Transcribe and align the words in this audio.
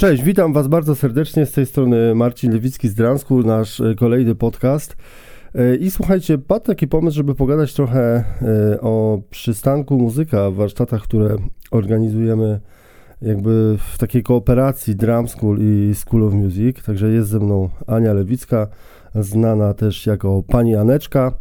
Cześć, 0.00 0.22
witam 0.22 0.52
Was 0.52 0.68
bardzo 0.68 0.94
serdecznie. 0.94 1.46
Z 1.46 1.52
tej 1.52 1.66
strony 1.66 2.14
Marcin 2.14 2.52
Lewicki 2.52 2.88
z 2.88 2.94
Dransku, 2.94 3.42
nasz 3.42 3.80
e, 3.80 3.94
kolejny 3.94 4.34
podcast. 4.34 4.96
E, 5.54 5.76
I 5.76 5.90
słuchajcie, 5.90 6.38
padł 6.38 6.66
taki 6.66 6.88
pomysł, 6.88 7.16
żeby 7.16 7.34
pogadać 7.34 7.74
trochę 7.74 8.24
e, 8.42 8.80
o 8.80 9.22
przystanku 9.30 9.98
muzyka 9.98 10.50
w 10.50 10.54
warsztatach, 10.54 11.02
które 11.02 11.36
organizujemy 11.70 12.60
jakby 13.22 13.78
w 13.94 13.98
takiej 13.98 14.22
kooperacji 14.22 14.96
Drum 14.96 15.28
School 15.28 15.58
i 15.60 15.94
School 15.94 16.22
of 16.24 16.34
Music. 16.34 16.82
Także 16.82 17.08
jest 17.08 17.28
ze 17.28 17.38
mną 17.38 17.68
Ania 17.86 18.12
Lewicka, 18.12 18.66
znana 19.14 19.74
też 19.74 20.06
jako 20.06 20.42
Pani 20.42 20.76
Aneczka. 20.76 21.32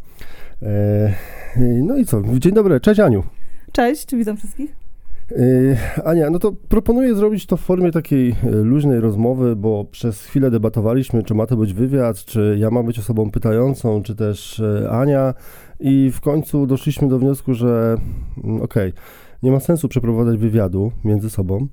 No 1.84 1.98
i 1.98 2.06
co? 2.06 2.22
Dzień 2.40 2.54
dobry, 2.54 2.80
cześć 2.80 3.00
Aniu. 3.00 3.24
Cześć, 3.72 4.16
witam 4.16 4.38
wszystkich. 4.38 4.85
Yy, 5.32 5.78
Ania, 6.06 6.30
no 6.30 6.40
to 6.40 6.52
proponuję 6.52 7.16
zrobić 7.16 7.46
to 7.46 7.58
w 7.58 7.62
formie 7.62 7.92
takiej 7.92 8.30
e, 8.30 8.50
luźnej 8.50 9.00
rozmowy, 9.00 9.56
bo 9.56 9.86
przez 9.86 10.26
chwilę 10.26 10.52
debatowaliśmy, 10.52 11.24
czy 11.24 11.34
ma 11.34 11.46
to 11.46 11.58
być 11.58 11.74
wywiad, 11.74 12.26
czy 12.26 12.56
ja 12.60 12.72
mam 12.72 12.86
być 12.86 13.00
osobą 13.00 13.32
pytającą, 13.32 14.04
czy 14.04 14.16
też 14.16 14.60
e, 14.60 14.90
Ania. 14.90 15.34
I 15.80 16.12
w 16.14 16.22
końcu 16.22 16.68
doszliśmy 16.68 17.08
do 17.08 17.20
wniosku, 17.20 17.54
że 17.54 17.98
mm, 18.44 18.62
okej, 18.62 18.90
okay, 18.90 19.02
nie 19.44 19.52
ma 19.52 19.60
sensu 19.60 19.88
przeprowadzać 19.88 20.38
wywiadu 20.38 20.92
między 21.04 21.30
sobą, 21.30 21.68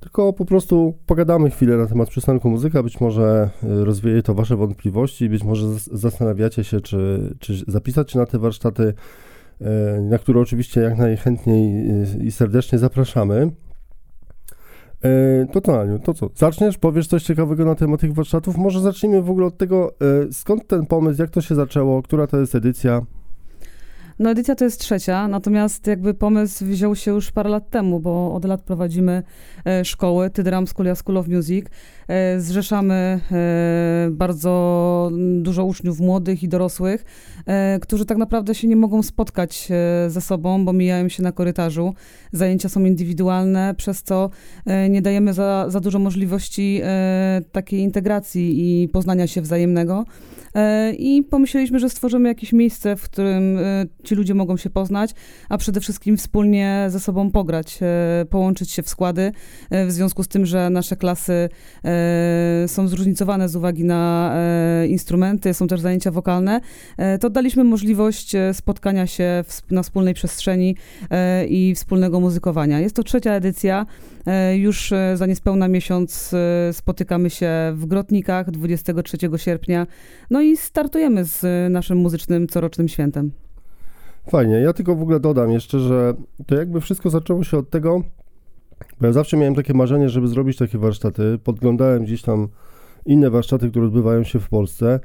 tylko 0.00 0.32
po 0.32 0.44
prostu 0.44 0.94
pogadamy 1.06 1.50
chwilę 1.50 1.76
na 1.76 1.86
temat 1.86 2.08
przystanku 2.08 2.50
muzyka, 2.50 2.82
być 2.82 3.00
może 3.00 3.50
e, 3.62 3.84
rozwieje 3.84 4.22
to 4.22 4.34
wasze 4.34 4.56
wątpliwości, 4.56 5.28
być 5.28 5.44
może 5.44 5.66
zastanawiacie 5.92 6.64
się, 6.64 6.80
czy, 6.80 7.34
czy 7.40 7.64
zapisać 7.66 8.12
się 8.12 8.18
na 8.18 8.26
te 8.26 8.38
warsztaty, 8.38 8.94
na 10.00 10.18
które 10.18 10.40
oczywiście 10.40 10.80
jak 10.80 10.98
najchętniej 10.98 11.90
i 12.20 12.32
serdecznie 12.32 12.78
zapraszamy. 12.78 13.50
E, 15.04 15.46
to 15.52 15.60
co, 15.60 15.80
Aniu, 15.80 15.98
to 15.98 16.14
co? 16.14 16.30
Zaczniesz? 16.34 16.78
Powiesz 16.78 17.06
coś 17.06 17.22
ciekawego 17.22 17.64
na 17.64 17.74
temat 17.74 18.00
tych 18.00 18.14
warsztatów? 18.14 18.56
Może 18.56 18.80
zacznijmy 18.80 19.22
w 19.22 19.30
ogóle 19.30 19.46
od 19.46 19.56
tego, 19.56 19.92
e, 20.28 20.32
skąd 20.32 20.66
ten 20.66 20.86
pomysł, 20.86 21.22
jak 21.22 21.30
to 21.30 21.40
się 21.40 21.54
zaczęło, 21.54 22.02
która 22.02 22.26
to 22.26 22.40
jest 22.40 22.54
edycja? 22.54 23.02
No 24.22 24.30
edycja 24.30 24.54
to 24.54 24.64
jest 24.64 24.80
trzecia, 24.80 25.28
natomiast 25.28 25.86
jakby 25.86 26.14
pomysł 26.14 26.64
wziął 26.64 26.96
się 26.96 27.10
już 27.10 27.32
parę 27.32 27.50
lat 27.50 27.70
temu, 27.70 28.00
bo 28.00 28.34
od 28.34 28.44
lat 28.44 28.62
prowadzimy 28.62 29.22
e, 29.66 29.84
szkoły, 29.84 30.30
Tydram 30.30 30.66
School, 30.66 30.96
School 30.96 31.18
of 31.18 31.28
Music. 31.28 31.66
E, 32.08 32.40
zrzeszamy 32.40 33.20
e, 33.32 34.08
bardzo 34.10 35.10
dużo 35.42 35.64
uczniów 35.64 36.00
młodych 36.00 36.42
i 36.42 36.48
dorosłych, 36.48 37.04
którzy 37.80 38.04
tak 38.04 38.18
naprawdę 38.18 38.54
się 38.54 38.68
nie 38.68 38.76
mogą 38.76 39.02
spotkać 39.02 39.68
ze 40.08 40.20
sobą, 40.20 40.64
bo 40.64 40.72
mijają 40.72 41.08
się 41.08 41.22
na 41.22 41.32
korytarzu. 41.32 41.94
Zajęcia 42.32 42.68
są 42.68 42.84
indywidualne, 42.84 43.74
przez 43.76 44.02
co 44.02 44.30
nie 44.90 45.02
dajemy 45.02 45.34
za, 45.34 45.64
za 45.68 45.80
dużo 45.80 45.98
możliwości 45.98 46.82
takiej 47.52 47.80
integracji 47.80 48.82
i 48.82 48.88
poznania 48.88 49.26
się 49.26 49.42
wzajemnego. 49.42 50.04
E, 50.54 50.92
I 50.92 51.22
pomyśleliśmy, 51.22 51.78
że 51.78 51.90
stworzymy 51.90 52.28
jakieś 52.28 52.52
miejsce, 52.52 52.96
w 52.96 53.02
którym 53.02 53.58
e, 53.58 53.86
ci 54.04 54.14
ludzie 54.14 54.34
mogą 54.34 54.56
się 54.56 54.70
poznać, 54.70 55.10
a 55.48 55.58
przede 55.58 55.80
wszystkim 55.80 56.16
wspólnie 56.16 56.86
ze 56.88 57.00
sobą 57.00 57.30
pograć, 57.30 57.78
e, 57.82 58.24
połączyć 58.30 58.70
się 58.70 58.82
w 58.82 58.88
składy. 58.88 59.32
W 59.70 59.92
związku 59.92 60.22
z 60.22 60.28
tym, 60.28 60.46
że 60.46 60.70
nasze 60.70 60.96
klasy 60.96 61.48
są 62.66 62.88
zróżnicowane 62.88 63.48
z 63.48 63.56
uwagi 63.56 63.84
na 63.84 64.34
instrumenty, 64.88 65.54
są 65.54 65.66
też 65.66 65.80
zajęcia 65.80 66.10
wokalne, 66.10 66.60
to 67.20 67.30
daliśmy 67.30 67.64
możliwość 67.64 68.32
spotkania 68.52 69.06
się 69.06 69.44
na 69.70 69.82
wspólnej 69.82 70.14
przestrzeni 70.14 70.76
i 71.48 71.74
wspólnego 71.74 72.20
muzykowania. 72.20 72.80
Jest 72.80 72.96
to 72.96 73.02
trzecia 73.02 73.32
edycja. 73.32 73.86
Już 74.54 74.92
za 75.14 75.26
niespełna 75.26 75.68
miesiąc 75.68 76.34
spotykamy 76.72 77.30
się 77.30 77.50
w 77.74 77.86
Grotnikach 77.86 78.50
23 78.50 79.16
sierpnia. 79.36 79.86
No 80.30 80.41
i 80.42 80.56
startujemy 80.56 81.24
z 81.24 81.44
naszym 81.72 81.98
muzycznym 81.98 82.46
corocznym 82.46 82.88
świętem. 82.88 83.32
Fajnie. 84.30 84.54
Ja 84.54 84.72
tylko 84.72 84.96
w 84.96 85.02
ogóle 85.02 85.20
dodam 85.20 85.50
jeszcze, 85.50 85.78
że 85.78 86.14
to 86.46 86.54
jakby 86.54 86.80
wszystko 86.80 87.10
zaczęło 87.10 87.44
się 87.44 87.58
od 87.58 87.70
tego, 87.70 88.02
bo 89.00 89.06
ja 89.06 89.12
zawsze 89.12 89.36
miałem 89.36 89.54
takie 89.54 89.74
marzenie, 89.74 90.08
żeby 90.08 90.28
zrobić 90.28 90.56
takie 90.56 90.78
warsztaty. 90.78 91.38
Podglądałem 91.44 92.04
gdzieś 92.04 92.22
tam 92.22 92.48
inne 93.06 93.30
warsztaty, 93.30 93.70
które 93.70 93.86
odbywają 93.86 94.24
się 94.24 94.40
w 94.40 94.48
Polsce. 94.48 95.00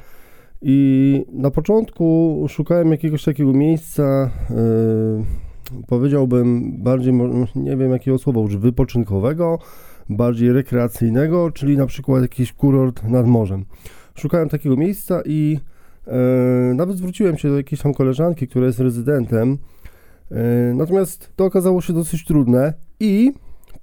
I 0.62 1.25
na 1.34 1.51
początku 1.51 2.45
szukałem 2.50 2.91
jakiegoś 2.91 3.23
takiego 3.23 3.53
miejsca, 3.53 4.31
yy, 4.50 5.85
powiedziałbym 5.88 6.72
bardziej, 6.83 7.13
nie 7.56 7.78
wiem 7.78 7.91
jakiego 7.91 8.17
słowa 8.17 8.39
użyć, 8.39 8.57
wypoczynkowego, 8.57 9.59
bardziej 10.09 10.51
rekreacyjnego, 10.51 11.51
czyli 11.51 11.78
na 11.78 11.85
przykład 11.85 12.22
jakiś 12.22 12.53
kurort 12.53 13.03
nad 13.03 13.28
morzem 13.28 13.66
szukałem 14.17 14.50
takiego 14.50 14.78
miejsca 14.78 15.22
i 15.25 15.59
e, 16.07 16.13
nawet 16.75 16.97
zwróciłem 16.97 17.38
się 17.38 17.50
do 17.50 17.57
jakiejś 17.57 17.81
tam 17.81 17.94
koleżanki, 17.94 18.47
która 18.47 18.66
jest 18.66 18.79
rezydentem. 18.79 19.57
E, 20.31 20.73
natomiast 20.73 21.31
to 21.35 21.45
okazało 21.45 21.81
się 21.81 21.94
dosyć 21.94 22.25
trudne 22.25 22.73
i 23.00 23.33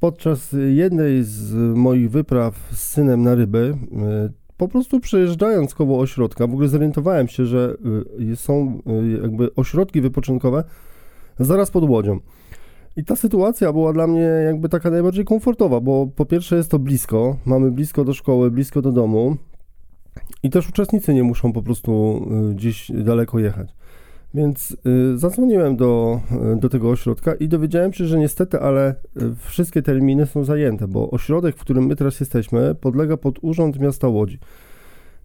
podczas 0.00 0.56
jednej 0.68 1.22
z 1.22 1.54
moich 1.76 2.10
wypraw 2.10 2.68
z 2.72 2.78
synem 2.78 3.22
na 3.22 3.34
ryby, 3.34 3.76
e, 3.92 4.44
po 4.56 4.68
prostu 4.68 5.00
przejeżdżając 5.00 5.74
koło 5.74 6.00
ośrodka, 6.00 6.46
w 6.46 6.52
ogóle 6.52 6.68
zorientowałem 6.68 7.28
się, 7.28 7.46
że 7.46 7.76
e, 8.32 8.36
są 8.36 8.80
e, 8.86 9.22
jakby 9.22 9.54
ośrodki 9.54 10.00
wypoczynkowe 10.00 10.64
zaraz 11.38 11.70
pod 11.70 11.90
łodzią. 11.90 12.20
I 12.96 13.04
ta 13.04 13.16
sytuacja 13.16 13.72
była 13.72 13.92
dla 13.92 14.06
mnie 14.06 14.20
jakby 14.20 14.68
taka 14.68 14.90
najbardziej 14.90 15.24
komfortowa, 15.24 15.80
bo 15.80 16.06
po 16.16 16.26
pierwsze 16.26 16.56
jest 16.56 16.70
to 16.70 16.78
blisko, 16.78 17.36
mamy 17.44 17.70
blisko 17.70 18.04
do 18.04 18.14
szkoły, 18.14 18.50
blisko 18.50 18.82
do 18.82 18.92
domu, 18.92 19.36
i 20.42 20.50
też 20.50 20.68
uczestnicy 20.68 21.14
nie 21.14 21.22
muszą 21.22 21.52
po 21.52 21.62
prostu 21.62 22.22
y, 22.50 22.54
gdzieś 22.54 22.90
daleko 22.94 23.38
jechać. 23.38 23.74
Więc 24.34 24.76
y, 25.14 25.18
zadzwoniłem 25.18 25.76
do, 25.76 26.20
y, 26.54 26.60
do 26.60 26.68
tego 26.68 26.90
ośrodka 26.90 27.34
i 27.34 27.48
dowiedziałem 27.48 27.92
się, 27.92 28.06
że 28.06 28.18
niestety, 28.18 28.60
ale 28.60 28.94
wszystkie 29.38 29.82
terminy 29.82 30.26
są 30.26 30.44
zajęte, 30.44 30.88
bo 30.88 31.10
ośrodek, 31.10 31.56
w 31.56 31.60
którym 31.60 31.86
my 31.86 31.96
teraz 31.96 32.20
jesteśmy, 32.20 32.74
podlega 32.74 33.16
pod 33.16 33.38
Urząd 33.42 33.80
Miasta 33.80 34.08
Łodzi. 34.08 34.38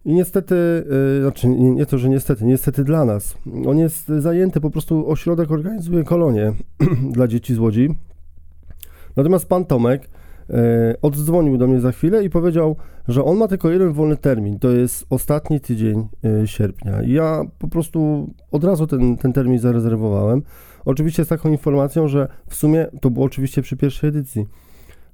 I 0.04 0.14
niestety, 0.14 0.84
znaczy 1.20 1.48
nie, 1.48 1.86
to, 1.86 1.98
że 1.98 2.08
niestety, 2.08 2.44
niestety 2.44 2.84
dla 2.84 3.04
nas, 3.04 3.34
on 3.66 3.78
jest 3.78 4.08
zajęty, 4.08 4.60
po 4.60 4.70
prostu 4.70 5.10
ośrodek 5.10 5.50
organizuje 5.50 6.04
kolonie 6.04 6.52
dla 7.16 7.28
dzieci 7.28 7.54
z 7.54 7.58
Łodzi. 7.58 7.94
Natomiast 9.16 9.48
pan 9.48 9.64
Tomek 9.64 10.08
oddzwonił 11.02 11.58
do 11.58 11.66
mnie 11.66 11.80
za 11.80 11.92
chwilę 11.92 12.24
i 12.24 12.30
powiedział, 12.30 12.76
że 13.08 13.24
on 13.24 13.36
ma 13.36 13.48
tylko 13.48 13.70
jeden 13.70 13.92
wolny 13.92 14.16
termin, 14.16 14.58
to 14.58 14.70
jest 14.70 15.06
ostatni 15.10 15.60
tydzień 15.60 16.08
e, 16.24 16.46
sierpnia. 16.46 17.02
I 17.02 17.12
ja 17.12 17.42
po 17.58 17.68
prostu 17.68 18.30
od 18.50 18.64
razu 18.64 18.86
ten, 18.86 19.16
ten 19.16 19.32
termin 19.32 19.58
zarezerwowałem. 19.58 20.42
Oczywiście 20.84 21.24
z 21.24 21.28
taką 21.28 21.48
informacją, 21.48 22.08
że 22.08 22.28
w 22.48 22.54
sumie 22.54 22.86
to 23.00 23.10
było 23.10 23.26
oczywiście 23.26 23.62
przy 23.62 23.76
pierwszej 23.76 24.08
edycji, 24.08 24.46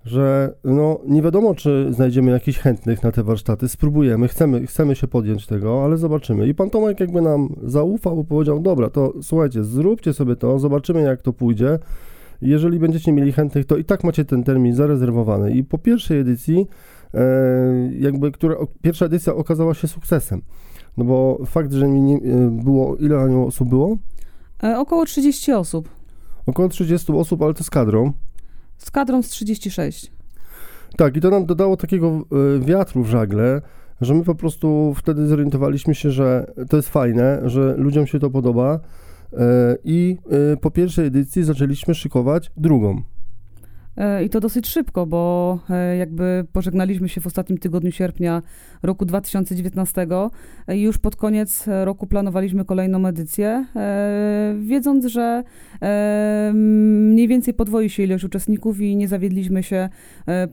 że 0.04 0.54
no 0.64 1.00
nie 1.06 1.22
wiadomo, 1.22 1.54
czy 1.54 1.86
znajdziemy 1.91 2.30
jakichś 2.30 2.58
chętnych 2.58 3.03
na 3.03 3.12
te 3.12 3.22
warsztaty. 3.22 3.68
Spróbujemy, 3.68 4.28
chcemy, 4.28 4.66
chcemy 4.66 4.97
się 4.97 5.06
podjąć 5.06 5.47
tego, 5.47 5.84
ale 5.84 5.97
zobaczymy. 5.97 6.48
I 6.48 6.54
pan 6.54 6.70
Tomek 6.70 7.00
jakby 7.00 7.22
nam 7.22 7.48
zaufał, 7.62 8.16
bo 8.16 8.24
powiedział, 8.24 8.60
dobra, 8.60 8.91
to 8.91 9.12
słuchajcie, 9.22 9.64
zróbcie 9.64 10.12
sobie 10.12 10.36
to, 10.36 10.58
zobaczymy 10.58 11.03
jak 11.03 11.22
to 11.22 11.32
pójdzie. 11.32 11.78
Jeżeli 12.42 12.78
będziecie 12.78 13.12
mieli 13.12 13.32
chętnych, 13.32 13.66
to 13.66 13.76
i 13.76 13.84
tak 13.84 14.04
macie 14.04 14.24
ten 14.24 14.44
termin 14.44 14.74
zarezerwowany. 14.74 15.52
I 15.52 15.64
po 15.64 15.78
pierwszej 15.78 16.20
edycji, 16.20 16.66
e, 17.14 17.20
jakby, 17.98 18.32
która, 18.32 18.54
pierwsza 18.82 19.06
edycja 19.06 19.34
okazała 19.34 19.74
się 19.74 19.88
sukcesem. 19.88 20.42
No 20.97 21.04
bo 21.04 21.38
fakt, 21.47 21.72
że 21.72 21.88
mi 21.88 22.14
e, 22.14 22.19
było, 22.50 22.97
ile 22.97 23.19
osób 23.47 23.69
było? 23.69 23.97
E, 24.62 24.78
około 24.78 25.04
30 25.04 25.52
osób. 25.52 25.88
Około 26.47 26.69
30 26.69 27.12
osób, 27.12 27.42
ale 27.42 27.54
to 27.54 27.64
z 27.64 27.70
kadrą. 27.70 28.12
Z 28.78 28.91
kadrą 28.91 29.22
z 29.22 29.28
36. 29.28 30.12
Tak, 30.97 31.16
i 31.16 31.20
to 31.20 31.30
nam 31.30 31.47
dodało 31.47 31.76
takiego 31.76 32.22
wiatru 32.60 33.03
w 33.03 33.09
żagle, 33.09 33.62
że 34.00 34.15
my 34.15 34.24
po 34.24 34.34
prostu 34.34 34.94
wtedy 34.97 35.27
zorientowaliśmy 35.27 35.94
się, 35.94 36.10
że 36.10 36.53
to 36.71 36.77
jest 36.77 36.88
fajne, 36.88 37.41
że 37.44 37.74
ludziom 37.77 38.06
się 38.06 38.18
to 38.18 38.30
podoba, 38.30 38.80
I 39.84 40.16
e, 40.52 40.56
po 40.56 40.70
pierwszej 40.70 41.06
edycji 41.06 41.44
zaczęliśmy 41.44 41.94
szykować 41.94 42.50
drugą. 42.56 43.02
E, 43.96 44.24
I 44.24 44.30
to 44.30 44.40
dosyć 44.40 44.68
szybko, 44.68 45.06
bo 45.06 45.58
jakby 45.98 46.46
pożegnaliśmy 46.52 47.08
się 47.08 47.20
w 47.20 47.26
ostatnim 47.26 47.58
tygodniu 47.58 47.92
sierpnia 47.92 48.42
roku 48.82 49.04
2019 49.04 50.06
i 50.74 50.82
już 50.82 50.98
pod 50.98 51.16
koniec 51.16 51.64
roku 51.84 52.06
planowaliśmy 52.06 52.64
kolejną 52.64 53.06
edycję, 53.06 53.66
wiedząc, 54.60 55.06
że 55.06 55.42
mniej 56.52 57.28
więcej 57.28 57.54
podwoi 57.54 57.90
się 57.90 58.02
ilość 58.02 58.24
uczestników 58.24 58.80
i 58.80 58.96
nie 58.96 59.08
zawiedliśmy 59.08 59.62
się, 59.62 59.88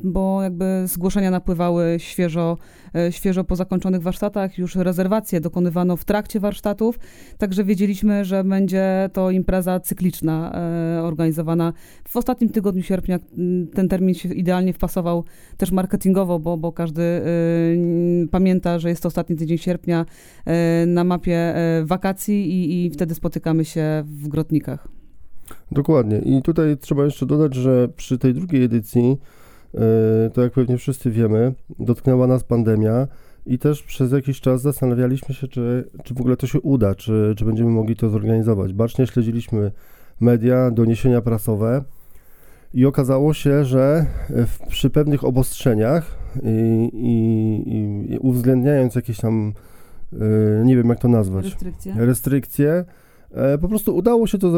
bo 0.03 0.43
jakby 0.43 0.83
zgłoszenia 0.85 1.31
napływały 1.31 1.95
świeżo 1.97 2.57
E, 2.82 2.82
świeżo 3.10 3.44
po 3.44 3.56
zakończonych 3.56 4.01
warsztatach. 4.01 4.57
Już 4.57 4.75
rezerwacje 4.75 5.42
dokonywano 5.42 5.98
w 5.98 6.06
trakcie 6.06 6.40
warsztatów, 6.40 7.00
także 7.38 7.63
wiedzieliśmy, 7.63 8.25
że 8.25 8.44
będzie 8.44 9.10
to 9.13 9.31
impreza 9.31 9.80
cykliczna, 9.80 10.51
e, 10.98 11.04
organizowana 11.04 11.74
w 12.07 12.18
ostatnim 12.18 12.50
tygodniu 12.50 12.84
sierpnia, 12.84 13.19
ten 13.74 13.90
termin 13.90 14.16
się 14.16 14.34
idealnie 14.34 14.74
wpasował 14.74 15.24
też 15.57 15.72
marketingowo, 15.72 16.40
bo, 16.40 16.57
bo 16.57 16.72
każdy 16.72 17.04
pamięta, 18.31 18.80
że 18.80 18.90
jest 18.90 19.04
to 19.04 19.07
ostatni 19.07 19.36
tydzień 19.36 19.57
sierpnia 19.57 20.06
na 20.88 21.04
mapie 21.04 21.54
wakacji 21.84 22.51
i, 22.51 22.86
i 22.86 22.90
wtedy 22.90 23.16
spotykamy 23.16 23.66
się 23.66 24.04
w 24.06 24.28
Grotnikach. 24.28 24.88
Dokładnie. 25.72 26.19
I 26.19 26.42
tutaj 26.42 26.78
trzeba 26.78 27.06
jeszcze 27.06 27.25
dodać, 27.25 27.56
że 27.56 27.88
przy 27.95 28.18
tej 28.18 28.34
drugiej 28.34 28.63
edycji, 28.63 29.18
to 30.33 30.41
jak 30.41 30.53
pewnie 30.53 30.77
wszyscy 30.77 31.11
wiemy, 31.11 31.53
dotknęła 31.79 32.27
nas 32.27 32.43
pandemia 32.43 33.07
i 33.45 33.59
też 33.59 33.83
przez 33.83 34.11
jakiś 34.11 34.41
czas 34.41 34.61
zastanawialiśmy 34.61 35.35
się, 35.35 35.47
czy, 35.47 35.89
czy 36.03 36.13
w 36.13 36.19
ogóle 36.19 36.37
to 36.37 36.47
się 36.47 36.61
uda, 36.61 36.95
czy, 36.95 37.33
czy 37.37 37.45
będziemy 37.45 37.69
mogli 37.69 37.95
to 37.95 38.09
zorganizować. 38.09 38.73
Bacznie 38.73 39.07
śledziliśmy 39.07 39.71
media, 40.19 40.71
doniesienia 40.71 41.21
prasowe 41.21 41.83
i 42.73 42.85
okazało 42.85 43.33
się, 43.33 43.65
że 43.65 44.05
w, 44.29 44.67
przy 44.67 44.89
pewnych 44.89 45.23
obostrzeniach 45.23 46.17
i, 46.43 46.89
i, 46.93 48.13
i 48.13 48.17
uwzględniając 48.17 48.95
jakieś 48.95 49.17
tam, 49.17 49.53
yy, 50.11 50.19
nie 50.65 50.75
wiem 50.75 50.89
jak 50.89 50.99
to 50.99 51.07
nazwać, 51.07 51.45
restrykcje, 51.45 51.93
restrykcje 51.97 52.85
e, 53.31 53.57
po 53.57 53.67
prostu 53.67 53.95
udało 53.95 54.27
się 54.27 54.37
to 54.37 54.51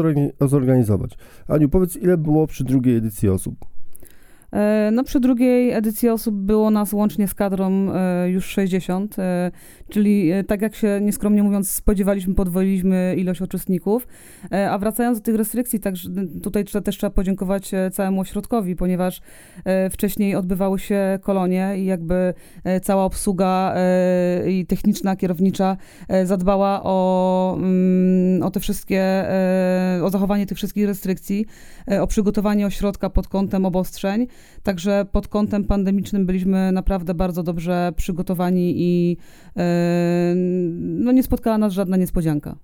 zorganizować. 0.48 1.18
Aniu, 1.48 1.68
powiedz, 1.68 1.96
ile 1.96 2.16
było 2.16 2.46
przy 2.46 2.64
drugiej 2.64 2.96
edycji 2.96 3.28
osób? 3.28 3.75
E, 4.56 4.90
no 4.92 5.04
przy 5.04 5.20
drugiej 5.20 5.72
edycji 5.72 6.08
osób 6.08 6.34
było 6.34 6.70
nas 6.70 6.92
łącznie 6.92 7.28
z 7.28 7.34
kadrą 7.34 7.92
e, 7.94 8.30
już 8.30 8.46
60, 8.46 9.18
e, 9.18 9.50
czyli 9.88 10.30
tak 10.46 10.62
jak 10.62 10.74
się 10.74 10.98
nieskromnie 11.02 11.42
mówiąc 11.42 11.70
spodziewaliśmy, 11.70 12.34
podwoiliśmy 12.34 13.14
ilość 13.18 13.40
uczestników. 13.40 14.06
A 14.70 14.78
wracając 14.78 15.18
do 15.18 15.24
tych 15.24 15.34
restrykcji, 15.34 15.80
tak 15.80 15.94
tutaj 16.42 16.64
też 16.84 16.98
trzeba 16.98 17.10
podziękować 17.10 17.70
całemu 17.92 18.20
ośrodkowi, 18.20 18.76
ponieważ 18.76 19.20
wcześniej 19.90 20.34
odbywały 20.34 20.78
się 20.78 21.18
kolonie 21.22 21.74
i 21.78 21.84
jakby 21.84 22.34
cała 22.82 23.04
obsługa 23.04 23.74
i 24.48 24.66
techniczna, 24.66 25.16
kierownicza 25.16 25.76
zadbała 26.24 26.80
o, 26.82 27.56
mm, 27.58 28.42
o 28.42 28.50
te 28.50 28.60
wszystkie, 28.60 29.24
o 30.02 30.10
zachowanie 30.10 30.46
tych 30.46 30.56
wszystkich 30.56 30.86
restrykcji, 30.86 31.46
o 32.00 32.06
przygotowanie 32.06 32.66
ośrodka 32.66 33.10
pod 33.10 33.28
kątem 33.28 33.66
obostrzeń. 33.66 34.26
Także 34.62 35.06
pod 35.12 35.28
kątem 35.28 35.64
pandemicznym 35.64 36.26
byliśmy 36.26 36.72
naprawdę 36.72 37.14
bardzo 37.14 37.42
dobrze 37.42 37.92
przygotowani 37.96 38.74
i 38.76 39.16
e, 39.56 40.34
no, 40.76 41.12
nie 41.12 41.22
spotkała 41.22 41.58
nas 41.58 41.72
żadna 41.72 41.96
niespodzianka. 41.96 42.56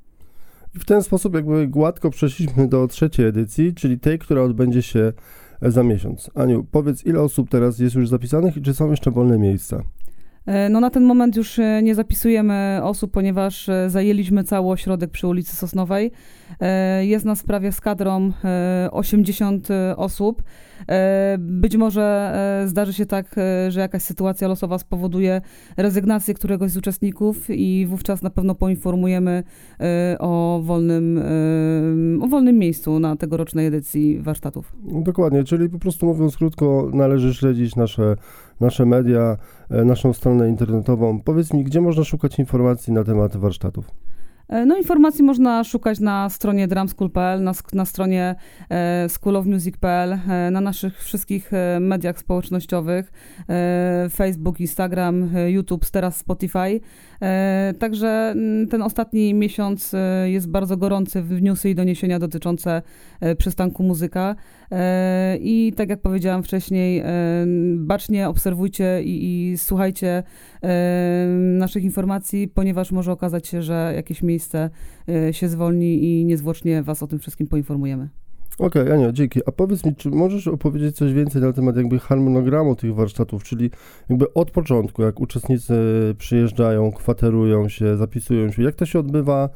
I 0.76 0.79
w 0.79 0.84
ten 0.84 1.02
sposób 1.02 1.34
jakby 1.34 1.69
gładko 1.69 2.11
przeszliśmy 2.11 2.69
do 2.69 2.88
trzeciej 2.88 3.26
edycji, 3.26 3.75
czyli 3.75 3.99
tej, 3.99 4.19
która 4.19 4.43
odbędzie 4.43 4.82
się 4.82 5.12
za 5.62 5.82
miesiąc. 5.82 6.31
Aniu, 6.34 6.67
powiedz, 6.70 7.06
ile 7.06 7.20
osób 7.20 7.50
teraz 7.50 7.79
jest 7.79 7.94
już 7.94 8.08
zapisanych 8.08 8.56
i 8.56 8.62
czy 8.62 8.75
są 8.75 8.90
jeszcze 8.90 9.11
wolne 9.11 9.38
miejsca? 9.38 9.82
E, 10.47 10.69
no 10.69 10.81
na 10.81 10.91
ten 10.91 11.05
moment 11.05 11.37
już 11.37 11.59
e, 11.59 11.83
nie 11.83 11.94
zapisujemy 11.94 12.81
osób, 12.83 13.11
ponieważ 13.11 13.71
zajęliśmy 13.87 14.44
cały 14.44 14.71
ośrodek 14.71 15.11
przy 15.11 15.27
ulicy 15.27 15.56
Sosnowej. 15.56 16.11
Jest 17.00 17.25
nas 17.25 17.43
prawie 17.43 17.73
z 17.73 17.81
kadrą 17.81 18.33
80 18.91 19.69
osób. 19.97 20.43
E, 20.89 21.37
być 21.39 21.77
może 21.77 22.33
e, 22.65 22.69
zdarzy 22.69 22.93
się 22.93 23.06
tak, 23.06 23.39
e, 23.39 23.71
że 23.71 23.81
jakaś 23.81 24.03
sytuacja 24.03 24.49
losowa 24.49 24.79
spowoduje 24.79 25.41
rezygnację 25.77 26.35
któregoś 26.35 26.71
z 26.71 26.77
uczestników 26.77 27.50
i 27.50 27.87
wówczas 27.87 28.23
na 28.23 28.31
pewno 28.31 28.55
poinformujemy 28.55 29.43
o 30.19 30.61
wolnym, 30.65 31.23
o 32.23 32.27
wolnym 32.27 32.59
miejscu 32.59 32.99
na 32.99 33.17
tegorocznej 33.17 33.67
edycji 33.67 34.21
warsztatów. 34.21 34.73
Dokładnie, 34.85 35.45
czyli 35.45 35.69
po 35.69 35.79
prostu 35.79 36.06
mówiąc 36.06 36.37
krótko, 36.37 36.91
należy 36.95 37.35
śledzić 37.35 37.77
nasze, 37.77 38.17
nasze 38.62 38.87
media, 38.87 39.37
naszą 39.70 40.12
stronę 40.12 40.49
internetową. 40.49 41.20
Powiedz 41.20 41.53
mi, 41.53 41.64
gdzie 41.64 41.81
można 41.81 42.05
szukać 42.05 42.38
informacji 42.38 42.93
na 42.93 43.05
temat 43.05 43.37
warsztatów? 43.37 43.91
E, 44.53 44.67
no 44.67 44.76
informacji 44.76 45.25
można 45.25 45.64
szukać 45.64 46.00
na 46.00 46.29
stronie 46.31 46.69
drumschool.pl, 46.69 47.43
na, 47.43 47.53
na 47.73 47.85
stronie 47.85 48.35
e, 48.70 49.09
schoolofmusic.pl, 49.09 50.12
e, 50.12 50.50
na 50.50 50.61
naszych 50.61 51.03
wszystkich 51.05 51.53
e, 51.53 51.81
mediach 51.81 52.19
społecznościowych, 52.19 53.12
e, 53.49 54.09
Facebook, 54.11 54.61
Instagram, 54.61 55.37
e, 55.37 55.50
YouTube, 55.50 55.91
teraz 55.91 56.17
Spotify. 56.17 56.81
Także 57.79 58.35
ten 58.71 58.83
ostatni 58.83 59.35
miesiąc 59.35 59.93
jest 60.25 60.49
bardzo 60.49 60.77
gorący 60.77 61.23
w 61.23 61.43
newsy 61.43 61.71
i 61.71 61.75
doniesienia 61.75 62.19
dotyczące 62.19 62.83
przystanku 63.39 63.83
muzyka. 63.83 64.37
I 65.41 65.73
tak 65.77 65.89
jak 65.89 66.01
powiedziałam 66.01 66.43
wcześniej, 66.43 67.03
bacznie 67.77 68.29
obserwujcie 68.29 69.03
i, 69.03 69.51
i 69.51 69.59
słuchajcie 69.59 70.23
naszych 71.59 71.85
informacji, 71.85 72.49
ponieważ 72.49 72.93
może 72.93 73.13
okazać 73.13 73.49
się, 73.49 73.63
że 73.63 73.93
jakieś 73.97 74.23
miejsce 74.23 74.71
e, 75.09 75.33
się 75.33 75.49
zwolni 75.49 76.05
i 76.05 76.25
niezwłocznie 76.25 76.83
Was 76.83 77.03
o 77.03 77.07
tym 77.07 77.19
wszystkim 77.19 77.47
poinformujemy. 77.47 78.22
Okej, 78.58 78.82
okay, 78.82 78.94
Ania, 78.94 79.12
dzięki. 79.12 79.40
A 79.46 79.52
powiedz 79.52 79.84
mi, 79.84 79.96
czy 79.96 80.10
możesz 80.10 80.49
opowiedzieć 80.49 80.96
coś 80.96 81.12
więcej 81.12 81.43
na 81.43 81.52
temat 81.52 81.76
jakby 81.76 81.99
harmonogramu 81.99 82.76
tych 82.76 82.94
warsztatów, 82.94 83.44
czyli 83.44 83.70
jakby 84.08 84.34
od 84.34 84.50
początku, 84.50 85.02
jak 85.02 85.20
uczestnicy 85.20 85.75
przyjeżdżają, 86.19 86.93
kwaterują 86.93 87.69
się, 87.69 87.96
zapisują 87.96 88.50
się, 88.50 88.62
jak 88.62 88.75
to 88.75 88.87
się 88.87 88.99
odbywa? 88.99 89.49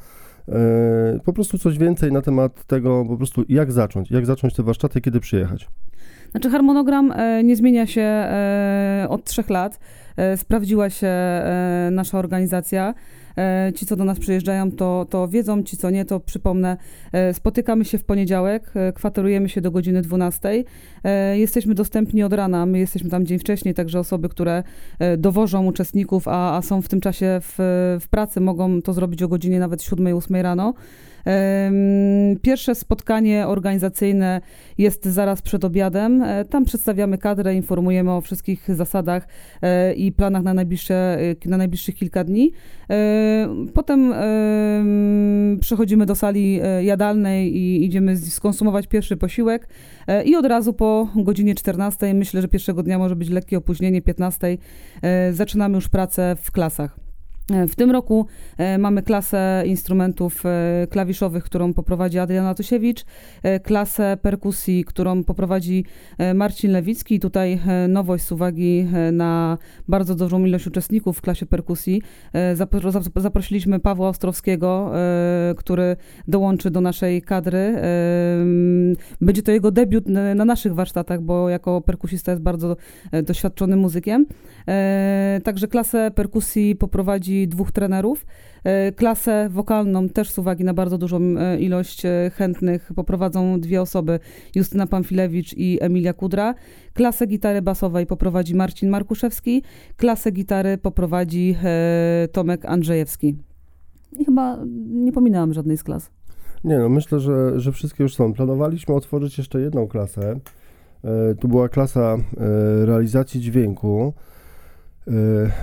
E, 0.49 1.21
po 1.25 1.33
prostu 1.33 1.59
coś 1.59 1.79
więcej 1.79 2.13
na 2.13 2.23
temat 2.23 2.65
tego, 2.65 3.05
po 3.09 3.17
prostu 3.17 3.45
jak 3.49 3.73
zacząć, 3.73 4.11
jak 4.11 4.27
zacząć 4.27 4.55
te 4.55 4.63
warsztaty, 4.63 5.01
kiedy 5.01 5.21
przyjechać. 5.21 5.69
Znaczy 6.31 6.51
harmonogram 6.51 7.13
e, 7.13 7.45
nie 7.45 7.57
zmienia 7.57 7.87
się 7.87 8.27
od 9.09 9.25
trzech 9.25 9.51
lat. 9.51 9.79
Sprawdziła 10.37 10.91
się 10.91 11.13
nasza 11.91 12.19
organizacja. 12.19 12.95
E, 13.39 13.73
ci, 13.75 13.87
co 13.87 13.97
do 13.97 14.05
nas 14.05 14.19
przyjeżdżają, 14.19 14.73
to, 14.73 15.07
to 15.11 15.29
wiedzą, 15.29 15.63
ci, 15.63 15.77
co 15.77 15.91
nie, 15.91 16.05
to 16.05 16.21
przypomnę. 16.21 16.77
E, 17.13 17.35
spotykamy 17.35 17.85
się 17.85 17.99
w 17.99 18.05
poniedziałek, 18.05 18.71
e, 18.75 18.93
kwaterujemy 18.93 19.49
się 19.49 19.61
do 19.61 19.71
godziny 19.71 20.03
12. 20.03 20.65
Jesteśmy 21.35 21.75
dostępni 21.75 22.23
od 22.23 22.33
rana, 22.33 22.67
my 22.67 22.79
jesteśmy 22.79 23.11
tam 23.11 23.27
dzień 23.27 23.39
wcześniej, 23.39 23.75
także 23.75 23.99
osoby, 23.99 24.29
które 24.29 24.63
dowożą 25.19 25.67
uczestników, 25.67 26.29
a, 26.29 26.57
a 26.57 26.63
są 26.63 26.83
w 26.83 26.89
tym 26.89 27.01
czasie 27.01 27.41
w, 27.43 27.55
w 28.01 28.09
pracy, 28.09 28.41
mogą 28.41 28.83
to 28.83 28.93
zrobić 28.93 29.23
o 29.23 29.29
godzinie 29.29 29.61
nawet 29.61 29.81
7-8 29.81 30.43
rano. 30.43 30.75
Pierwsze 32.43 32.75
spotkanie 32.75 33.47
organizacyjne 33.47 34.41
jest 34.79 35.05
zaraz 35.05 35.43
przed 35.43 35.65
obiadem. 35.65 36.23
E, 36.23 36.45
tam 36.45 36.65
przedstawiamy 36.65 37.19
kadrę, 37.19 37.55
informujemy 37.55 38.13
o 38.13 38.21
wszystkich 38.21 38.75
zasadach 38.75 39.29
e, 39.63 39.95
i 39.95 40.13
planach 40.13 40.43
na, 40.43 40.55
najbliższe, 40.55 41.19
e, 41.45 41.49
na 41.49 41.57
najbliższych 41.57 41.95
kilka 41.95 42.25
dni. 42.25 42.53
Potem 43.75 44.15
przechodzimy 45.61 46.07
do 46.07 46.15
sali 46.15 46.61
jadalnej 46.83 47.57
i 47.57 47.85
idziemy 47.85 48.17
skonsumować 48.17 48.87
pierwszy 48.87 49.17
posiłek 49.17 49.69
i 50.25 50.37
od 50.37 50.47
razu 50.47 50.73
po 50.73 51.09
godzinie 51.17 51.55
14, 51.55 52.15
myślę, 52.15 52.43
że 52.43 52.49
pierwszego 52.49 52.83
dnia 52.83 52.99
może 52.99 53.17
być 53.17 53.29
lekkie 53.29 53.59
opóźnienie, 53.59 54.03
15, 54.03 54.59
zaczynamy 55.33 55.75
już 55.75 55.89
pracę 55.89 56.37
w 56.41 56.51
klasach. 56.53 57.06
W 57.69 57.77
tym 57.77 57.91
roku 57.91 58.27
e, 58.59 58.79
mamy 58.79 59.03
klasę 59.03 59.63
instrumentów 59.67 60.47
e, 60.47 60.87
klawiszowych, 60.91 61.45
którą 61.45 61.75
poprowadzi 61.75 62.19
Adriana 62.19 62.55
Tusiewicz, 62.55 63.05
e, 63.43 63.61
klasę 63.61 64.17
perkusji, 64.23 64.85
którą 64.85 65.25
poprowadzi 65.25 65.85
Marcin 66.35 66.73
Lewicki. 66.73 67.21
Tutaj 67.21 67.61
nowość 67.89 68.25
z 68.25 68.33
uwagi 68.33 68.87
na 69.13 69.59
bardzo 69.89 70.15
dużą 70.15 70.45
ilość 70.45 70.67
uczestników 70.67 71.19
w 71.19 71.21
klasie 71.21 71.47
perkusji. 71.47 72.03
Zaprosiliśmy 73.17 73.81
Pawła 73.81 74.09
Ostrowskiego, 74.09 74.93
który 75.57 75.97
dołączy 76.29 76.71
do 76.71 76.81
naszej 76.81 77.23
kadry. 77.23 77.77
Będzie 79.21 79.43
to 79.43 79.53
jego 79.53 79.71
debiut 79.71 80.09
na 80.09 80.45
naszych 80.45 80.75
warsztatach, 80.75 81.21
bo 81.21 81.49
jako 81.49 81.81
perkusista 81.81 82.33
jest 82.33 82.43
bardzo 82.43 82.77
doświadczonym 83.23 83.79
muzykiem. 83.79 84.27
Także 85.45 85.69
klasę 85.69 86.11
perkusji 86.11 86.77
poprowadzi 86.77 87.36
dwóch 87.49 87.73
trenerów. 87.73 88.27
E, 88.67 88.93
klasę 88.93 89.49
wokalną 89.51 90.09
też 90.09 90.31
z 90.31 90.39
uwagi 90.39 90.65
na 90.65 90.75
bardzo 90.75 90.99
dużą 90.99 91.21
e, 91.21 91.61
ilość 91.61 92.05
e, 92.05 92.31
chętnych 92.35 92.93
poprowadzą 92.97 93.61
dwie 93.61 93.83
osoby, 93.83 94.21
Justyna 94.55 94.87
Pamfilewicz 94.87 95.55
i 95.57 95.79
Emilia 95.81 96.13
Kudra. 96.13 96.55
Klasę 96.95 97.27
gitary 97.27 97.63
basowej 97.63 98.07
poprowadzi 98.07 98.55
Marcin 98.55 98.89
Markuszewski, 98.89 99.63
klasę 99.97 100.33
gitary 100.33 100.79
poprowadzi 100.79 101.57
Tomek 102.33 102.65
Andrzejewski. 102.65 103.37
I 104.19 104.25
chyba 104.25 104.59
nie 104.87 105.13
pominęłam 105.13 105.53
żadnej 105.53 105.77
z 105.77 105.83
klas. 105.83 106.11
Nie 106.65 106.79
no, 106.79 106.89
myślę, 106.89 107.21
że, 107.21 107.61
że 107.61 107.73
wszystkie 107.73 108.03
już 108.03 108.15
są. 108.15 108.33
Planowaliśmy 108.33 108.95
otworzyć 108.95 109.39
jeszcze 109.39 109.61
jedną 109.61 109.89
klasę. 109.89 110.41
Tu 111.41 111.49
była 111.49 111.69
klasa 111.69 112.17
realizacji 112.85 113.41
dźwięku. 113.41 114.13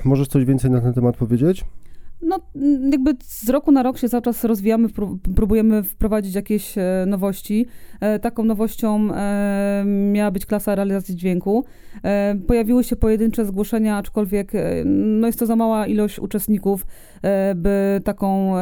Możesz 0.03 0.27
coś 0.27 0.45
więcej 0.45 0.71
na 0.71 0.81
ten 0.81 0.93
temat 0.93 1.17
powiedzieć? 1.17 1.65
No, 2.25 2.39
jakby 2.91 3.13
z 3.23 3.49
roku 3.49 3.71
na 3.71 3.83
rok 3.83 3.97
się 3.97 4.09
cały 4.09 4.23
czas 4.23 4.43
rozwijamy, 4.43 4.89
próbujemy 5.35 5.83
wprowadzić 5.83 6.35
jakieś 6.35 6.77
e, 6.77 7.05
nowości. 7.07 7.65
E, 7.99 8.19
taką 8.19 8.43
nowością 8.43 9.13
e, 9.13 9.83
miała 10.11 10.31
być 10.31 10.45
klasa 10.45 10.75
realizacji 10.75 11.15
dźwięku. 11.15 11.65
Pojawiły 12.47 12.83
się 12.83 12.95
pojedyncze 12.95 13.45
zgłoszenia, 13.45 13.97
aczkolwiek 13.97 14.51
no 14.85 15.27
jest 15.27 15.39
to 15.39 15.45
za 15.45 15.55
mała 15.55 15.87
ilość 15.87 16.19
uczestników, 16.19 16.85
by 17.55 18.01
taką 18.03 18.53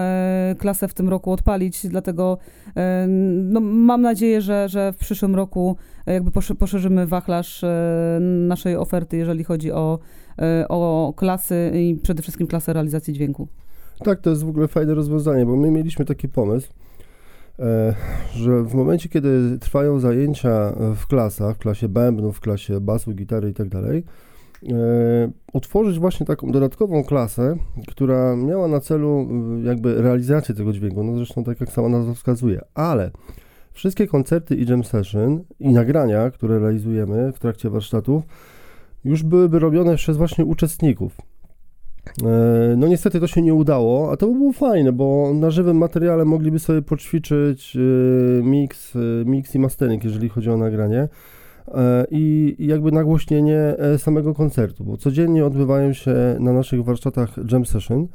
klasę 0.58 0.88
w 0.88 0.94
tym 0.94 1.10
roku 1.10 1.32
odpalić, 1.32 1.88
dlatego 1.88 2.38
no, 3.08 3.60
mam 3.60 4.02
nadzieję, 4.02 4.42
że, 4.42 4.70
że 4.70 4.94
w 4.94 4.98
przyszłym 4.98 5.36
roku 5.36 5.78
jakby 6.06 6.32
poszerzymy 6.60 7.08
wachlarz 7.08 7.66
naszej 8.20 8.76
oferty, 8.76 9.18
jeżeli 9.18 9.44
chodzi 9.44 9.72
o 9.72 10.00
E, 10.42 10.68
o 10.68 11.14
klasy 11.16 11.72
i 11.76 11.96
przede 12.04 12.22
wszystkim 12.22 12.48
klasę 12.48 12.74
realizacji 12.74 13.14
dźwięku. 13.14 13.48
Tak, 14.04 14.22
to 14.22 14.30
jest 14.30 14.44
w 14.44 14.50
ogóle 14.50 14.68
fajne 14.68 14.94
rozwiązanie, 14.94 15.46
bo 15.46 15.56
my 15.56 15.72
mieliśmy 15.72 16.06
taki 16.06 16.30
pomysł, 16.30 16.70
e, 17.60 17.96
że 18.36 18.64
w 18.64 18.74
momencie, 18.74 19.10
kiedy 19.10 19.58
trwają 19.60 20.00
zajęcia 20.00 20.74
w 20.96 21.08
klasach, 21.08 21.56
w 21.56 21.60
klasie 21.60 21.90
bębnów, 21.90 22.38
w 22.38 22.40
klasie 22.40 22.80
basu, 22.80 23.12
gitary 23.14 23.50
i 23.50 23.54
tak 23.54 23.70
dalej, 23.70 24.04
e, 24.64 25.32
utworzyć 25.54 26.00
właśnie 26.00 26.26
taką 26.26 26.52
dodatkową 26.52 27.04
klasę, 27.04 27.56
która 27.88 28.36
miała 28.36 28.68
na 28.68 28.80
celu 28.80 29.28
jakby 29.64 30.02
realizację 30.02 30.56
tego 30.56 30.74
dźwięku, 30.74 31.04
no 31.04 31.16
zresztą 31.16 31.44
tak 31.44 31.62
jak 31.62 31.72
sama 31.72 31.90
nazwa 31.90 32.14
wskazuje, 32.14 32.62
ale 32.74 33.12
wszystkie 33.72 34.08
koncerty 34.08 34.56
i 34.56 34.70
jam 34.70 34.84
session 34.84 35.44
i 35.60 35.70
nagrania, 35.70 36.32
które 36.32 36.60
realizujemy 36.60 37.32
w 37.32 37.40
trakcie 37.40 37.70
warsztatów, 37.70 38.24
już 39.06 39.24
byłyby 39.24 39.60
robione 39.60 39.96
przez 39.96 40.18
właśnie 40.18 40.46
uczestników. 40.46 41.18
E, 42.24 42.76
no 42.78 42.88
niestety 42.88 43.20
to 43.20 43.28
się 43.28 43.42
nie 43.42 43.54
udało, 43.54 44.12
a 44.12 44.18
to 44.18 44.28
by 44.28 44.34
było 44.34 44.54
fajne, 44.54 44.92
bo 44.92 45.32
na 45.34 45.52
żywym 45.52 45.78
materiale 45.78 46.26
mogliby 46.26 46.60
sobie 46.60 46.82
poćwiczyć 46.82 47.78
e, 47.78 48.44
mix, 48.44 48.96
e, 48.96 49.00
mix 49.26 49.56
i 49.56 49.60
mastering, 49.60 50.04
jeżeli 50.04 50.30
chodzi 50.30 50.50
o 50.50 50.58
nagranie 50.58 51.08
i 52.12 52.56
jakby 52.60 52.92
nagłośnienie 52.92 53.76
samego 53.98 54.34
koncertu, 54.34 54.84
bo 54.84 54.98
codziennie 54.98 55.46
odbywają 55.46 55.94
się 55.94 56.14
na 56.40 56.54
naszych 56.54 56.84
warsztatach 56.84 57.30
jam 57.52 57.66
session, 57.66 58.08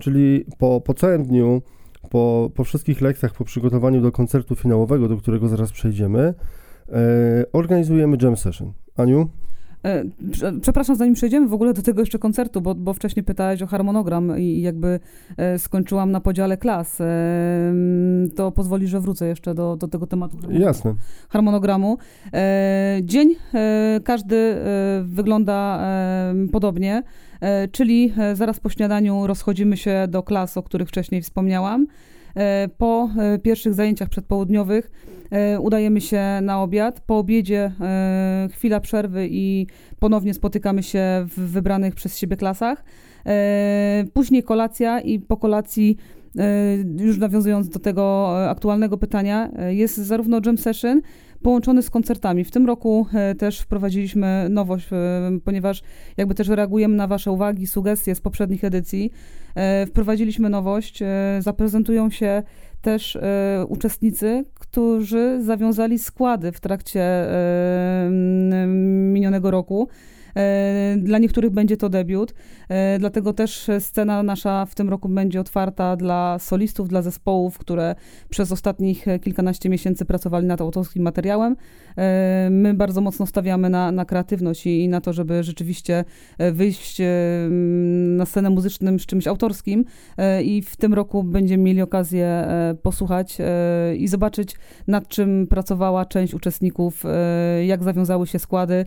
czyli 0.00 0.44
po, 0.58 0.80
po 0.80 0.94
całym 0.94 1.24
dniu, 1.24 1.62
po, 2.10 2.50
po 2.54 2.64
wszystkich 2.64 3.00
lekcjach, 3.00 3.34
po 3.34 3.44
przygotowaniu 3.44 4.00
do 4.00 4.12
koncertu 4.12 4.54
finałowego, 4.54 5.08
do 5.08 5.16
którego 5.16 5.48
zaraz 5.48 5.72
przejdziemy, 5.72 6.34
organizujemy 7.52 8.16
jam 8.22 8.36
session. 8.36 8.72
Aniu? 8.96 9.28
E, 9.84 10.04
przepraszam, 10.60 10.96
zanim 10.96 11.14
przejdziemy 11.14 11.48
w 11.48 11.54
ogóle 11.54 11.72
do 11.72 11.82
tego 11.82 12.02
jeszcze 12.02 12.18
koncertu, 12.18 12.60
bo, 12.60 12.74
bo 12.74 12.94
wcześniej 12.94 13.24
pytałeś 13.24 13.62
o 13.62 13.66
harmonogram 13.66 14.38
i 14.38 14.60
jakby 14.60 15.00
e, 15.36 15.58
skończyłam 15.58 16.10
na 16.10 16.20
podziale 16.20 16.56
klas. 16.56 17.00
E, 17.00 17.04
to 18.36 18.52
pozwoli, 18.52 18.88
że 18.88 19.00
wrócę 19.00 19.26
jeszcze 19.26 19.54
do, 19.54 19.76
do 19.76 19.88
tego 19.88 20.06
tematu. 20.06 20.36
Jasne. 20.50 20.94
Harmonogramu. 21.28 21.98
Dzień 23.02 23.34
każdy 24.04 24.56
wygląda 25.02 25.86
podobnie, 26.52 27.02
czyli 27.72 28.12
zaraz 28.34 28.60
po 28.60 28.68
śniadaniu 28.68 29.26
rozchodzimy 29.26 29.76
się 29.76 30.06
do 30.08 30.22
klas, 30.22 30.56
o 30.56 30.62
których 30.62 30.88
wcześniej 30.88 31.22
wspomniałam. 31.22 31.86
Po 32.78 33.10
pierwszych 33.42 33.74
zajęciach 33.74 34.08
przedpołudniowych 34.08 34.90
E, 35.34 35.60
udajemy 35.60 36.00
się 36.00 36.22
na 36.42 36.62
obiad. 36.62 37.00
Po 37.00 37.18
obiedzie 37.18 37.72
e, 37.80 38.48
chwila 38.52 38.80
przerwy 38.80 39.28
i 39.30 39.66
ponownie 39.98 40.34
spotykamy 40.34 40.82
się 40.82 41.26
w 41.36 41.40
wybranych 41.40 41.94
przez 41.94 42.18
siebie 42.18 42.36
klasach. 42.36 42.84
E, 43.26 44.04
później 44.12 44.42
kolacja 44.42 45.00
i 45.00 45.20
po 45.20 45.36
kolacji 45.36 45.96
już 46.98 47.18
nawiązując 47.18 47.68
do 47.68 47.78
tego 47.78 48.34
aktualnego 48.50 48.98
pytania, 48.98 49.50
jest 49.68 49.96
zarówno 49.96 50.40
jam 50.46 50.58
session 50.58 51.00
połączony 51.44 51.82
z 51.82 51.90
koncertami. 51.90 52.44
W 52.44 52.50
tym 52.50 52.66
roku 52.66 53.06
też 53.38 53.60
wprowadziliśmy 53.60 54.46
nowość, 54.50 54.88
ponieważ 55.44 55.82
jakby 56.16 56.34
też 56.34 56.48
reagujemy 56.48 56.96
na 56.96 57.06
Wasze 57.06 57.32
uwagi, 57.32 57.66
sugestie 57.66 58.14
z 58.14 58.20
poprzednich 58.20 58.64
edycji. 58.64 59.10
Wprowadziliśmy 59.86 60.48
nowość, 60.48 61.00
zaprezentują 61.40 62.10
się 62.10 62.42
też 62.84 63.16
e, 63.16 63.64
uczestnicy, 63.68 64.44
którzy 64.54 65.38
zawiązali 65.42 65.98
składy 65.98 66.52
w 66.52 66.60
trakcie 66.60 67.00
e, 67.02 68.10
minionego 69.12 69.50
roku. 69.50 69.88
E, 70.36 70.96
dla 70.98 71.18
niektórych 71.18 71.50
będzie 71.50 71.76
to 71.76 71.88
debiut, 71.88 72.34
e, 72.68 72.98
dlatego 72.98 73.32
też 73.32 73.70
scena 73.80 74.22
nasza 74.22 74.66
w 74.66 74.74
tym 74.74 74.90
roku 74.90 75.08
będzie 75.08 75.40
otwarta 75.40 75.96
dla 75.96 76.38
solistów, 76.38 76.88
dla 76.88 77.02
zespołów, 77.02 77.58
które 77.58 77.94
przez 78.28 78.52
ostatnich 78.52 79.06
kilkanaście 79.22 79.68
miesięcy 79.68 80.04
pracowali 80.04 80.46
nad 80.46 80.60
autorskim 80.60 81.02
materiałem. 81.02 81.56
E, 81.96 82.48
my 82.50 82.74
bardzo 82.74 83.00
mocno 83.00 83.26
stawiamy 83.26 83.70
na, 83.70 83.92
na 83.92 84.04
kreatywność 84.04 84.66
i, 84.66 84.84
i 84.84 84.88
na 84.88 85.00
to, 85.00 85.12
żeby 85.12 85.42
rzeczywiście 85.42 86.04
wyjść 86.52 87.00
na 88.16 88.26
scenę 88.26 88.50
muzyczną 88.50 88.98
z 88.98 89.06
czymś 89.06 89.26
autorskim 89.26 89.84
i 90.44 90.62
w 90.62 90.76
tym 90.76 90.94
roku 90.94 91.22
będziemy 91.22 91.62
mieli 91.62 91.82
okazję 91.82 92.46
posłuchać 92.82 93.38
i 93.96 94.08
zobaczyć, 94.08 94.56
nad 94.86 95.08
czym 95.08 95.46
pracowała 95.46 96.04
część 96.04 96.34
uczestników, 96.34 97.04
jak 97.66 97.82
zawiązały 97.82 98.26
się 98.26 98.38
składy 98.38 98.86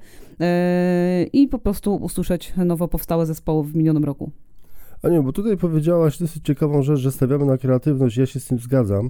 i 1.33 1.47
po 1.47 1.59
prostu 1.59 1.95
usłyszeć 1.95 2.53
nowo 2.65 2.87
powstałe 2.87 3.25
zespoły 3.25 3.63
w 3.63 3.75
minionym 3.75 4.03
roku. 4.03 4.31
A 5.03 5.09
nie, 5.09 5.21
bo 5.21 5.31
tutaj 5.31 5.57
powiedziałaś 5.57 6.17
dosyć 6.19 6.43
ciekawą 6.45 6.83
rzecz, 6.83 6.99
że 6.99 7.11
stawiamy 7.11 7.45
na 7.45 7.57
kreatywność, 7.57 8.17
ja 8.17 8.25
się 8.25 8.39
z 8.39 8.45
tym 8.45 8.59
zgadzam, 8.59 9.09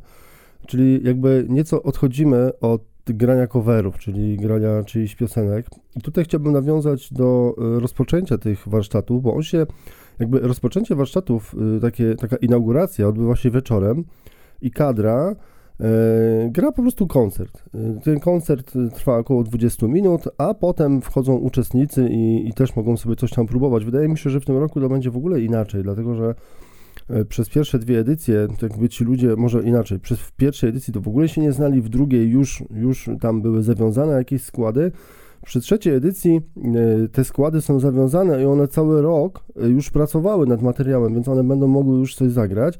czyli 0.67 0.99
jakby 1.03 1.45
nieco 1.49 1.83
odchodzimy 1.83 2.59
od 2.59 2.96
grania 3.13 3.47
coverów, 3.47 3.97
czyli 3.97 4.37
grania 4.37 4.83
czyichś 4.83 5.15
piosenek. 5.15 5.65
I 5.95 6.01
tutaj 6.01 6.23
chciałbym 6.23 6.53
nawiązać 6.53 7.13
do 7.13 7.55
e, 7.57 7.79
rozpoczęcia 7.79 8.37
tych 8.37 8.67
warsztatów, 8.67 9.23
bo 9.23 9.33
on 9.33 9.43
się, 9.43 9.65
jakby 10.19 10.39
rozpoczęcie 10.39 10.95
warsztatów, 10.95 11.55
e, 11.77 11.79
takie, 11.79 12.15
taka 12.15 12.35
inauguracja 12.35 13.07
odbywa 13.07 13.35
się 13.35 13.51
wieczorem 13.51 14.03
i 14.61 14.71
kadra 14.71 15.35
E, 15.81 16.49
gra 16.51 16.71
po 16.71 16.81
prostu 16.81 17.07
koncert. 17.07 17.63
Ten 18.03 18.19
koncert 18.19 18.73
trwa 18.93 19.17
około 19.17 19.43
20 19.43 19.87
minut, 19.87 20.21
a 20.37 20.53
potem 20.53 21.01
wchodzą 21.01 21.35
uczestnicy 21.35 22.09
i, 22.09 22.49
i, 22.49 22.53
też 22.53 22.75
mogą 22.75 22.97
sobie 22.97 23.15
coś 23.15 23.31
tam 23.31 23.47
próbować. 23.47 23.85
Wydaje 23.85 24.07
mi 24.07 24.17
się, 24.17 24.29
że 24.29 24.39
w 24.39 24.45
tym 24.45 24.57
roku 24.57 24.81
to 24.81 24.89
będzie 24.89 25.11
w 25.11 25.17
ogóle 25.17 25.41
inaczej, 25.41 25.83
dlatego 25.83 26.15
że 26.15 26.35
przez 27.29 27.49
pierwsze 27.49 27.79
dwie 27.79 27.99
edycje, 27.99 28.47
tak 28.59 28.71
jakby 28.71 28.89
ci 28.89 29.03
ludzie, 29.03 29.35
może 29.35 29.63
inaczej, 29.63 29.99
przez 29.99 30.19
w 30.19 30.31
pierwszej 30.31 30.69
edycji 30.69 30.93
to 30.93 31.01
w 31.01 31.07
ogóle 31.07 31.29
się 31.29 31.41
nie 31.41 31.51
znali, 31.51 31.81
w 31.81 31.89
drugiej 31.89 32.29
już, 32.29 32.63
już 32.71 33.09
tam 33.21 33.41
były 33.41 33.63
zawiązane 33.63 34.13
jakieś 34.13 34.43
składy. 34.43 34.91
Przy 35.45 35.61
trzeciej 35.61 35.95
edycji 35.95 36.41
te 37.11 37.23
składy 37.23 37.61
są 37.61 37.79
zawiązane 37.79 38.43
i 38.43 38.45
one 38.45 38.67
cały 38.67 39.01
rok 39.01 39.43
już 39.55 39.89
pracowały 39.89 40.47
nad 40.47 40.61
materiałem, 40.61 41.13
więc 41.13 41.27
one 41.27 41.43
będą 41.43 41.67
mogły 41.67 41.99
już 41.99 42.15
coś 42.15 42.31
zagrać. 42.31 42.79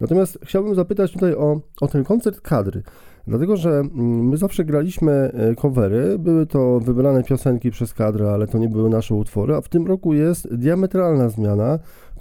Natomiast 0.00 0.38
chciałbym 0.44 0.74
zapytać 0.74 1.12
tutaj 1.12 1.34
o, 1.34 1.60
o 1.80 1.88
ten 1.88 2.04
koncert 2.04 2.40
kadry. 2.40 2.82
Dlatego, 3.26 3.56
że 3.56 3.70
mm, 3.70 4.28
my 4.28 4.36
zawsze 4.36 4.64
graliśmy 4.64 5.12
e, 5.12 5.54
covery, 5.54 6.18
były 6.18 6.46
to 6.46 6.80
wybrane 6.80 7.22
piosenki 7.22 7.70
przez 7.70 7.94
kadrę, 7.94 8.30
ale 8.30 8.46
to 8.46 8.58
nie 8.58 8.68
były 8.68 8.90
nasze 8.90 9.14
utwory, 9.14 9.54
a 9.54 9.60
w 9.60 9.68
tym 9.68 9.86
roku 9.86 10.14
jest 10.14 10.54
diametralna 10.54 11.28
zmiana, 11.28 11.78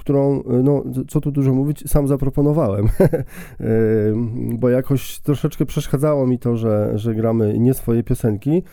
którą, 0.08 0.44
e, 0.44 0.64
no, 0.64 0.84
co 1.08 1.22
tu 1.22 1.32
dużo 1.32 1.54
mówić, 1.54 1.84
sam 1.88 2.08
zaproponowałem, 2.08 2.86
e, 2.86 3.70
bo 4.60 4.70
jakoś 4.70 5.20
troszeczkę 5.20 5.66
przeszkadzało 5.66 6.28
mi 6.28 6.40
to, 6.40 6.56
że, 6.56 6.92
że 6.96 7.16
gramy 7.16 7.60
nie 7.60 7.74
swoje 7.74 8.04
piosenki 8.04 8.64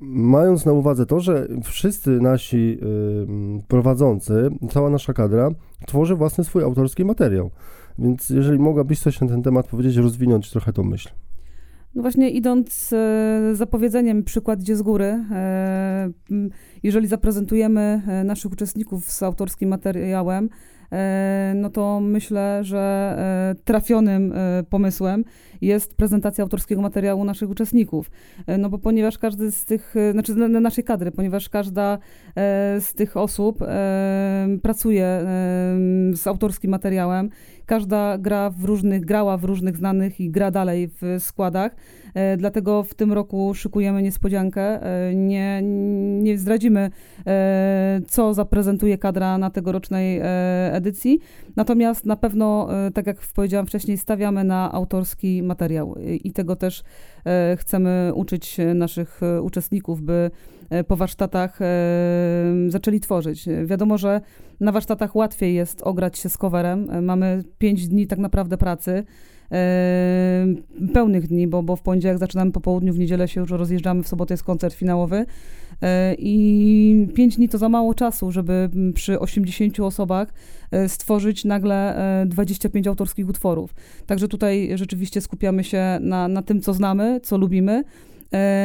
mając 0.00 0.66
na 0.66 0.72
uwadze 0.72 1.06
to, 1.06 1.20
że 1.20 1.48
wszyscy 1.64 2.10
nasi 2.10 2.56
y, 2.56 3.62
prowadzący, 3.68 4.50
cała 4.70 4.90
nasza 4.90 5.12
kadra 5.12 5.50
tworzy 5.86 6.16
własny 6.16 6.44
swój 6.44 6.62
autorski 6.62 7.04
materiał. 7.04 7.50
Więc 7.98 8.30
jeżeli 8.30 8.58
mogłabyś 8.58 9.00
coś 9.00 9.20
na 9.20 9.26
ten 9.26 9.42
temat 9.42 9.66
powiedzieć, 9.66 9.96
rozwinąć 9.96 10.50
trochę 10.50 10.72
tą 10.72 10.82
myśl. 10.82 11.08
No 11.94 12.02
właśnie 12.02 12.30
idąc 12.30 12.92
e, 12.92 13.54
za 13.54 13.66
powiedzeniem 13.66 14.24
przykład 14.24 14.60
idzie 14.60 14.76
z 14.76 14.82
góry, 14.82 15.24
e, 15.30 16.10
jeżeli 16.82 17.06
zaprezentujemy 17.06 18.02
e, 18.06 18.24
naszych 18.24 18.52
uczestników 18.52 19.10
z 19.10 19.22
autorskim 19.22 19.68
materiałem, 19.68 20.48
no 21.54 21.70
to 21.70 22.00
myślę, 22.00 22.60
że 22.64 23.16
trafionym 23.64 24.34
pomysłem 24.70 25.24
jest 25.60 25.94
prezentacja 25.94 26.44
autorskiego 26.44 26.82
materiału 26.82 27.24
naszych 27.24 27.50
uczestników. 27.50 28.10
No 28.58 28.70
bo 28.70 28.78
ponieważ 28.78 29.18
każdy 29.18 29.52
z 29.52 29.64
tych, 29.64 29.94
znaczy 30.12 30.34
naszej 30.34 30.84
kadry, 30.84 31.10
ponieważ 31.10 31.48
każda 31.48 31.98
z 32.80 32.94
tych 32.94 33.16
osób 33.16 33.58
pracuje 34.62 35.20
z 36.14 36.26
autorskim 36.26 36.70
materiałem, 36.70 37.30
każda 37.70 38.18
gra 38.18 38.50
w 38.50 38.64
różnych, 38.64 39.04
grała 39.04 39.36
w 39.36 39.44
różnych 39.44 39.76
znanych 39.76 40.20
i 40.20 40.30
gra 40.30 40.50
dalej 40.50 40.88
w 40.88 41.22
składach. 41.22 41.76
E, 42.14 42.36
dlatego 42.36 42.82
w 42.82 42.94
tym 42.94 43.12
roku 43.12 43.54
szykujemy 43.54 44.02
niespodziankę. 44.02 44.82
E, 44.82 45.14
nie, 45.14 45.60
nie 46.22 46.38
zdradzimy, 46.38 46.90
e, 47.26 48.00
co 48.08 48.34
zaprezentuje 48.34 48.98
kadra 48.98 49.38
na 49.38 49.50
tegorocznej 49.50 50.20
edycji. 50.72 51.20
Natomiast 51.56 52.06
na 52.06 52.16
pewno, 52.16 52.68
tak 52.94 53.06
jak 53.06 53.16
powiedziałam 53.34 53.66
wcześniej, 53.66 53.98
stawiamy 53.98 54.44
na 54.44 54.72
autorski 54.72 55.42
materiał 55.42 55.49
i 56.24 56.32
tego 56.32 56.56
też 56.56 56.82
chcemy 57.56 58.12
uczyć 58.14 58.56
naszych 58.74 59.20
uczestników, 59.42 60.02
by 60.02 60.30
po 60.88 60.96
warsztatach 60.96 61.58
zaczęli 62.68 63.00
tworzyć. 63.00 63.48
Wiadomo, 63.64 63.98
że 63.98 64.20
na 64.60 64.72
warsztatach 64.72 65.16
łatwiej 65.16 65.54
jest 65.54 65.82
ograć 65.82 66.18
się 66.18 66.28
z 66.28 66.38
coverem. 66.38 67.04
Mamy 67.04 67.42
pięć 67.58 67.88
dni 67.88 68.06
tak 68.06 68.18
naprawdę 68.18 68.56
pracy 68.56 69.04
pełnych 70.94 71.26
dni, 71.26 71.48
bo, 71.48 71.62
bo 71.62 71.76
w 71.76 71.82
poniedziałek 71.82 72.18
zaczynamy 72.18 72.52
po 72.52 72.60
południu, 72.60 72.92
w 72.92 72.98
niedzielę 72.98 73.28
się 73.28 73.40
już 73.40 73.50
rozjeżdżamy, 73.50 74.02
w 74.02 74.08
sobotę 74.08 74.34
jest 74.34 74.44
koncert 74.44 74.74
finałowy. 74.74 75.26
E, 75.82 76.14
I 76.18 77.08
pięć 77.14 77.36
dni 77.36 77.48
to 77.48 77.58
za 77.58 77.68
mało 77.68 77.94
czasu, 77.94 78.32
żeby 78.32 78.70
przy 78.94 79.20
80 79.20 79.80
osobach 79.80 80.32
e, 80.70 80.88
stworzyć 80.88 81.44
nagle 81.44 81.96
25 82.26 82.86
e, 82.86 82.90
autorskich 82.90 83.28
utworów. 83.28 83.74
Także 84.06 84.28
tutaj 84.28 84.70
rzeczywiście 84.74 85.20
skupiamy 85.20 85.64
się 85.64 85.98
na, 86.00 86.28
na 86.28 86.42
tym, 86.42 86.60
co 86.60 86.74
znamy, 86.74 87.20
co 87.22 87.38
lubimy. 87.38 87.84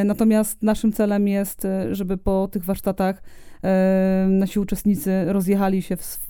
Natomiast 0.06 0.64
naszym 0.64 0.94
celem 0.94 1.28
jest, 1.28 1.68
żeby 1.92 2.18
po 2.18 2.48
tych 2.52 2.66
warsztatach 2.66 3.24
nasi 4.28 4.60
uczestnicy 4.60 5.26
rozjechali 5.28 5.82
się 5.82 5.98
w, 5.98 6.26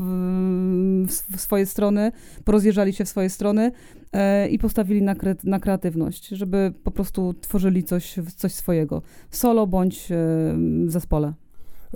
w, 1.08 1.42
swoje 1.42 1.66
strony, 1.66 2.12
porozjeżdżali 2.44 2.94
się 2.94 3.06
w 3.06 3.10
swoje 3.10 3.30
strony 3.30 3.72
e, 4.14 4.48
i 4.48 4.60
postawili 4.60 5.02
na, 5.02 5.16
kre, 5.16 5.36
na 5.44 5.60
kreatywność, 5.60 6.28
żeby 6.28 6.74
po 6.84 6.92
prostu 6.92 7.34
tworzyli 7.34 7.84
coś, 7.84 8.16
coś 8.36 8.54
swojego, 8.54 9.02
solo 9.30 9.68
bądź 9.68 10.08
w 10.10 10.92
zespole. 10.92 11.34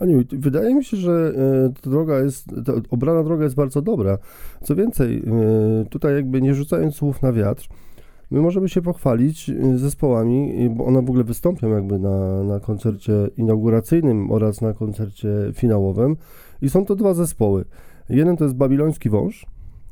Aniu, 0.01 0.23
wydaje 0.31 0.75
mi 0.75 0.83
się, 0.83 0.97
że 0.97 1.33
e, 1.65 1.89
droga 1.89 2.19
jest, 2.19 2.45
obrana 2.89 3.23
droga 3.23 3.43
jest 3.43 3.55
bardzo 3.55 3.81
dobra. 3.81 4.17
Co 4.63 4.75
więcej, 4.75 5.17
e, 5.17 5.85
tutaj 5.89 6.15
jakby 6.15 6.41
nie 6.41 6.53
rzucając 6.53 6.95
słów 6.95 7.21
na 7.21 7.33
wiatr, 7.33 7.67
My 8.31 8.41
możemy 8.41 8.69
się 8.69 8.81
pochwalić 8.81 9.49
y, 9.49 9.77
zespołami, 9.77 10.69
bo 10.69 10.85
one 10.85 11.01
w 11.01 11.09
ogóle 11.09 11.23
wystąpią 11.23 11.69
jakby 11.69 11.99
na, 11.99 12.43
na 12.43 12.59
koncercie 12.59 13.13
inauguracyjnym 13.37 14.31
oraz 14.31 14.61
na 14.61 14.73
koncercie 14.73 15.29
finałowym. 15.53 16.17
I 16.61 16.69
są 16.69 16.85
to 16.85 16.95
dwa 16.95 17.13
zespoły. 17.13 17.65
Jeden 18.09 18.37
to 18.37 18.43
jest 18.43 18.55
Babiloński 18.55 19.09
Wąż. 19.09 19.45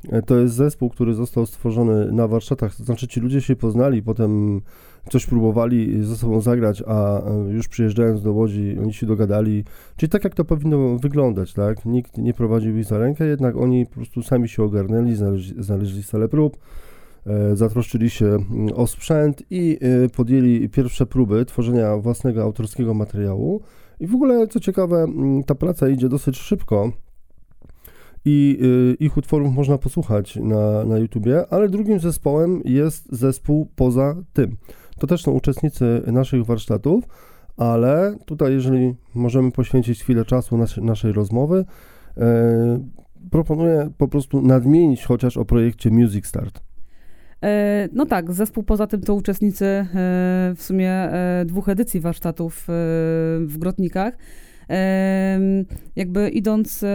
E, 0.10 0.22
to 0.22 0.38
jest 0.38 0.56
zespół, 0.56 0.90
który 0.90 1.14
został 1.14 1.46
stworzony 1.46 2.12
na 2.12 2.28
warsztatach, 2.28 2.76
to 2.76 2.84
znaczy 2.84 3.08
ci 3.08 3.20
ludzie 3.20 3.42
się 3.42 3.56
poznali, 3.56 4.04
potem 4.04 4.62
coś 5.10 5.26
próbowali 5.26 6.04
ze 6.04 6.16
sobą 6.16 6.42
zagrać, 6.42 6.84
a 6.88 7.22
e, 7.22 7.52
już 7.52 7.68
przyjeżdżając 7.68 8.22
do 8.22 8.34
Łodzi, 8.34 8.78
oni 8.82 8.94
się 8.94 9.06
dogadali. 9.06 9.64
Czyli 9.96 10.10
tak, 10.10 10.24
jak 10.24 10.36
to 10.36 10.46
powinno 10.46 10.98
wyglądać, 10.98 11.54
tak? 11.54 11.86
Nikt 11.86 12.18
nie 12.18 12.34
prowadził 12.34 12.78
ich 12.78 12.86
za 12.86 12.98
rękę, 12.98 13.26
jednak 13.26 13.58
oni 13.58 13.86
po 13.86 13.96
prostu 13.96 14.24
sami 14.24 14.50
się 14.50 14.64
ogarnęli, 14.64 15.16
znaleźli, 15.16 15.64
znaleźli 15.64 16.04
salę 16.04 16.28
prób, 16.28 16.58
zatroszczyli 17.54 18.10
się 18.10 18.26
mm, 18.26 18.74
o 18.76 18.88
sprzęt 18.88 19.44
i 19.50 19.80
e, 19.82 20.10
podjęli 20.10 20.70
pierwsze 20.70 21.06
próby 21.06 21.46
tworzenia 21.46 21.98
własnego 21.98 22.44
autorskiego 22.44 22.94
materiału. 22.94 23.62
I 24.00 24.08
w 24.08 24.16
ogóle, 24.16 24.48
co 24.48 24.60
ciekawe, 24.60 24.98
mm, 24.98 25.44
ta 25.44 25.56
praca 25.56 25.90
idzie 25.90 26.10
dosyć 26.10 26.38
szybko 26.38 26.92
i 28.26 28.60
e, 28.62 28.94
ich 28.94 29.18
utworów 29.18 29.54
można 29.54 29.78
posłuchać 29.78 30.36
na, 30.36 30.86
na 30.86 30.98
YouTubie, 30.98 31.46
ale 31.50 31.70
drugim 31.70 32.00
zespołem 32.00 32.62
jest 32.66 33.16
zespół 33.16 33.72
poza 33.76 34.16
tym. 34.34 34.58
To 35.00 35.08
też 35.08 35.24
są 35.24 35.32
uczestnicy 35.32 36.02
naszych 36.08 36.46
warsztatów, 36.46 37.04
ale 37.58 38.16
tutaj, 38.26 38.54
jeżeli 38.54 38.96
możemy 39.16 39.52
poświęcić 39.52 40.04
chwilę 40.04 40.26
czasu 40.26 40.58
naszej, 40.58 40.84
naszej 40.84 41.12
rozmowy, 41.12 41.66
e, 42.18 42.80
proponuję 43.32 43.90
po 43.98 44.08
prostu 44.08 44.42
nadmienić 44.42 45.06
chociaż 45.06 45.38
o 45.38 45.46
projekcie 45.46 45.90
Music 45.90 46.26
Start. 46.26 46.67
E, 47.44 47.90
no 47.94 48.06
tak, 48.06 48.34
zespół 48.34 48.64
poza 48.64 48.88
tym 48.88 49.02
to 49.02 49.14
uczestnicy 49.14 49.66
e, 49.66 49.86
w 50.56 50.62
sumie 50.62 50.92
e, 50.92 51.46
dwóch 51.46 51.70
edycji 51.70 52.00
warsztatów 52.00 52.64
w 53.46 53.56
Grotnikach. 53.58 54.18
Jakby 55.96 56.30
idąc 56.30 56.86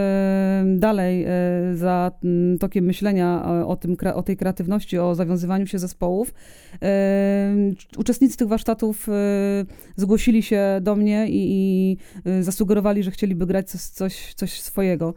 dalej 0.75 1.25
za 1.73 2.11
tokiem 2.59 2.85
myślenia 2.85 3.45
o, 3.67 3.75
tym, 3.75 3.97
o 4.13 4.23
tej 4.23 4.37
kreatywności, 4.37 4.99
o 4.99 5.15
zawiązywaniu 5.15 5.67
się 5.67 5.79
zespołów, 5.79 6.33
uczestnicy 7.97 8.37
tych 8.37 8.47
warsztatów 8.47 9.07
zgłosili 9.95 10.43
się 10.43 10.79
do 10.81 10.95
mnie 10.95 11.27
i, 11.29 11.41
i 11.51 12.43
zasugerowali, 12.43 13.03
że 13.03 13.11
chcieliby 13.11 13.45
grać 13.45 13.69
coś, 13.69 13.81
coś, 13.81 14.33
coś 14.33 14.61
swojego. 14.61 15.13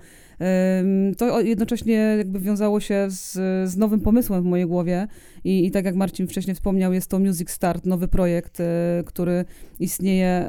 To 1.19 1.41
jednocześnie 1.41 1.95
jakby 1.95 2.41
wiązało 2.41 2.81
się 2.81 3.07
z, 3.09 3.33
z 3.71 3.77
nowym 3.77 4.01
pomysłem 4.01 4.43
w 4.43 4.47
mojej 4.47 4.67
głowie 4.67 5.07
i, 5.45 5.67
i 5.67 5.71
tak 5.71 5.85
jak 5.85 5.95
Marcin 5.95 6.27
wcześniej 6.27 6.55
wspomniał, 6.55 6.93
jest 6.93 7.11
to 7.11 7.19
Music 7.19 7.51
Start, 7.51 7.87
nowy 7.87 8.09
projekt, 8.09 8.61
e, 8.61 9.03
który 9.07 9.45
istnieje 9.81 10.47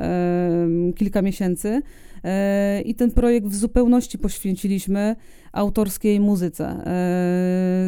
kilka 0.95 1.21
miesięcy. 1.21 1.81
E, 2.23 2.81
I 2.81 2.95
ten 2.95 3.11
projekt 3.11 3.47
w 3.47 3.55
zupełności 3.55 4.17
poświęciliśmy 4.17 5.15
autorskiej 5.51 6.19
muzyce. 6.19 6.65
E, 6.65 6.83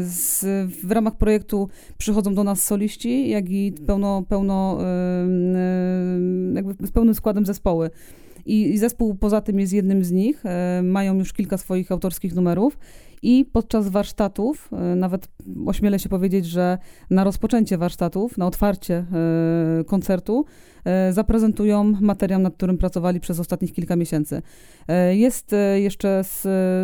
z, 0.04 0.46
w 0.84 0.92
ramach 0.92 1.18
projektu 1.18 1.70
przychodzą 1.98 2.34
do 2.36 2.44
nas 2.44 2.64
soliści, 2.64 3.30
jak 3.30 3.50
i 3.50 3.74
pełno, 3.88 4.24
pełno 4.30 4.78
jakby 6.54 6.88
z 6.88 6.92
pełnym 6.92 7.16
składem 7.16 7.46
zespoły. 7.46 7.90
I, 8.45 8.78
zespół 8.78 9.15
poza 9.15 9.41
tym 9.41 9.60
jest 9.60 9.73
jednym 9.73 10.04
z 10.04 10.12
nich. 10.12 10.45
E, 10.45 10.82
mają 10.84 11.17
już 11.17 11.34
kilka 11.34 11.58
swoich 11.58 11.91
autorskich 11.91 12.36
numerów. 12.36 12.78
I 13.21 13.45
podczas 13.54 13.89
warsztatów, 13.89 14.69
e, 14.71 14.95
nawet 14.95 15.28
ośmielę 15.65 15.99
się 15.99 16.10
powiedzieć, 16.10 16.45
że 16.45 16.78
na 17.10 17.23
rozpoczęcie 17.23 17.78
warsztatów, 17.78 18.38
na 18.38 18.47
otwarcie 18.47 18.95
e, 18.95 19.84
koncertu, 19.84 20.45
zaprezentują 21.12 21.84
materiał, 21.84 22.39
nad 22.39 22.54
którym 22.54 22.78
pracowali 22.78 23.19
przez 23.19 23.39
ostatnich 23.39 23.73
kilka 23.73 23.95
miesięcy. 23.95 24.41
Jest 25.12 25.56
jeszcze 25.75 26.23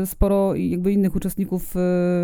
sporo 0.05 0.55
jakby 0.55 0.91
innych 0.91 1.15
uczestników 1.15 1.73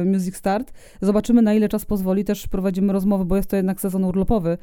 Music 0.05 0.35
Start. 0.35 0.73
Zobaczymy, 1.01 1.41
na 1.41 1.53
ile 1.53 1.69
czas 1.69 1.85
pozwoli. 1.85 2.25
Też 2.25 2.47
prowadzimy 2.47 2.93
rozmowy, 2.93 3.25
bo 3.25 3.35
jest 3.35 3.49
to 3.49 3.55
jednak 3.55 3.81
sezon 3.81 4.03
urlopowy. 4.03 4.57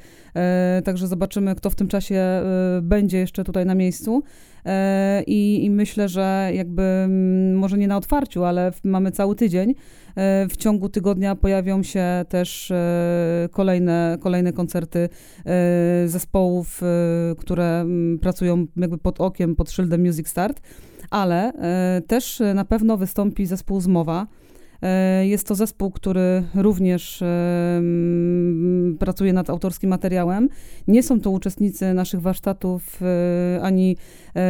Także 0.84 1.06
zobaczymy, 1.06 1.54
kto 1.54 1.70
w 1.70 1.74
tym 1.74 1.88
czasie 1.88 2.42
będzie 2.82 3.18
jeszcze 3.18 3.44
tutaj 3.44 3.66
na 3.66 3.74
miejscu. 3.74 4.22
E, 4.68 5.22
I, 5.26 5.64
I, 5.64 5.70
myślę, 5.70 6.08
że 6.08 6.50
jakby 6.54 6.82
mm, 6.82 7.56
może 7.56 7.78
nie 7.78 7.88
na 7.88 7.96
otwarciu, 7.96 8.44
ale 8.44 8.72
mamy 8.84 9.10
cały 9.12 9.34
tydzień. 9.34 9.70
E, 9.70 10.46
w 10.48 10.56
ciągu 10.56 10.88
tygodnia 10.88 11.36
pojawią 11.36 11.82
się 11.82 12.04
też 12.28 12.70
e, 12.70 13.48
kolejne, 13.50 14.18
kolejne 14.20 14.52
koncerty 14.52 15.08
zespołów, 16.06 16.80
które 17.38 17.80
mm, 17.80 18.18
pracują 18.18 18.66
jakby 18.76 18.98
pod 18.98 19.20
okiem, 19.20 19.56
pod 19.56 19.70
szyldem 19.70 20.00
Music 20.00 20.28
Start, 20.28 20.60
ale 21.10 21.52
też 22.06 22.42
na 22.54 22.64
pewno 22.64 22.96
wystąpi 22.96 23.46
zespół 23.46 23.80
Zmowa. 23.80 24.26
E, 24.82 25.26
jest 25.26 25.46
to 25.46 25.54
zespół, 25.54 25.90
który 25.90 26.42
również 26.54 27.22
e, 27.22 27.82
pracuje 28.98 29.32
nad 29.32 29.50
autorskim 29.50 29.90
materiałem. 29.90 30.48
Nie 30.88 31.02
są 31.02 31.20
to 31.20 31.30
uczestnicy 31.30 31.94
naszych 31.94 32.20
warsztatów 32.20 33.00
e, 33.02 33.62
ani 33.62 33.96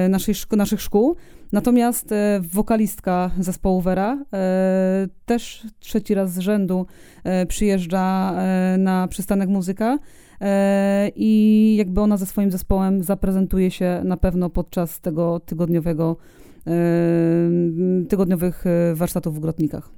naszej, 0.08 0.34
naszych 0.56 0.80
szkół. 0.80 1.16
Natomiast 1.52 2.14
wokalistka 2.40 3.30
zespołu 3.38 3.80
Vera 3.80 4.24
też 5.26 5.66
trzeci 5.78 6.14
raz 6.14 6.32
z 6.32 6.38
rzędu 6.38 6.86
przyjeżdża 7.48 8.34
na 8.78 9.08
przystanek 9.08 9.48
muzyka 9.48 9.98
i 11.16 11.74
jakby 11.78 12.00
ona 12.00 12.16
ze 12.16 12.26
swoim 12.26 12.50
zespołem 12.50 13.02
zaprezentuje 13.02 13.70
się 13.70 14.00
na 14.04 14.16
pewno 14.16 14.50
podczas 14.50 15.00
tego 15.00 15.40
tygodniowego 15.40 16.16
tygodniowych 18.08 18.64
warsztatów 18.94 19.36
w 19.36 19.40
Grotnikach. 19.40 19.90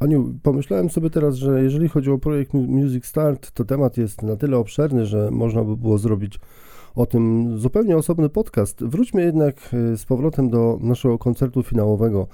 Aniu, 0.00 0.34
pomyślałem 0.42 0.90
sobie 0.90 1.10
teraz, 1.10 1.34
że 1.34 1.62
jeżeli 1.62 1.88
chodzi 1.88 2.10
o 2.10 2.18
projekt 2.18 2.54
Music 2.54 3.06
Start, 3.06 3.50
to 3.50 3.64
temat 3.64 3.96
jest 3.96 4.22
na 4.22 4.36
tyle 4.36 4.56
obszerny, 4.56 5.06
że 5.06 5.30
można 5.30 5.64
by 5.64 5.76
było 5.76 5.98
zrobić 5.98 6.40
o 6.94 7.06
tym 7.06 7.52
zupełnie 7.58 7.96
osobny 7.96 8.28
podcast. 8.28 8.84
Wróćmy 8.84 9.22
jednak 9.22 9.54
e, 9.72 9.96
z 9.96 10.04
powrotem 10.04 10.50
do 10.50 10.78
naszego 10.80 11.18
koncertu 11.18 11.62
finałowego. 11.62 12.26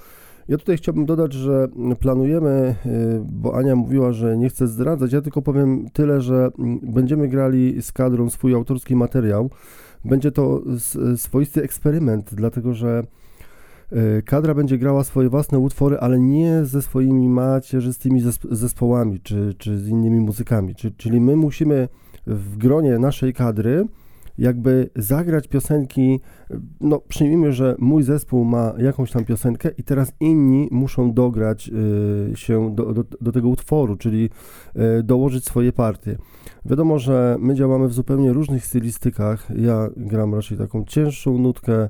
Ja 0.49 0.59
tutaj 0.59 0.77
chciałbym 0.77 1.07
dodać, 1.07 1.33
że 1.33 1.69
planujemy, 2.01 2.51
e, 2.51 2.77
bo 3.25 3.57
Ania 3.57 3.77
mówiła, 3.77 4.13
że 4.13 4.37
nie 4.37 4.49
chce 4.49 4.69
zdradzać, 4.69 5.13
ja 5.13 5.21
tylko 5.21 5.43
powiem 5.43 5.91
tyle, 5.93 6.21
że 6.21 6.51
będziemy 6.83 7.29
grali 7.29 7.83
z 7.83 7.93
kadrą 7.93 8.31
swój 8.31 8.55
autorski 8.55 8.97
materiał. 8.97 9.51
Będzie 10.05 10.33
to 10.33 10.63
swoisty 11.17 11.63
eksperyment, 11.63 12.35
dlatego 12.35 12.75
że 12.75 12.99
E, 12.99 13.24
kadra 14.25 14.55
będzie 14.55 14.79
grała 14.79 15.05
swoje 15.05 15.29
własne 15.29 15.59
utwory, 15.59 15.99
ale 15.99 16.19
nie 16.19 16.65
ze 16.65 16.83
swoimi 16.83 17.29
macierzystymi 17.29 18.23
zespołami 18.51 19.21
czy, 19.21 19.55
czy 19.59 19.79
z 19.79 19.89
innymi 19.89 20.21
muzykami. 20.21 20.75
Czyli 20.97 21.21
my 21.21 21.37
musimy 21.37 21.89
w 22.27 22.57
gronie 22.57 22.99
naszej 22.99 23.33
kadry 23.33 23.87
jakby 24.39 24.91
zagrać 24.97 25.49
piosenki, 25.49 26.21
no 26.81 26.99
przyjmijmy, 26.99 27.53
że 27.53 27.77
mój 27.79 28.03
zespół 28.03 28.45
ma 28.45 28.73
jakąś 28.79 29.11
tam 29.11 29.25
piosenkę 29.25 29.71
i 29.79 29.83
teraz 29.83 30.13
inni 30.21 30.69
muszą 30.71 31.13
dograć 31.13 31.71
y, 32.33 32.37
się 32.37 32.75
do, 32.75 32.93
do, 32.93 33.05
do, 33.21 33.33
tego 33.33 33.49
utworu, 33.49 33.97
czyli 33.97 34.31
y, 34.99 35.03
dołożyć 35.03 35.45
swoje 35.45 35.73
partie. 35.73 36.19
Wiadomo, 36.65 36.99
że 36.99 37.37
my 37.41 37.55
działamy 37.55 37.89
w 37.89 37.93
zupełnie 37.93 38.33
różnych 38.33 38.67
stylistykach. 38.67 39.49
Ja 39.57 39.89
gram 39.97 40.35
raczej 40.35 40.59
taką 40.59 40.85
cięższą 40.85 41.39
nutkę, 41.39 41.75
E, 41.75 41.89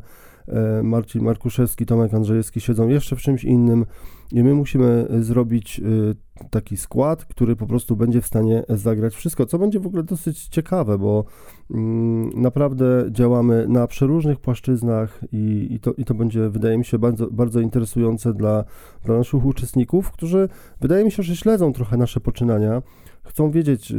Marcin 0.83 1.23
Markuszewski, 1.23 1.87
Tomek 1.87 2.15
Andrzejewski 2.15 2.61
siedzą 2.61 2.89
jeszcze 2.89 3.17
w 3.17 3.21
czymś 3.21 3.45
innym 3.45 3.87
i 4.33 4.43
my 4.43 4.55
musimy 4.55 5.07
e, 5.11 5.23
zrobić 5.23 5.81
e, 5.81 6.45
taki 6.51 6.77
skład, 6.77 7.25
który 7.25 7.57
po 7.57 7.67
prostu 7.67 7.97
będzie 7.97 8.21
w 8.21 8.27
stanie 8.27 8.65
zagrać 8.69 9.15
wszystko, 9.15 9.47
co 9.47 9.59
będzie 9.59 9.81
w 9.81 9.87
ogóle 9.87 10.03
dosyć 10.03 10.49
ciekawe, 10.49 10.99
bo 10.99 11.25
mm, 11.71 12.31
naprawdę 12.43 13.05
działamy 13.11 13.67
na 13.69 13.87
przeróżnych 13.87 14.41
płaszczyznach 14.41 15.21
i, 15.33 15.69
i, 15.71 15.81
to, 15.81 15.93
i 15.93 16.05
to 16.05 16.15
będzie, 16.15 16.49
wydaje 16.49 16.79
mi 16.79 16.85
się, 16.85 16.99
bardzo, 16.99 17.31
bardzo 17.31 17.61
interesujące 17.61 18.35
dla, 18.35 18.65
dla 19.05 19.17
naszych 19.19 19.47
uczestników, 19.47 20.11
którzy 20.11 20.49
wydaje 20.81 21.05
mi 21.05 21.11
się, 21.11 21.23
że 21.23 21.37
śledzą 21.37 21.73
trochę 21.73 21.97
nasze 21.97 22.21
poczynania, 22.21 22.83
chcą 23.25 23.51
wiedzieć, 23.51 23.93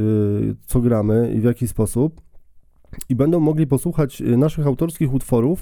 co 0.66 0.82
gramy 0.82 1.34
i 1.36 1.40
w 1.40 1.44
jaki 1.44 1.68
sposób 1.68 2.22
i 3.10 3.16
będą 3.16 3.40
mogli 3.40 3.68
posłuchać 3.68 4.22
y, 4.22 4.38
naszych 4.38 4.68
autorskich 4.68 5.14
utworów, 5.14 5.62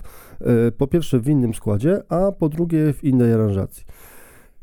y, 0.67 0.71
po 0.71 0.87
pierwsze 0.87 1.19
w 1.19 1.29
innym 1.29 1.53
składzie, 1.53 2.01
a 2.09 2.31
po 2.31 2.49
drugie 2.49 2.93
w 2.93 3.03
innej 3.03 3.33
aranżacji. 3.33 3.85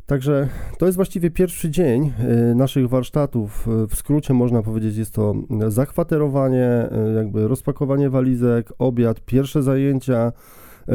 Także 0.06 0.48
to 0.78 0.87
jest 0.87 0.96
właściwie 0.96 1.30
pierwszy 1.30 1.70
dzień 1.70 2.12
y, 2.50 2.54
naszych 2.54 2.88
warsztatów. 2.88 3.68
W 3.88 3.96
skrócie 3.96 4.35
można 4.35 4.62
powiedzieć, 4.62 4.96
jest 4.96 5.14
to 5.14 5.35
zakwaterowanie, 5.68 6.88
jakby 7.16 7.48
rozpakowanie 7.48 8.11
walizek, 8.11 8.72
obiad, 8.78 9.20
pierwsze 9.20 9.62
zajęcia, 9.62 10.33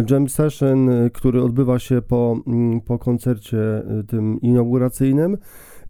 jam 0.10 0.30
session, 0.30 0.90
który 1.14 1.44
odbywa 1.44 1.80
się 1.80 2.02
po, 2.02 2.38
mm, 2.48 2.82
po 2.82 3.00
koncercie 3.00 3.58
tym 4.08 4.42
inauguracyjnym. 4.42 5.38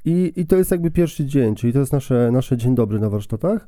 I, 0.05 0.33
I 0.35 0.45
to 0.45 0.55
jest 0.55 0.71
jakby 0.71 0.91
pierwszy 0.91 1.25
dzień, 1.25 1.55
czyli 1.55 1.73
to 1.73 1.79
jest 1.79 1.93
nasze, 1.93 2.31
nasze 2.31 2.57
dzień 2.57 2.75
dobry 2.75 2.99
na 2.99 3.09
warsztatach. 3.09 3.67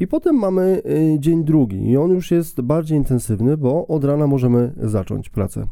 I 0.00 0.06
potem 0.06 0.36
mamy 0.36 0.82
y, 1.14 1.16
dzień 1.18 1.44
drugi 1.44 1.90
i 1.90 1.96
on 1.96 2.10
już 2.10 2.30
jest 2.30 2.60
bardziej 2.60 2.98
intensywny, 2.98 3.56
bo 3.56 3.86
od 3.86 4.04
rana 4.04 4.26
możemy 4.26 4.72
zacząć 4.76 5.28
pracę. 5.28 5.66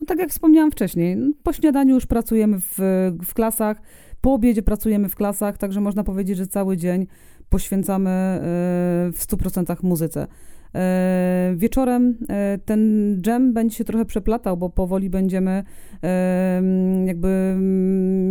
No 0.00 0.06
tak 0.06 0.18
jak 0.18 0.30
wspomniałam 0.30 0.70
wcześniej, 0.70 1.16
po 1.42 1.52
śniadaniu 1.52 1.94
już 1.94 2.06
pracujemy 2.06 2.60
w, 2.60 2.78
w 3.24 3.34
klasach, 3.34 3.82
po 4.20 4.32
obiedzie 4.32 4.62
pracujemy 4.62 5.08
w 5.08 5.14
klasach, 5.14 5.58
także 5.58 5.80
można 5.80 6.04
powiedzieć, 6.04 6.36
że 6.36 6.46
cały 6.46 6.76
dzień 6.76 7.06
poświęcamy 7.48 8.10
y, 9.08 9.12
w 9.12 9.18
100% 9.18 9.84
muzyce. 9.84 10.26
E, 10.74 11.54
wieczorem 11.56 12.18
e, 12.28 12.58
ten 12.64 12.80
dżem 13.20 13.52
będzie 13.52 13.76
się 13.76 13.84
trochę 13.84 14.04
przeplatał, 14.04 14.56
bo 14.56 14.70
powoli 14.70 15.10
będziemy 15.10 15.62
e, 16.02 16.62
jakby 17.06 17.56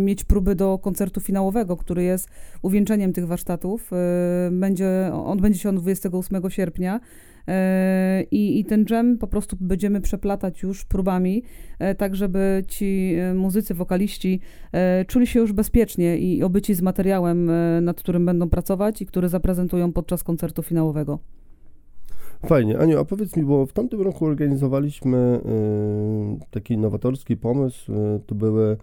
mieć 0.04 0.24
próby 0.24 0.54
do 0.54 0.78
koncertu 0.78 1.20
finałowego, 1.20 1.76
który 1.76 2.02
jest 2.04 2.28
uwieńczeniem 2.62 3.12
tych 3.12 3.26
warsztatów. 3.26 3.90
Będzie, 4.50 5.10
odbędzie 5.26 5.58
się 5.58 5.68
on 5.68 5.76
28 5.76 6.50
sierpnia. 6.50 7.00
I, 8.30 8.60
I 8.60 8.64
ten 8.64 8.84
dżem 8.84 9.18
po 9.18 9.26
prostu 9.26 9.56
będziemy 9.60 10.00
przeplatać 10.00 10.62
już 10.62 10.84
próbami, 10.84 11.42
tak 11.98 12.16
żeby 12.16 12.64
ci 12.68 13.16
muzycy, 13.34 13.74
wokaliści 13.74 14.40
czuli 15.06 15.26
się 15.26 15.40
już 15.40 15.52
bezpiecznie 15.52 16.18
i 16.18 16.42
obyci 16.42 16.74
z 16.74 16.82
materiałem, 16.82 17.50
nad 17.82 17.98
którym 18.00 18.26
będą 18.26 18.48
pracować 18.48 19.02
i 19.02 19.06
który 19.06 19.28
zaprezentują 19.28 19.92
podczas 19.92 20.24
koncertu 20.24 20.62
finałowego. 20.62 21.18
Fajnie. 22.46 22.78
Aniu, 22.78 22.98
a 22.98 23.04
powiedz 23.04 23.36
mi, 23.36 23.42
bo 23.42 23.66
w 23.66 23.72
tamtym 23.72 24.00
roku 24.00 24.26
organizowaliśmy 24.26 25.40
y, 26.42 26.50
taki 26.50 26.78
nowatorski 26.78 27.36
pomysł. 27.36 27.92
Y, 27.92 28.20
to 28.26 28.34
były 28.34 28.76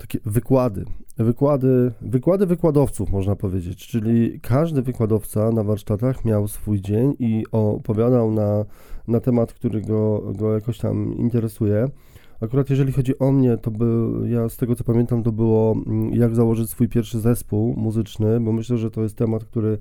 takie 0.00 0.18
wykłady. 0.24 0.84
Wykłady, 1.18 1.92
wykłady 2.00 2.46
wykładowców, 2.46 3.10
można 3.10 3.36
powiedzieć. 3.36 3.86
Czyli 3.86 4.40
każdy 4.40 4.82
wykładowca 4.82 5.50
na 5.50 5.62
warsztatach 5.62 6.24
miał 6.24 6.48
swój 6.48 6.80
dzień 6.80 7.14
i 7.18 7.44
opowiadał 7.52 8.30
na, 8.30 8.64
na 9.08 9.20
temat, 9.20 9.52
który 9.52 9.80
go, 9.80 10.32
go 10.34 10.54
jakoś 10.54 10.78
tam 10.78 11.16
interesuje. 11.18 11.88
Akurat 12.40 12.70
jeżeli 12.70 12.92
chodzi 12.92 13.18
o 13.18 13.32
mnie, 13.32 13.56
to 13.56 13.70
był, 13.70 14.26
ja 14.26 14.48
z 14.48 14.56
tego 14.56 14.74
co 14.74 14.84
pamiętam, 14.84 15.22
to 15.22 15.32
było 15.32 15.76
mm, 15.86 16.14
jak 16.14 16.34
założyć 16.34 16.70
swój 16.70 16.88
pierwszy 16.88 17.20
zespół 17.20 17.74
muzyczny, 17.76 18.40
bo 18.40 18.52
myślę, 18.52 18.78
że 18.78 18.90
to 18.90 19.02
jest 19.02 19.16
temat, 19.16 19.44
który 19.44 19.78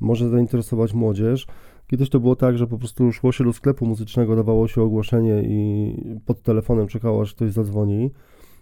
może 0.00 0.28
zainteresować 0.28 0.94
młodzież. 0.94 1.46
Kiedyś 1.86 2.10
to 2.10 2.20
było 2.20 2.36
tak, 2.36 2.58
że 2.58 2.66
po 2.66 2.78
prostu 2.78 3.12
szło 3.12 3.32
się 3.32 3.44
do 3.44 3.52
sklepu 3.52 3.86
muzycznego, 3.86 4.36
dawało 4.36 4.68
się 4.68 4.82
ogłoszenie 4.82 5.42
i 5.42 5.94
pod 6.26 6.42
telefonem 6.42 6.88
czekało, 6.88 7.22
aż 7.22 7.34
ktoś 7.34 7.52
zadzwoni. 7.52 8.10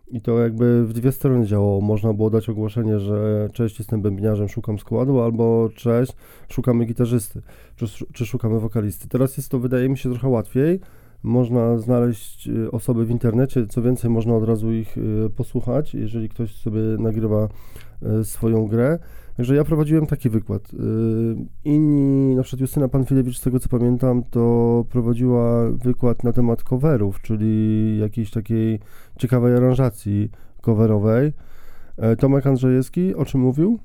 I 0.08 0.20
to 0.20 0.38
jakby 0.38 0.86
w 0.86 0.92
dwie 0.92 1.12
strony 1.12 1.46
działało. 1.46 1.80
Można 1.80 2.12
było 2.12 2.30
dać 2.30 2.48
ogłoszenie, 2.48 3.00
że 3.00 3.48
cześć, 3.52 3.78
jestem 3.78 4.02
bębniarzem, 4.02 4.48
szukam 4.48 4.78
składu, 4.78 5.20
albo 5.20 5.70
cześć, 5.74 6.12
szukamy 6.48 6.84
gitarzysty, 6.84 7.42
czy, 7.76 7.86
czy 8.12 8.26
szukamy 8.26 8.60
wokalisty. 8.60 9.08
Teraz 9.08 9.36
jest 9.36 9.48
to, 9.48 9.58
wydaje 9.58 9.88
mi 9.88 9.98
się, 9.98 10.10
trochę 10.10 10.28
łatwiej. 10.28 10.80
Można 11.22 11.78
znaleźć 11.78 12.48
y, 12.48 12.70
osoby 12.70 13.06
w 13.06 13.10
internecie, 13.10 13.66
co 13.66 13.82
więcej, 13.82 14.10
można 14.10 14.36
od 14.36 14.44
razu 14.44 14.72
ich 14.72 14.98
y, 14.98 15.30
posłuchać, 15.36 15.94
jeżeli 15.94 16.28
ktoś 16.28 16.54
sobie 16.54 16.80
nagrywa 16.80 17.48
y, 18.20 18.24
swoją 18.24 18.66
grę. 18.66 18.98
Także 19.36 19.54
ja 19.54 19.64
prowadziłem 19.64 20.06
taki 20.06 20.30
wykład. 20.30 20.74
Y, 20.74 20.76
inni, 21.64 22.36
na 22.36 22.42
przykład 22.42 22.60
Justyna 22.60 22.88
Panfilewicz, 22.88 23.38
z 23.38 23.40
tego 23.40 23.60
co 23.60 23.68
pamiętam, 23.68 24.22
to 24.30 24.84
prowadziła 24.90 25.70
wykład 25.70 26.24
na 26.24 26.32
temat 26.32 26.62
coverów, 26.62 27.22
czyli 27.22 27.98
jakiejś 27.98 28.30
takiej 28.30 28.80
ciekawej 29.18 29.56
aranżacji 29.56 30.30
coverowej. 30.60 31.32
E, 31.96 32.16
Tomek 32.16 32.46
Andrzejewski 32.46 33.14
o 33.14 33.24
czym 33.24 33.40
mówił? 33.40 33.78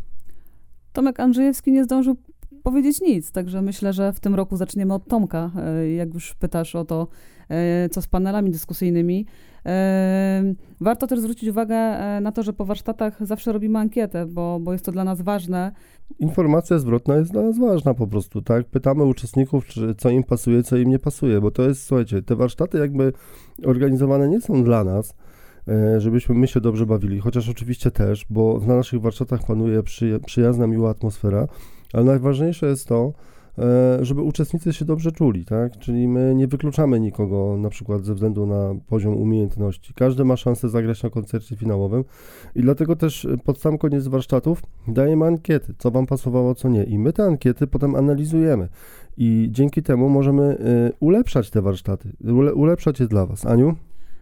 Tomek 0.94 1.20
Andrzejewski 1.20 1.72
nie 1.72 1.84
zdążył 1.84 2.16
powiedzieć 2.64 3.02
nic, 3.02 3.32
także 3.32 3.62
myślę, 3.62 3.94
że 3.94 4.14
w 4.14 4.20
tym 4.20 4.36
roku 4.36 4.58
zaczniemy 4.58 4.94
od 4.94 5.08
Tomka, 5.08 5.52
e, 5.56 5.92
jak 5.92 6.14
już 6.14 6.36
pytasz 6.36 6.76
o 6.76 6.86
to, 6.86 7.08
co 7.92 8.02
z 8.02 8.08
panelami 8.08 8.52
dyskusyjnymi. 8.52 9.26
Warto 10.82 11.08
też 11.08 11.20
zwrócić 11.20 11.50
uwagę 11.50 11.76
e, 11.76 12.22
na 12.22 12.32
to, 12.32 12.44
że 12.44 12.54
po 12.54 12.66
warsztatach 12.66 13.26
zawsze 13.26 13.54
robimy 13.54 13.80
ankietę, 13.80 14.26
bo, 14.26 14.60
bo 14.60 14.74
jest 14.74 14.86
to 14.86 14.92
dla 14.92 15.04
nas 15.04 15.22
ważne. 15.22 15.72
Informacja 16.20 16.80
zwrotna 16.80 17.16
jest 17.16 17.32
dla 17.32 17.42
nas 17.42 17.60
ważna 17.60 17.94
po 17.94 18.08
prostu, 18.08 18.42
tak? 18.42 18.66
Pytamy 18.66 19.04
uczestników, 19.04 19.66
czy, 19.66 19.96
co 19.96 20.10
im 20.10 20.24
pasuje, 20.24 20.64
co 20.64 20.78
im 20.78 20.90
nie 20.90 21.00
pasuje, 21.00 21.42
bo 21.42 21.52
to 21.52 21.64
jest, 21.64 21.84
słuchajcie, 21.84 22.22
te 22.22 22.36
warsztaty 22.36 22.78
jakby 22.78 23.14
organizowane 23.66 24.28
nie 24.28 24.42
są 24.42 24.64
dla 24.64 24.84
nas, 24.84 25.16
e, 25.68 26.02
żebyśmy 26.02 26.36
my 26.36 26.48
się 26.48 26.62
dobrze 26.62 26.86
bawili, 26.86 27.20
chociaż 27.20 27.50
oczywiście 27.50 27.92
też, 27.92 28.26
bo 28.30 28.62
na 28.68 28.76
naszych 28.76 29.02
warsztatach 29.02 29.46
panuje 29.46 29.84
przyjazna, 30.26 30.68
miła 30.68 30.90
atmosfera, 30.90 31.48
ale 31.94 32.04
najważniejsze 32.04 32.68
jest 32.68 32.88
to, 32.88 33.14
E, 33.14 33.39
żeby 34.02 34.22
uczestnicy 34.22 34.74
się 34.74 34.86
dobrze 34.86 35.12
czuli, 35.12 35.46
tak? 35.46 35.78
Czyli 35.78 36.08
my 36.08 36.36
nie 36.36 36.48
wykluczamy 36.48 37.00
nikogo 37.00 37.58
na 37.58 37.70
przykład 37.70 38.06
ze 38.06 38.14
względu 38.14 38.46
na 38.46 38.76
poziom 38.88 39.18
umiejętności. 39.18 39.94
Każdy 39.94 40.26
ma 40.26 40.38
szansę 40.38 40.70
zagrać 40.70 41.04
na 41.04 41.10
koncercie 41.10 41.56
finałowym 41.56 42.04
i 42.56 42.62
dlatego 42.62 42.96
też 42.96 43.28
pod 43.44 43.62
sam 43.62 43.78
koniec 43.78 44.08
warsztatów 44.08 44.62
dajemy 44.88 45.26
ankiety, 45.26 45.74
co 45.78 45.92
wam 45.92 46.06
pasowało, 46.06 46.56
co 46.56 46.70
nie. 46.70 46.84
I 46.84 47.00
my 47.00 47.14
te 47.14 47.24
ankiety 47.24 47.68
potem 47.68 47.96
analizujemy 47.96 48.68
i 49.18 49.48
dzięki 49.52 49.84
temu 49.84 50.10
możemy 50.10 50.44
e, 50.44 50.92
ulepszać 51.00 51.50
te 51.50 51.62
warsztaty, 51.62 52.10
ule, 52.24 52.54
ulepszać 52.54 53.00
je 53.00 53.08
dla 53.08 53.26
was. 53.26 53.46
Aniu? 53.46 53.76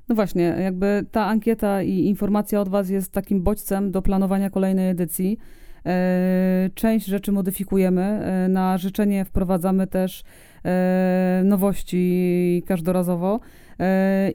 No 0.09 0.15
właśnie, 0.15 0.43
jakby 0.43 1.05
ta 1.11 1.25
ankieta 1.25 1.83
i 1.83 1.93
informacja 1.93 2.61
od 2.61 2.69
was 2.69 2.89
jest 2.89 3.11
takim 3.11 3.41
bodźcem 3.41 3.91
do 3.91 4.01
planowania 4.01 4.49
kolejnej 4.49 4.89
edycji. 4.89 5.37
E, 5.87 6.69
część 6.73 7.05
rzeczy 7.05 7.31
modyfikujemy. 7.31 8.01
E, 8.01 8.47
na 8.47 8.77
życzenie 8.77 9.25
wprowadzamy 9.25 9.87
też 9.87 10.23
e, 10.65 11.41
nowości 11.45 12.63
każdorazowo. 12.65 13.39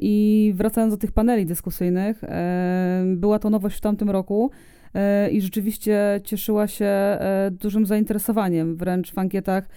I 0.00 0.52
wracając 0.56 0.94
do 0.94 0.98
tych 0.98 1.12
paneli 1.12 1.46
dyskusyjnych, 1.46 2.22
była 3.06 3.38
to 3.38 3.50
nowość 3.50 3.76
w 3.76 3.80
tamtym 3.80 4.10
roku 4.10 4.50
i 5.30 5.40
rzeczywiście 5.40 6.20
cieszyła 6.24 6.66
się 6.66 7.18
dużym 7.50 7.86
zainteresowaniem. 7.86 8.76
Wręcz 8.76 9.12
w 9.12 9.18
ankietach 9.18 9.68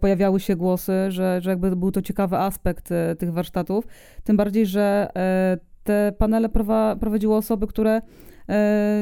pojawiały 0.00 0.40
się 0.40 0.56
głosy, 0.56 0.92
że, 1.08 1.40
że 1.40 1.50
jakby 1.50 1.76
był 1.76 1.90
to 1.90 2.02
ciekawy 2.02 2.36
aspekt 2.36 2.88
tych 3.18 3.32
warsztatów. 3.32 3.86
Tym 4.24 4.36
bardziej, 4.36 4.66
że 4.66 5.08
te 5.84 6.12
panele 6.18 6.48
prowadziły 7.00 7.34
osoby, 7.34 7.66
które 7.66 8.00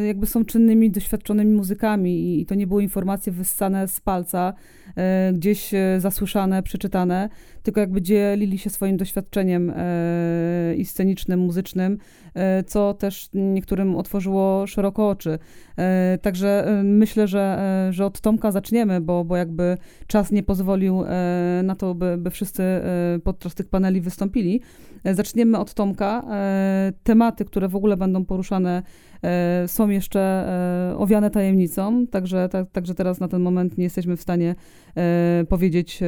jakby 0.07 0.27
są 0.27 0.45
czynnymi, 0.45 0.91
doświadczonymi 0.91 1.57
muzykami 1.57 2.41
i 2.41 2.47
to 2.47 2.55
nie 2.55 2.67
były 2.67 2.83
informacje 2.83 3.33
wyssane 3.33 3.89
z 3.89 4.01
palca, 4.01 4.55
e, 4.97 5.33
gdzieś 5.33 5.75
e, 5.75 6.01
zasłyszane, 6.01 6.63
przeczytane, 6.63 7.29
tylko 7.63 7.81
jakby 7.81 8.03
dzielili 8.03 8.59
się 8.59 8.71
swoim 8.71 8.97
doświadczeniem 8.97 9.73
e, 9.77 10.75
i 10.77 10.85
scenicznym, 10.85 11.41
muzycznym, 11.41 11.99
e, 12.35 12.65
co 12.65 12.95
też 12.95 13.29
niektórym 13.35 13.97
otworzyło 13.97 14.67
szeroko 14.67 15.09
oczy. 15.09 15.39
E, 15.79 16.19
także 16.23 16.67
e, 16.67 16.83
myślę, 16.83 17.29
że, 17.29 17.59
e, 17.89 17.93
że 17.93 18.07
od 18.07 18.21
Tomka 18.21 18.51
zaczniemy, 18.51 19.01
bo, 19.01 19.25
bo 19.25 19.37
jakby 19.37 19.77
czas 20.07 20.33
nie 20.33 20.43
pozwolił 20.43 21.05
e, 21.07 21.61
na 21.65 21.75
to, 21.75 21.95
by, 21.95 22.17
by 22.19 22.31
wszyscy 22.31 22.63
podczas 23.25 23.55
tych 23.55 23.69
paneli 23.69 24.01
wystąpili. 24.01 24.61
Zaczniemy 25.05 25.59
od 25.59 25.75
Tomka. 25.75 26.25
Tematy, 27.03 27.45
które 27.45 27.69
w 27.69 27.77
ogóle 27.77 27.97
będą 27.97 28.25
poruszane 28.25 28.83
E, 29.12 29.12
są 29.67 29.89
jeszcze 29.89 30.21
e, 30.21 30.99
owiane 30.99 31.31
tajemnicą, 31.31 32.07
także, 32.07 32.49
tak, 32.49 32.71
także 32.71 32.95
teraz 32.95 33.21
na 33.21 33.29
ten 33.29 33.43
moment 33.43 33.79
nie 33.79 33.85
jesteśmy 33.85 34.17
w 34.17 34.23
stanie 34.23 34.55
e, 34.97 35.45
powiedzieć, 35.49 36.01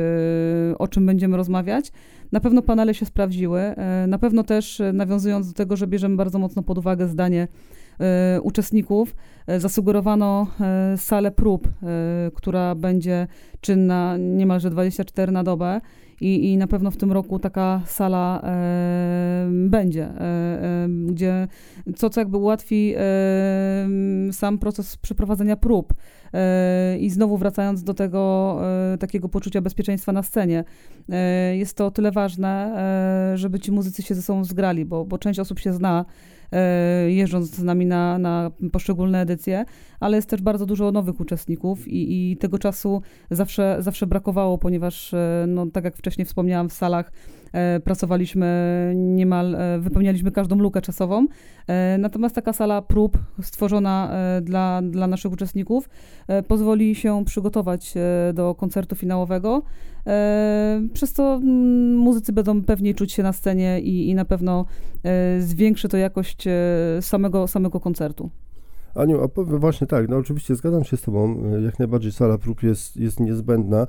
o 0.79 0.89
czym 0.89 1.07
będziemy 1.07 1.37
rozmawiać. 1.37 1.93
Na 2.33 2.41
pewno 2.41 2.63
panele 2.63 2.95
się 2.95 3.07
sprawdziły, 3.07 3.75
na 4.09 4.19
pewno 4.19 4.45
też 4.45 4.83
nawiązując 4.93 5.49
do 5.49 5.55
tego, 5.55 5.77
że 5.77 5.87
bierzemy 5.87 6.17
bardzo 6.17 6.39
mocno 6.39 6.63
pod 6.63 6.79
uwagę 6.79 7.09
zdanie 7.09 7.49
uczestników, 8.43 9.17
zasugerowano 9.59 10.47
salę 10.97 11.31
prób, 11.31 11.69
która 12.35 12.75
będzie 12.75 13.27
czynna 13.61 14.17
niemalże 14.17 14.71
24 14.71 15.33
na 15.33 15.45
dobę 15.45 15.81
i, 16.21 16.53
i 16.53 16.57
na 16.57 16.67
pewno 16.67 16.91
w 16.91 16.97
tym 16.97 17.13
roku 17.13 17.39
taka 17.39 17.83
sala 17.87 18.41
e, 18.45 19.49
będzie, 19.51 20.05
e, 20.05 20.21
e, 20.21 20.89
gdzie 21.07 21.49
co, 21.97 22.11
co 22.11 22.21
jakby 22.21 22.37
ułatwi 22.37 22.95
e, 22.97 23.03
sam 24.33 24.59
proces 24.59 24.97
przeprowadzenia 24.97 25.57
prób. 25.57 25.95
E, 26.35 26.99
I 26.99 27.11
znowu 27.11 27.37
wracając 27.37 27.83
do 27.83 27.95
tego 27.95 28.25
takiego 29.01 29.29
poczucia 29.29 29.61
bezpieczeństwa 29.61 30.13
na 30.13 30.23
scenie, 30.23 30.65
jest 31.53 31.77
to 31.77 31.87
o 31.87 31.91
tyle 31.91 32.13
ważne, 32.13 32.75
żeby 33.35 33.61
ci 33.61 33.73
muzycy 33.73 34.03
się 34.03 34.15
ze 34.15 34.23
sobą 34.23 34.45
zgrali, 34.45 34.85
bo, 34.85 35.05
bo 35.05 35.19
część 35.19 35.41
osób 35.41 35.59
się 35.59 35.73
zna, 35.73 36.05
jeżdżąc 37.07 37.51
z 37.51 37.63
nami 37.63 37.87
na, 37.87 38.19
na 38.19 38.51
poszczególne 38.73 39.21
edycje, 39.21 39.65
ale 40.05 40.17
jest 40.17 40.29
też 40.29 40.43
bardzo 40.43 40.67
dużo 40.67 40.93
nowych 40.93 41.21
uczestników 41.21 41.89
i, 41.89 42.33
i 42.33 42.37
tego 42.37 42.59
czasu 42.59 43.03
zawsze, 43.31 43.77
zawsze 43.79 44.07
brakowało, 44.07 44.59
ponieważ, 44.59 45.15
no, 45.47 45.67
tak 45.67 45.85
jak 45.85 45.97
wcześniej 45.97 46.25
wspomniałam, 46.25 46.69
w 46.69 46.73
salach 46.73 47.13
E, 47.55 47.81
pracowaliśmy 47.81 48.93
niemal, 48.97 49.55
e, 49.55 49.79
wypełnialiśmy 49.79 50.33
każdą 50.33 50.57
lukę 50.57 50.81
czasową. 50.81 51.27
E, 51.67 51.99
natomiast 51.99 52.35
taka 52.35 52.53
sala 52.53 52.83
prób 52.83 53.19
stworzona 53.43 54.11
dla, 54.43 54.83
dla 54.83 55.07
naszych 55.07 55.33
uczestników 55.33 55.89
pozwoli 56.49 56.95
się 56.95 57.25
przygotować 57.25 57.95
do 58.35 58.55
koncertu 58.55 58.97
finałowego. 58.97 59.63
Przez 60.93 61.19
mm, 61.19 61.97
muzycy 61.97 62.33
będą 62.33 62.63
pewniej 62.63 62.95
czuć 62.95 63.13
się 63.13 63.23
na 63.23 63.33
scenie 63.33 63.81
i, 63.81 64.09
i 64.09 64.15
na 64.15 64.25
pewno 64.25 64.65
zwiększy 65.39 65.89
to 65.89 65.97
jakość 65.97 66.45
samego, 67.01 67.47
samego 67.47 67.81
koncertu. 67.81 68.31
Aniu, 68.95 69.23
a 69.23 69.29
powiem 69.29 69.59
właśnie 69.59 69.87
tak, 69.87 70.09
no 70.09 70.17
oczywiście 70.17 70.55
zgadzam 70.55 70.85
się 70.85 70.97
z 70.97 71.03
Tobą, 71.03 71.43
jak 71.65 71.79
najbardziej 71.79 72.13
sala 72.13 72.39
prób 72.39 72.63
jest, 72.63 72.97
jest 72.97 73.21
niezbędna. 73.21 73.87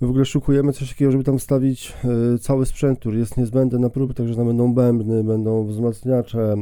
W 0.00 0.10
ogóle 0.10 0.24
szukujemy 0.24 0.72
coś 0.72 0.88
takiego, 0.88 1.12
żeby 1.12 1.24
tam 1.24 1.38
wstawić 1.38 1.94
y, 2.34 2.38
cały 2.38 2.66
sprzęt, 2.66 2.98
który 2.98 3.18
jest 3.18 3.36
niezbędny 3.36 3.78
na 3.78 3.90
próby, 3.90 4.14
także 4.14 4.36
tam 4.36 4.46
będą 4.46 4.74
bębny, 4.74 5.24
będą 5.24 5.66
wzmacniacze, 5.66 6.54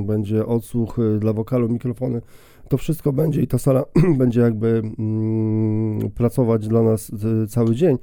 y, 0.00 0.02
będzie 0.02 0.46
odsłuch 0.46 0.98
y, 0.98 1.18
dla 1.18 1.32
wokalu, 1.32 1.68
mikrofony. 1.68 2.20
To 2.68 2.76
wszystko 2.76 3.12
będzie 3.12 3.42
i 3.42 3.46
ta 3.46 3.58
sala 3.58 3.84
będzie 4.18 4.40
jakby 4.40 4.82
mm, 4.98 6.10
pracować 6.10 6.68
dla 6.68 6.82
nas 6.82 7.12
cały 7.48 7.74
dzień. 7.74 7.98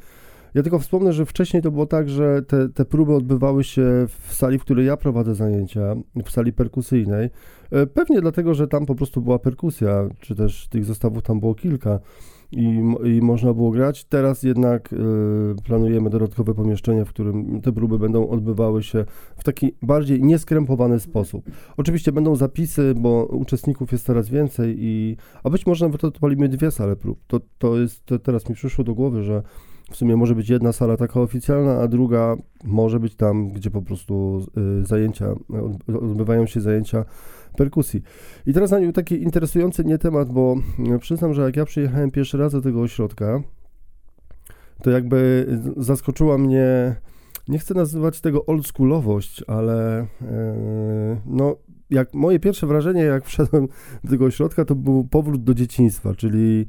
Ja 0.54 0.64
tylko 0.64 0.80
wspomnę, 0.80 1.14
że 1.14 1.26
wcześniej 1.26 1.64
to 1.64 1.72
było 1.72 1.86
tak, 1.86 2.10
że 2.10 2.42
te, 2.42 2.70
te 2.70 2.86
próby 2.86 3.14
odbywały 3.14 3.64
się 3.64 4.06
w 4.08 4.34
sali, 4.34 4.60
w 4.60 4.62
której 4.62 4.86
ja 4.86 4.98
prowadzę 4.98 5.36
zajęcia, 5.36 5.96
w 6.26 6.32
sali 6.32 6.54
perkusyjnej. 6.54 7.30
Pewnie 7.94 8.22
dlatego, 8.22 8.54
że 8.54 8.68
tam 8.68 8.86
po 8.86 8.96
prostu 8.96 9.22
była 9.22 9.40
perkusja, 9.40 10.10
czy 10.20 10.36
też 10.36 10.68
tych 10.68 10.86
zestawów 10.86 11.24
tam 11.24 11.40
było 11.40 11.56
kilka 11.56 12.00
i, 12.52 12.82
i 13.04 13.22
można 13.22 13.54
było 13.54 13.72
grać. 13.72 14.06
Teraz 14.06 14.44
jednak 14.44 14.94
y, 14.94 14.98
planujemy 15.64 16.10
dodatkowe 16.10 16.54
pomieszczenie, 16.54 17.06
w 17.06 17.10
którym 17.10 17.62
te 17.62 17.72
próby 17.72 18.00
będą 18.00 18.30
odbywały 18.30 18.84
się 18.84 19.06
w 19.38 19.44
taki 19.44 19.76
bardziej 19.82 20.24
nieskrępowany 20.24 21.00
sposób. 21.00 21.46
Oczywiście 21.78 22.12
będą 22.12 22.36
zapisy, 22.36 22.94
bo 22.98 23.26
uczestników 23.26 23.92
jest 23.92 24.06
coraz 24.06 24.30
więcej 24.30 24.76
i, 24.80 25.18
a 25.44 25.50
być 25.50 25.66
może 25.66 25.86
nawet 25.86 26.04
odpalimy 26.04 26.50
dwie 26.50 26.72
sale 26.72 26.96
prób. 26.96 27.20
To, 27.28 27.40
to 27.58 27.78
jest, 27.78 28.06
to 28.06 28.20
teraz 28.20 28.50
mi 28.50 28.56
przyszło 28.56 28.84
do 28.84 28.94
głowy, 28.94 29.24
że 29.24 29.44
w 29.92 29.96
sumie 29.96 30.16
może 30.16 30.36
być 30.36 30.50
jedna 30.50 30.72
sala 30.72 30.98
taka 30.98 31.22
oficjalna, 31.22 31.80
a 31.80 31.88
druga 31.88 32.36
może 32.64 33.00
być 33.00 33.16
tam, 33.16 33.50
gdzie 33.50 33.72
po 33.72 33.82
prostu 33.82 34.46
y, 34.82 34.86
zajęcia, 34.86 35.36
odbywają 36.02 36.46
się 36.46 36.62
zajęcia 36.62 37.06
perkusji. 37.58 38.04
I 38.46 38.54
teraz 38.54 38.72
na 38.72 38.80
nią 38.80 38.94
taki 38.94 39.24
interesujący 39.24 39.86
nie 39.86 39.98
temat, 39.98 40.30
bo 40.32 40.56
mm, 40.80 41.00
przyznam, 41.00 41.34
że 41.34 41.42
jak 41.42 41.56
ja 41.56 41.66
przyjechałem 41.66 42.12
pierwszy 42.12 42.38
raz 42.38 42.52
do 42.52 42.62
tego 42.62 42.82
ośrodka, 42.82 43.42
to 44.84 44.92
jakby 44.92 45.48
zaskoczyła 45.78 46.38
mnie, 46.38 46.96
nie 47.48 47.60
chcę 47.60 47.74
nazywać 47.74 48.22
tego 48.22 48.46
oldschoolowość, 48.46 49.44
ale 49.48 50.08
no 51.26 51.56
jak 51.90 52.14
moje 52.14 52.40
pierwsze 52.40 52.68
wrażenie, 52.68 53.02
jak 53.02 53.26
wszedłem 53.30 53.68
do 54.04 54.10
tego 54.10 54.26
ośrodka, 54.26 54.66
to 54.66 54.76
był 54.76 55.04
powrót 55.04 55.44
do 55.44 55.54
dzieciństwa, 55.54 56.16
czyli 56.16 56.66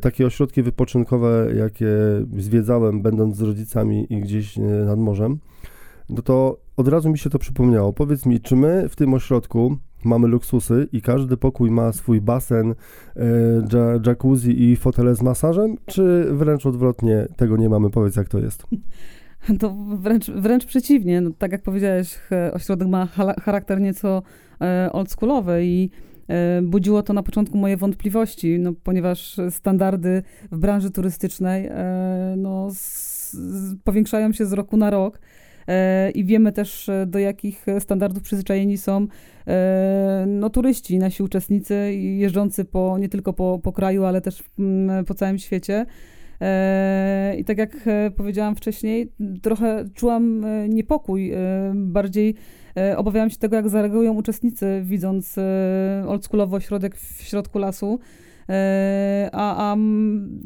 takie 0.00 0.26
ośrodki 0.26 0.62
wypoczynkowe, 0.62 1.48
jakie 1.56 1.88
zwiedzałem, 2.38 3.02
będąc 3.02 3.36
z 3.36 3.42
rodzicami 3.42 4.06
i 4.10 4.20
gdzieś 4.20 4.58
e, 4.58 4.60
nad 4.62 4.98
morzem, 4.98 5.38
no 6.08 6.22
to 6.22 6.58
od 6.76 6.88
razu 6.88 7.10
mi 7.10 7.18
się 7.18 7.30
to 7.30 7.38
przypomniało. 7.38 7.92
Powiedz 7.92 8.26
mi, 8.26 8.40
czy 8.40 8.56
my 8.56 8.88
w 8.88 8.96
tym 8.96 9.14
ośrodku 9.14 9.76
mamy 10.04 10.28
luksusy 10.28 10.88
i 10.92 11.02
każdy 11.02 11.36
pokój 11.36 11.70
ma 11.70 11.92
swój 11.92 12.20
basen, 12.20 12.74
e, 13.16 14.00
jacuzzi 14.06 14.62
i 14.62 14.76
fotele 14.76 15.14
z 15.14 15.22
masażem, 15.22 15.76
czy 15.86 16.26
wręcz 16.32 16.66
odwrotnie 16.66 17.26
tego 17.36 17.56
nie 17.56 17.68
mamy? 17.68 17.90
Powiedz, 17.90 18.16
jak 18.16 18.28
to 18.28 18.38
jest. 18.38 18.62
To 19.60 19.76
wręcz, 19.98 20.30
wręcz 20.30 20.66
przeciwnie. 20.66 21.20
No, 21.20 21.30
tak 21.38 21.52
jak 21.52 21.62
powiedziałeś, 21.62 22.18
ośrodek 22.52 22.88
ma 22.88 23.06
charakter 23.42 23.80
nieco 23.80 24.22
e, 24.60 24.90
oldschoolowy 24.92 25.60
i 25.64 25.90
budziło 26.62 27.02
to 27.02 27.12
na 27.12 27.22
początku 27.22 27.58
moje 27.58 27.76
wątpliwości, 27.76 28.58
no, 28.58 28.72
ponieważ 28.82 29.36
standardy 29.50 30.22
w 30.52 30.58
branży 30.58 30.90
turystycznej 30.90 31.70
no, 32.36 32.70
z, 32.70 33.32
z, 33.32 33.76
powiększają 33.84 34.32
się 34.32 34.46
z 34.46 34.52
roku 34.52 34.76
na 34.76 34.90
rok. 34.90 35.18
E, 35.68 36.10
i 36.10 36.24
wiemy 36.24 36.52
też, 36.52 36.88
e, 36.88 37.06
do 37.06 37.18
jakich 37.18 37.66
standardów 37.78 38.22
przyzwyczajeni 38.22 38.78
są 38.78 39.06
e, 39.46 40.24
no, 40.28 40.50
turyści, 40.50 40.98
nasi 40.98 41.22
uczestnicy 41.22 41.94
jeżdżący 41.94 42.64
po, 42.64 42.98
nie 42.98 43.08
tylko 43.08 43.32
po, 43.32 43.60
po 43.62 43.72
kraju, 43.72 44.04
ale 44.04 44.20
też 44.20 44.42
po 45.06 45.14
całym 45.14 45.38
świecie. 45.38 45.86
I 47.38 47.44
tak 47.44 47.58
jak 47.58 47.76
powiedziałam 48.16 48.56
wcześniej, 48.56 49.12
trochę 49.42 49.84
czułam 49.94 50.44
niepokój. 50.68 51.32
Bardziej 51.74 52.34
obawiałam 52.96 53.30
się 53.30 53.36
tego, 53.36 53.56
jak 53.56 53.68
zareagują 53.68 54.12
uczestnicy, 54.14 54.82
widząc 54.84 55.36
oldschoolowy 56.06 56.56
ośrodek 56.56 56.96
w 56.96 57.22
środku 57.22 57.58
lasu. 57.58 57.98
A, 59.32 59.72
a 59.72 59.76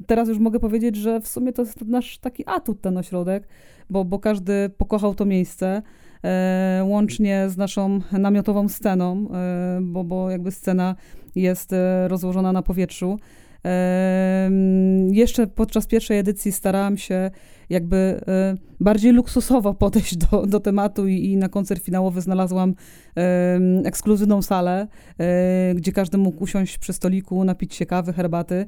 teraz 0.06 0.28
już 0.28 0.38
mogę 0.38 0.60
powiedzieć, 0.60 0.96
że 0.96 1.20
w 1.20 1.28
sumie 1.28 1.52
to 1.52 1.62
jest 1.62 1.80
nasz 1.80 2.18
taki 2.18 2.44
atut 2.46 2.80
ten 2.80 2.98
ośrodek, 2.98 3.48
bo, 3.90 4.04
bo 4.04 4.18
każdy 4.18 4.68
pokochał 4.68 5.14
to 5.14 5.24
miejsce. 5.24 5.82
E, 6.24 6.84
łącznie 6.84 7.48
z 7.48 7.56
naszą 7.56 8.00
namiotową 8.12 8.68
sceną, 8.68 9.28
e, 9.34 9.78
bo, 9.82 10.04
bo 10.04 10.30
jakby 10.30 10.50
scena 10.50 10.94
jest 11.34 11.72
e, 11.72 12.08
rozłożona 12.08 12.52
na 12.52 12.62
powietrzu. 12.62 13.18
Jeszcze 15.10 15.46
podczas 15.46 15.86
pierwszej 15.86 16.18
edycji 16.18 16.52
starałam 16.52 16.96
się 16.96 17.30
jakby 17.70 18.20
bardziej 18.80 19.12
luksusowo 19.12 19.74
podejść 19.84 20.16
do, 20.16 20.46
do 20.46 20.60
tematu 20.60 21.08
i, 21.08 21.24
i 21.24 21.36
na 21.36 21.48
koncert 21.48 21.82
finałowy 21.82 22.20
znalazłam 22.20 22.74
ekskluzywną 23.84 24.42
salę, 24.42 24.88
gdzie 25.74 25.92
każdy 25.92 26.18
mógł 26.18 26.44
usiąść 26.44 26.78
przy 26.78 26.92
stoliku, 26.92 27.44
napić 27.44 27.74
się 27.74 27.86
kawy, 27.86 28.12
herbaty. 28.12 28.66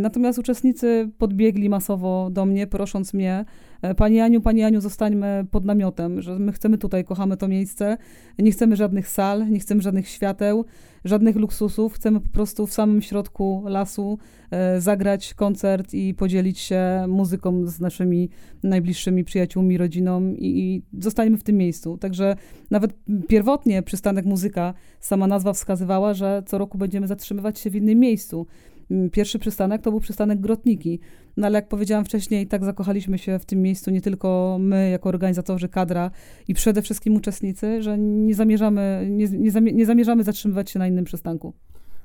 Natomiast 0.00 0.38
uczestnicy 0.38 1.10
podbiegli 1.18 1.68
masowo 1.68 2.30
do 2.30 2.46
mnie, 2.46 2.66
prosząc 2.66 3.14
mnie, 3.14 3.44
E, 3.82 3.94
Pani 3.94 4.20
Aniu, 4.20 4.40
Pani 4.40 4.64
Aniu, 4.64 4.80
zostańmy 4.80 5.46
pod 5.50 5.64
namiotem, 5.64 6.22
że 6.22 6.38
my 6.38 6.52
chcemy 6.52 6.78
tutaj, 6.78 7.04
kochamy 7.04 7.36
to 7.36 7.48
miejsce, 7.48 7.96
nie 8.38 8.50
chcemy 8.50 8.76
żadnych 8.76 9.08
sal, 9.08 9.50
nie 9.50 9.58
chcemy 9.58 9.82
żadnych 9.82 10.08
świateł, 10.08 10.64
żadnych 11.04 11.36
luksusów, 11.36 11.94
chcemy 11.94 12.20
po 12.20 12.28
prostu 12.28 12.66
w 12.66 12.72
samym 12.72 13.02
środku 13.02 13.62
lasu 13.66 14.18
e, 14.50 14.80
zagrać 14.80 15.34
koncert 15.34 15.94
i 15.94 16.14
podzielić 16.14 16.58
się 16.58 17.04
muzyką 17.08 17.66
z 17.66 17.80
naszymi 17.80 18.28
najbliższymi 18.62 19.24
przyjaciółmi, 19.24 19.78
rodziną 19.78 20.32
i, 20.32 20.58
i 20.58 20.82
zostańmy 21.02 21.36
w 21.38 21.42
tym 21.42 21.56
miejscu. 21.56 21.98
Także 21.98 22.36
nawet 22.70 22.94
pierwotnie 23.28 23.82
przystanek 23.82 24.24
muzyka, 24.24 24.74
sama 25.00 25.26
nazwa 25.26 25.52
wskazywała, 25.52 26.14
że 26.14 26.42
co 26.46 26.58
roku 26.58 26.78
będziemy 26.78 27.06
zatrzymywać 27.06 27.58
się 27.58 27.70
w 27.70 27.76
innym 27.76 27.98
miejscu. 27.98 28.46
Mm, 28.90 29.10
pierwszy 29.10 29.38
przystanek 29.38 29.82
to 29.82 29.90
był 29.90 30.00
przystanek 30.00 30.40
Grotniki. 30.40 31.00
No 31.36 31.46
ale 31.46 31.58
jak 31.58 31.68
powiedziałam 31.68 32.04
wcześniej, 32.04 32.46
tak 32.46 32.64
zakochaliśmy 32.64 33.18
się 33.18 33.38
w 33.38 33.44
tym 33.44 33.62
miejscu 33.62 33.90
nie 33.90 34.00
tylko 34.00 34.56
my 34.60 34.90
jako 34.90 35.08
organizatorzy 35.08 35.68
kadra 35.68 36.10
i 36.48 36.54
przede 36.54 36.82
wszystkim 36.82 37.16
uczestnicy, 37.16 37.82
że 37.82 37.98
nie 37.98 38.34
zamierzamy, 38.34 39.06
nie, 39.10 39.28
nie, 39.28 39.50
zamie, 39.50 39.72
nie 39.72 39.86
zamierzamy 39.86 40.24
zatrzymywać 40.24 40.70
się 40.70 40.78
na 40.78 40.86
innym 40.86 41.04
przystanku. 41.04 41.52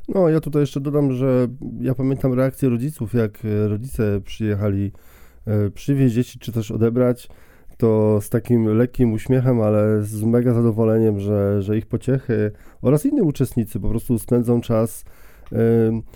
No, 0.09 0.29
ja 0.29 0.39
tutaj 0.39 0.61
jeszcze 0.61 0.79
dodam, 0.79 1.13
że 1.13 1.47
ja 1.81 1.95
pamiętam 1.95 2.33
reakcję 2.33 2.69
rodziców, 2.69 3.13
jak 3.13 3.45
e, 3.45 3.67
rodzice 3.67 4.21
przyjechali 4.21 4.91
e, 5.47 5.69
przywieźć 5.69 6.15
dzieci, 6.15 6.39
czy 6.39 6.51
też 6.51 6.71
odebrać, 6.71 7.29
to 7.77 8.19
z 8.21 8.29
takim 8.29 8.65
lekkim 8.65 9.13
uśmiechem, 9.13 9.61
ale 9.61 10.03
z 10.03 10.23
mega 10.23 10.53
zadowoleniem, 10.53 11.19
że, 11.19 11.61
że 11.61 11.77
ich 11.77 11.85
pociechy 11.85 12.51
oraz 12.81 13.05
inni 13.05 13.21
uczestnicy 13.21 13.79
po 13.79 13.89
prostu 13.89 14.19
spędzą 14.19 14.61
czas 14.61 15.05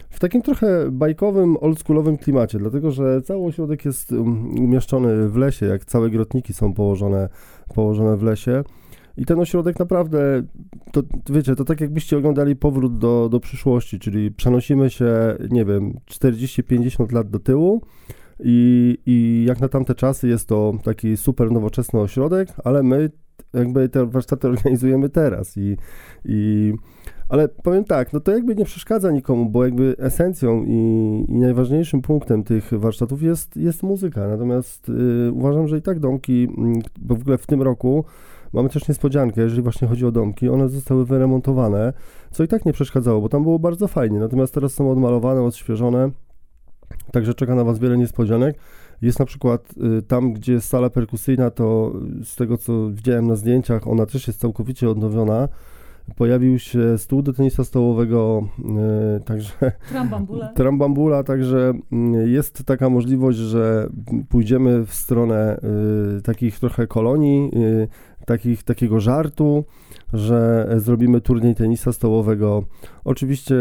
w 0.09 0.19
takim 0.19 0.41
trochę 0.41 0.91
bajkowym, 0.91 1.57
oldschoolowym 1.57 2.17
klimacie, 2.17 2.57
dlatego 2.57 2.91
że 2.91 3.21
cały 3.21 3.45
ośrodek 3.45 3.85
jest 3.85 4.11
um, 4.11 4.59
umieszczony 4.59 5.29
w 5.29 5.35
lesie, 5.35 5.65
jak 5.65 5.85
całe 5.85 6.09
grotniki 6.09 6.53
są 6.53 6.73
położone, 6.73 7.29
położone 7.75 8.17
w 8.17 8.23
lesie. 8.23 8.63
I 9.17 9.25
ten 9.25 9.39
ośrodek 9.39 9.79
naprawdę, 9.79 10.43
to 10.91 11.01
wiecie, 11.29 11.55
to 11.55 11.65
tak 11.65 11.81
jakbyście 11.81 12.17
oglądali 12.17 12.55
powrót 12.55 12.97
do, 12.97 13.29
do 13.29 13.39
przyszłości, 13.39 13.99
czyli 13.99 14.31
przenosimy 14.31 14.89
się, 14.89 15.37
nie 15.49 15.65
wiem, 15.65 15.93
40-50 16.11 17.13
lat 17.13 17.29
do 17.29 17.39
tyłu 17.39 17.81
i, 18.39 18.97
i 19.05 19.45
jak 19.47 19.59
na 19.59 19.69
tamte 19.69 19.95
czasy 19.95 20.27
jest 20.27 20.47
to 20.47 20.73
taki 20.83 21.17
super 21.17 21.51
nowoczesny 21.51 21.99
ośrodek, 21.99 22.49
ale 22.63 22.83
my 22.83 23.09
jakby 23.53 23.89
te 23.89 24.05
warsztaty 24.05 24.47
organizujemy 24.53 25.09
teraz 25.09 25.57
i, 25.57 25.77
i 26.25 26.73
ale 27.29 27.47
powiem 27.47 27.83
tak, 27.83 28.13
no 28.13 28.19
to 28.19 28.31
jakby 28.31 28.55
nie 28.55 28.65
przeszkadza 28.65 29.11
nikomu, 29.11 29.49
bo 29.49 29.65
jakby 29.65 29.95
esencją 29.99 30.63
i, 30.67 31.25
i 31.27 31.35
najważniejszym 31.35 32.01
punktem 32.01 32.43
tych 32.43 32.73
warsztatów 32.73 33.23
jest, 33.23 33.57
jest 33.57 33.83
muzyka. 33.83 34.27
Natomiast 34.27 34.89
y, 34.89 35.31
uważam, 35.31 35.67
że 35.67 35.77
i 35.77 35.81
tak 35.81 35.99
domki, 35.99 36.47
mm, 36.57 36.81
bo 36.99 37.15
w 37.15 37.21
ogóle 37.21 37.37
w 37.37 37.47
tym 37.47 37.61
roku 37.61 38.05
Mamy 38.55 38.69
też 38.69 38.87
niespodziankę, 38.87 39.41
jeżeli 39.41 39.61
właśnie 39.61 39.87
chodzi 39.87 40.05
o 40.05 40.11
domki. 40.11 40.49
One 40.49 40.69
zostały 40.69 41.05
wyremontowane, 41.05 41.93
co 42.31 42.43
i 42.43 42.47
tak 42.47 42.65
nie 42.65 42.73
przeszkadzało, 42.73 43.21
bo 43.21 43.29
tam 43.29 43.43
było 43.43 43.59
bardzo 43.59 43.87
fajnie. 43.87 44.19
Natomiast 44.19 44.53
teraz 44.53 44.73
są 44.73 44.91
odmalowane, 44.91 45.41
odświeżone, 45.41 46.11
także 47.11 47.33
czeka 47.33 47.55
na 47.55 47.63
Was 47.63 47.79
wiele 47.79 47.97
niespodzianek. 47.97 48.57
Jest 49.01 49.19
na 49.19 49.25
przykład 49.25 49.73
y, 49.97 50.01
tam, 50.01 50.33
gdzie 50.33 50.53
jest 50.53 50.69
sala 50.69 50.89
perkusyjna, 50.89 51.51
to 51.51 51.93
z 52.23 52.35
tego 52.35 52.57
co 52.57 52.89
widziałem 52.89 53.27
na 53.27 53.35
zdjęciach, 53.35 53.87
ona 53.87 54.05
też 54.05 54.27
jest 54.27 54.39
całkowicie 54.39 54.89
odnowiona. 54.89 55.47
Pojawił 56.15 56.59
się 56.59 56.97
stół 56.97 57.21
do 57.21 57.33
tenisa 57.33 57.63
stołowego, 57.63 58.47
yy, 58.59 59.19
także... 59.25 59.51
Trambambula. 59.89 60.47
Trambambula, 60.47 61.23
także 61.23 61.73
yy, 61.91 62.29
jest 62.29 62.63
taka 62.65 62.89
możliwość, 62.89 63.37
że 63.37 63.89
pójdziemy 64.29 64.85
w 64.85 64.93
stronę 64.93 65.59
yy, 66.15 66.21
takich 66.21 66.59
trochę 66.59 66.87
kolonii, 66.87 67.51
y, 67.55 67.87
takich, 68.25 68.63
takiego 68.63 68.99
żartu, 68.99 69.65
że 70.13 70.69
zrobimy 70.77 71.21
turniej 71.21 71.55
tenisa 71.55 71.93
stołowego. 71.93 72.63
Oczywiście 73.03 73.55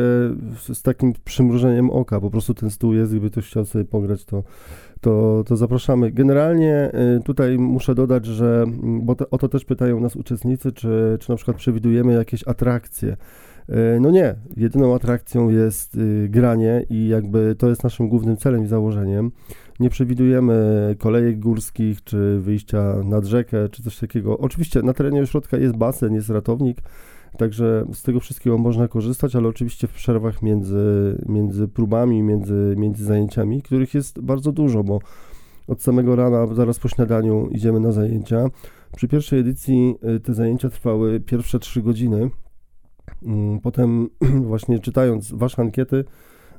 z 0.72 0.82
takim 0.82 1.12
przymrużeniem 1.24 1.90
oka, 1.90 2.20
po 2.20 2.30
prostu 2.30 2.54
ten 2.54 2.70
stół 2.70 2.94
jest, 2.94 3.12
gdyby 3.12 3.30
ktoś 3.30 3.46
chciał 3.46 3.64
sobie 3.64 3.84
pograć, 3.84 4.24
to, 4.24 4.42
to, 5.04 5.44
to 5.46 5.56
zapraszamy. 5.56 6.10
Generalnie 6.10 6.90
y, 7.18 7.22
tutaj 7.22 7.58
muszę 7.58 7.94
dodać, 7.94 8.26
że, 8.26 8.64
bo 8.82 9.14
te, 9.14 9.30
o 9.30 9.38
to 9.38 9.48
też 9.48 9.64
pytają 9.64 10.00
nas 10.00 10.16
uczestnicy, 10.16 10.72
czy, 10.72 11.18
czy 11.20 11.30
na 11.30 11.36
przykład 11.36 11.56
przewidujemy 11.56 12.12
jakieś 12.12 12.48
atrakcje. 12.48 13.16
Y, 13.68 14.00
no 14.00 14.10
nie, 14.10 14.34
jedyną 14.56 14.94
atrakcją 14.94 15.50
jest 15.50 15.96
y, 15.96 16.28
granie 16.28 16.86
i 16.90 17.08
jakby 17.08 17.54
to 17.58 17.68
jest 17.68 17.84
naszym 17.84 18.08
głównym 18.08 18.36
celem 18.36 18.64
i 18.64 18.66
założeniem. 18.66 19.30
Nie 19.80 19.90
przewidujemy 19.90 20.54
kolejek 20.98 21.38
górskich, 21.38 22.04
czy 22.04 22.38
wyjścia 22.40 22.94
nad 23.04 23.24
rzekę, 23.24 23.68
czy 23.68 23.82
coś 23.82 23.98
takiego. 23.98 24.38
Oczywiście 24.38 24.82
na 24.82 24.92
terenie 24.92 25.22
ośrodka 25.22 25.56
jest 25.56 25.76
basen, 25.76 26.14
jest 26.14 26.30
ratownik, 26.30 26.78
także 27.38 27.86
z 27.92 28.02
tego 28.02 28.20
wszystkiego 28.20 28.58
można 28.58 28.88
korzystać, 28.88 29.36
ale 29.36 29.48
oczywiście 29.48 29.86
w 29.86 29.92
przerwach 29.92 30.42
między, 30.42 31.16
między 31.28 31.68
próbami, 31.68 32.22
między, 32.22 32.74
między 32.78 33.04
zajęciami, 33.04 33.62
których 33.62 33.94
jest 33.94 34.20
bardzo 34.20 34.52
dużo, 34.52 34.84
bo 34.84 34.98
od 35.68 35.82
samego 35.82 36.16
rana, 36.16 36.46
zaraz 36.54 36.78
po 36.78 36.88
śniadaniu 36.88 37.48
idziemy 37.50 37.80
na 37.80 37.92
zajęcia. 37.92 38.46
Przy 38.96 39.08
pierwszej 39.08 39.40
edycji 39.40 39.94
y, 40.16 40.20
te 40.20 40.34
zajęcia 40.34 40.70
trwały 40.70 41.20
pierwsze 41.20 41.58
trzy 41.58 41.82
godziny. 41.82 42.30
Mm, 43.22 43.60
potem 43.60 44.08
właśnie 44.50 44.78
czytając 44.78 45.32
wasze 45.32 45.62
ankiety, 45.62 46.04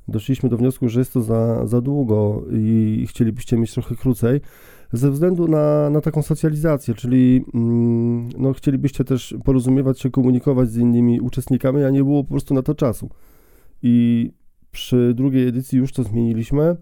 doszliśmy 0.07 0.49
do 0.49 0.57
wniosku, 0.57 0.89
że 0.89 0.99
jest 0.99 1.13
to 1.13 1.21
za, 1.21 1.67
za 1.67 1.81
długo 1.81 2.43
i 2.51 3.05
chcielibyście 3.09 3.57
mieć 3.57 3.73
trochę 3.73 3.95
krócej, 3.95 4.41
ze 4.93 5.11
względu 5.11 5.47
na, 5.47 5.89
na 5.89 6.01
taką 6.01 6.21
socjalizację, 6.21 6.93
czyli 6.93 7.45
mm, 7.53 8.29
no, 8.37 8.53
chcielibyście 8.53 9.03
też 9.03 9.35
porozumiewać 9.43 9.99
się, 9.99 10.11
komunikować 10.11 10.69
z 10.69 10.77
innymi 10.77 11.21
uczestnikami, 11.21 11.83
a 11.83 11.89
nie 11.89 12.03
było 12.03 12.23
po 12.23 12.29
prostu 12.29 12.53
na 12.53 12.61
to 12.61 12.75
czasu. 12.75 13.09
I 13.81 14.31
przy 14.71 15.13
drugiej 15.13 15.47
edycji 15.47 15.79
już 15.79 15.93
to 15.93 16.03
zmieniliśmy. 16.03 16.75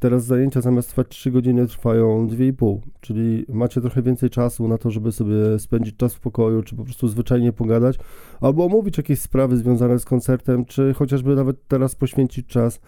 Teraz 0.00 0.24
zajęcia 0.24 0.60
zamiast 0.60 0.88
trwać 0.88 1.08
3 1.08 1.30
godziny 1.30 1.66
trwają 1.66 2.26
2,5, 2.26 2.78
czyli 3.00 3.46
macie 3.48 3.80
trochę 3.80 4.02
więcej 4.02 4.30
czasu 4.30 4.68
na 4.68 4.78
to, 4.78 4.90
żeby 4.90 5.12
sobie 5.12 5.58
spędzić 5.58 5.96
czas 5.96 6.14
w 6.14 6.20
pokoju, 6.20 6.62
czy 6.62 6.76
po 6.76 6.84
prostu 6.84 7.08
zwyczajnie 7.08 7.52
pogadać, 7.52 7.98
albo 8.40 8.64
omówić 8.64 8.96
jakieś 8.96 9.20
sprawy 9.20 9.56
związane 9.56 9.98
z 9.98 10.04
koncertem, 10.04 10.64
czy 10.64 10.94
chociażby 10.94 11.34
nawet 11.34 11.68
teraz 11.68 11.94
poświęcić 11.94 12.46
czas, 12.46 12.80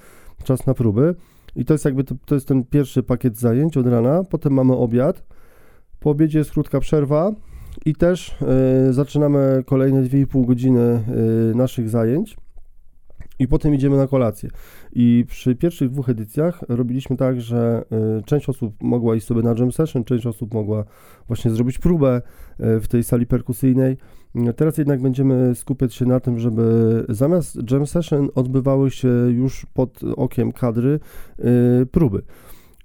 czas 0.44 0.66
na 0.66 0.74
próby. 0.74 1.14
I 1.56 1.64
to 1.64 1.74
jest 1.74 1.84
jakby 1.84 2.04
to, 2.04 2.14
to 2.24 2.34
jest 2.34 2.48
ten 2.48 2.64
pierwszy 2.64 3.02
pakiet 3.02 3.38
zajęć 3.38 3.76
od 3.76 3.86
rana, 3.86 4.24
potem 4.24 4.52
mamy 4.52 4.76
obiad, 4.76 5.22
po 6.00 6.10
obiedzie 6.10 6.38
jest 6.38 6.50
krótka 6.50 6.80
przerwa 6.80 7.32
i 7.86 7.94
też 7.94 8.36
y, 8.88 8.92
zaczynamy 8.92 9.62
kolejne 9.66 10.02
2,5 10.02 10.46
godziny 10.46 11.02
y, 11.52 11.54
naszych 11.54 11.88
zajęć 11.88 12.36
i 13.40 13.48
potem 13.48 13.74
idziemy 13.74 13.96
na 13.96 14.06
kolację. 14.06 14.50
I 14.92 15.24
przy 15.28 15.56
pierwszych 15.56 15.90
dwóch 15.90 16.08
edycjach 16.08 16.60
robiliśmy 16.68 17.16
tak, 17.16 17.40
że 17.40 17.84
y, 18.18 18.22
część 18.22 18.48
osób 18.48 18.74
mogła 18.82 19.16
iść 19.16 19.26
sobie 19.26 19.42
na 19.42 19.54
jam 19.58 19.72
session, 19.72 20.04
część 20.04 20.26
osób 20.26 20.54
mogła 20.54 20.84
właśnie 21.26 21.50
zrobić 21.50 21.78
próbę 21.78 22.22
y, 22.60 22.80
w 22.80 22.88
tej 22.88 23.04
sali 23.04 23.26
perkusyjnej. 23.26 23.96
Teraz 24.56 24.78
jednak 24.78 25.02
będziemy 25.02 25.54
skupiać 25.54 25.94
się 25.94 26.04
na 26.04 26.20
tym, 26.20 26.38
żeby 26.38 27.04
zamiast 27.08 27.70
jam 27.70 27.86
session 27.86 28.28
odbywały 28.34 28.90
się 28.90 29.08
już 29.30 29.66
pod 29.74 30.00
okiem 30.16 30.52
kadry 30.52 31.00
y, 31.82 31.86
próby. 31.86 32.22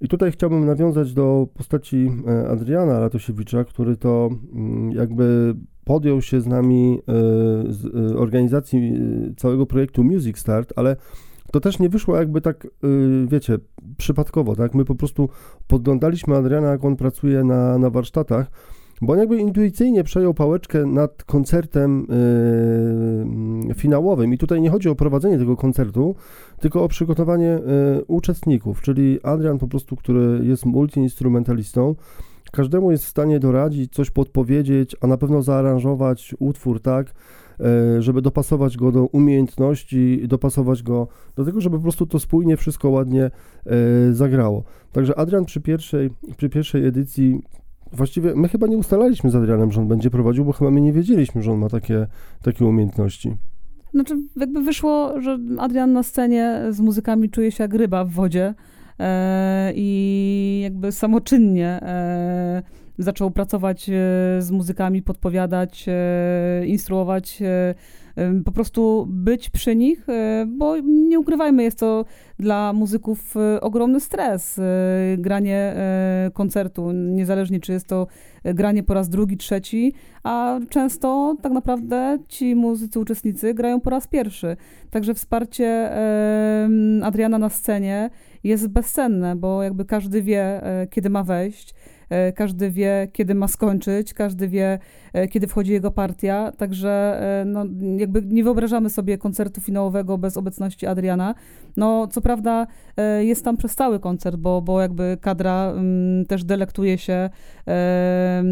I 0.00 0.08
tutaj 0.08 0.32
chciałbym 0.32 0.66
nawiązać 0.66 1.12
do 1.12 1.48
postaci 1.54 2.10
e, 2.26 2.48
Adriana 2.48 2.98
Latosiewicza, 2.98 3.64
który 3.64 3.96
to 3.96 4.30
mm, 4.54 4.92
jakby 4.92 5.54
podjął 5.86 6.22
się 6.22 6.40
z 6.40 6.46
nami 6.46 6.98
e, 6.98 7.12
z 7.72 7.86
e, 7.86 8.16
organizacji 8.16 8.92
całego 9.36 9.66
projektu 9.66 10.04
Music 10.04 10.38
Start, 10.38 10.72
ale 10.76 10.96
to 11.52 11.60
też 11.60 11.78
nie 11.78 11.88
wyszło 11.88 12.16
jakby 12.16 12.40
tak, 12.40 12.66
wiecie, 13.26 13.58
przypadkowo, 13.96 14.56
tak? 14.56 14.74
My 14.74 14.84
po 14.84 14.94
prostu 14.94 15.28
podglądaliśmy 15.66 16.36
Adriana, 16.36 16.68
jak 16.68 16.84
on 16.84 16.96
pracuje 16.96 17.44
na, 17.44 17.78
na 17.78 17.90
warsztatach 17.90 18.50
bo 19.02 19.12
on 19.12 19.18
jakby 19.18 19.36
intuicyjnie 19.36 20.04
przejął 20.04 20.34
pałeczkę 20.34 20.86
nad 20.86 21.24
koncertem 21.24 22.06
yy, 23.68 23.74
finałowym. 23.74 24.34
I 24.34 24.38
tutaj 24.38 24.60
nie 24.60 24.70
chodzi 24.70 24.88
o 24.88 24.94
prowadzenie 24.94 25.38
tego 25.38 25.56
koncertu, 25.56 26.14
tylko 26.60 26.84
o 26.84 26.88
przygotowanie 26.88 27.60
yy, 27.94 28.04
uczestników, 28.06 28.82
czyli 28.82 29.18
Adrian 29.22 29.58
po 29.58 29.68
prostu, 29.68 29.96
który 29.96 30.40
jest 30.44 30.66
multiinstrumentalistą, 30.66 31.94
każdemu 32.50 32.90
jest 32.90 33.04
w 33.04 33.08
stanie 33.08 33.40
doradzić, 33.40 33.92
coś 33.92 34.10
podpowiedzieć, 34.10 34.96
a 35.00 35.06
na 35.06 35.16
pewno 35.16 35.42
zaaranżować 35.42 36.34
utwór 36.38 36.80
tak, 36.80 37.06
yy, 37.58 37.66
żeby 38.02 38.22
dopasować 38.22 38.76
go 38.76 38.92
do 38.92 39.06
umiejętności, 39.06 40.28
dopasować 40.28 40.82
go 40.82 41.08
do 41.36 41.44
tego, 41.44 41.60
żeby 41.60 41.76
po 41.76 41.82
prostu 41.82 42.06
to 42.06 42.18
spójnie 42.18 42.56
wszystko 42.56 42.90
ładnie 42.90 43.30
yy, 43.66 44.14
zagrało. 44.14 44.64
Także 44.92 45.18
Adrian 45.18 45.44
przy 45.44 45.60
pierwszej, 45.60 46.10
przy 46.36 46.48
pierwszej 46.48 46.86
edycji 46.86 47.42
Właściwie 47.92 48.34
my 48.34 48.48
chyba 48.48 48.66
nie 48.66 48.76
ustalaliśmy 48.76 49.30
z 49.30 49.34
Adrianem, 49.34 49.72
że 49.72 49.80
on 49.80 49.88
będzie 49.88 50.10
prowadził, 50.10 50.44
bo 50.44 50.52
chyba 50.52 50.70
my 50.70 50.80
nie 50.80 50.92
wiedzieliśmy, 50.92 51.42
że 51.42 51.52
on 51.52 51.58
ma 51.58 51.68
takie, 51.68 52.06
takie 52.42 52.64
umiejętności. 52.64 53.36
Znaczy, 53.94 54.14
jakby 54.36 54.60
wyszło, 54.62 55.20
że 55.20 55.38
Adrian 55.58 55.92
na 55.92 56.02
scenie 56.02 56.62
z 56.70 56.80
muzykami 56.80 57.30
czuje 57.30 57.52
się 57.52 57.64
jak 57.64 57.74
ryba 57.74 58.04
w 58.04 58.10
wodzie 58.10 58.44
e, 58.46 58.54
i 59.74 60.60
jakby 60.62 60.92
samoczynnie 60.92 61.68
e, 61.82 62.62
zaczął 62.98 63.30
pracować 63.30 63.84
z 64.38 64.50
muzykami, 64.50 65.02
podpowiadać, 65.02 65.86
instruować 66.66 67.42
po 68.44 68.52
prostu 68.52 69.06
być 69.10 69.50
przy 69.50 69.76
nich, 69.76 70.08
e, 70.08 70.46
bo 70.48 70.76
nie 70.80 71.18
ukrywajmy, 71.18 71.62
jest 71.62 71.78
to 71.78 72.04
dla 72.38 72.72
muzyków 72.72 73.36
e, 73.36 73.60
ogromny 73.60 74.00
stres, 74.00 74.58
e, 74.58 74.62
granie 75.18 75.74
koncertu, 76.32 76.92
niezależnie 76.92 77.60
czy 77.60 77.72
jest 77.72 77.86
to 77.86 78.06
granie 78.44 78.82
po 78.82 78.94
raz 78.94 79.08
drugi, 79.08 79.36
trzeci, 79.36 79.92
a 80.22 80.58
często 80.68 81.36
tak 81.42 81.52
naprawdę 81.52 82.18
ci 82.28 82.54
muzycy, 82.54 83.00
uczestnicy 83.00 83.54
grają 83.54 83.80
po 83.80 83.90
raz 83.90 84.06
pierwszy. 84.06 84.56
Także 84.90 85.14
wsparcie 85.14 85.90
Adriana 87.02 87.38
na 87.38 87.48
scenie 87.48 88.10
jest 88.46 88.68
bezcenne, 88.68 89.36
bo 89.36 89.62
jakby 89.62 89.84
każdy 89.84 90.22
wie, 90.22 90.60
kiedy 90.90 91.10
ma 91.10 91.22
wejść, 91.22 91.74
E, 92.10 92.32
każdy 92.32 92.70
wie, 92.70 93.08
kiedy 93.12 93.34
ma 93.34 93.48
skończyć, 93.48 94.14
każdy 94.14 94.48
wie, 94.48 94.66
e, 94.72 94.78
kiedy 95.30 95.46
wchodzi 95.46 95.72
jego 95.72 95.90
partia, 95.90 96.52
także 96.52 97.18
e, 97.40 97.44
no, 97.44 97.64
jakby 97.96 98.22
nie 98.22 98.44
wyobrażamy 98.44 98.90
sobie 98.90 99.18
koncertu 99.18 99.60
finałowego 99.60 100.18
bez 100.18 100.36
obecności 100.36 100.86
Adriana. 100.86 101.34
No, 101.76 102.06
co 102.06 102.20
prawda 102.20 102.66
jest 103.20 103.44
tam 103.44 103.56
przez 103.56 103.74
cały 103.74 104.00
koncert, 104.00 104.36
bo, 104.36 104.62
bo 104.62 104.80
jakby 104.80 105.18
kadra 105.20 105.72
m, 105.76 106.24
też 106.28 106.44
delektuje 106.44 106.98
się 106.98 107.30
e, 107.66 108.44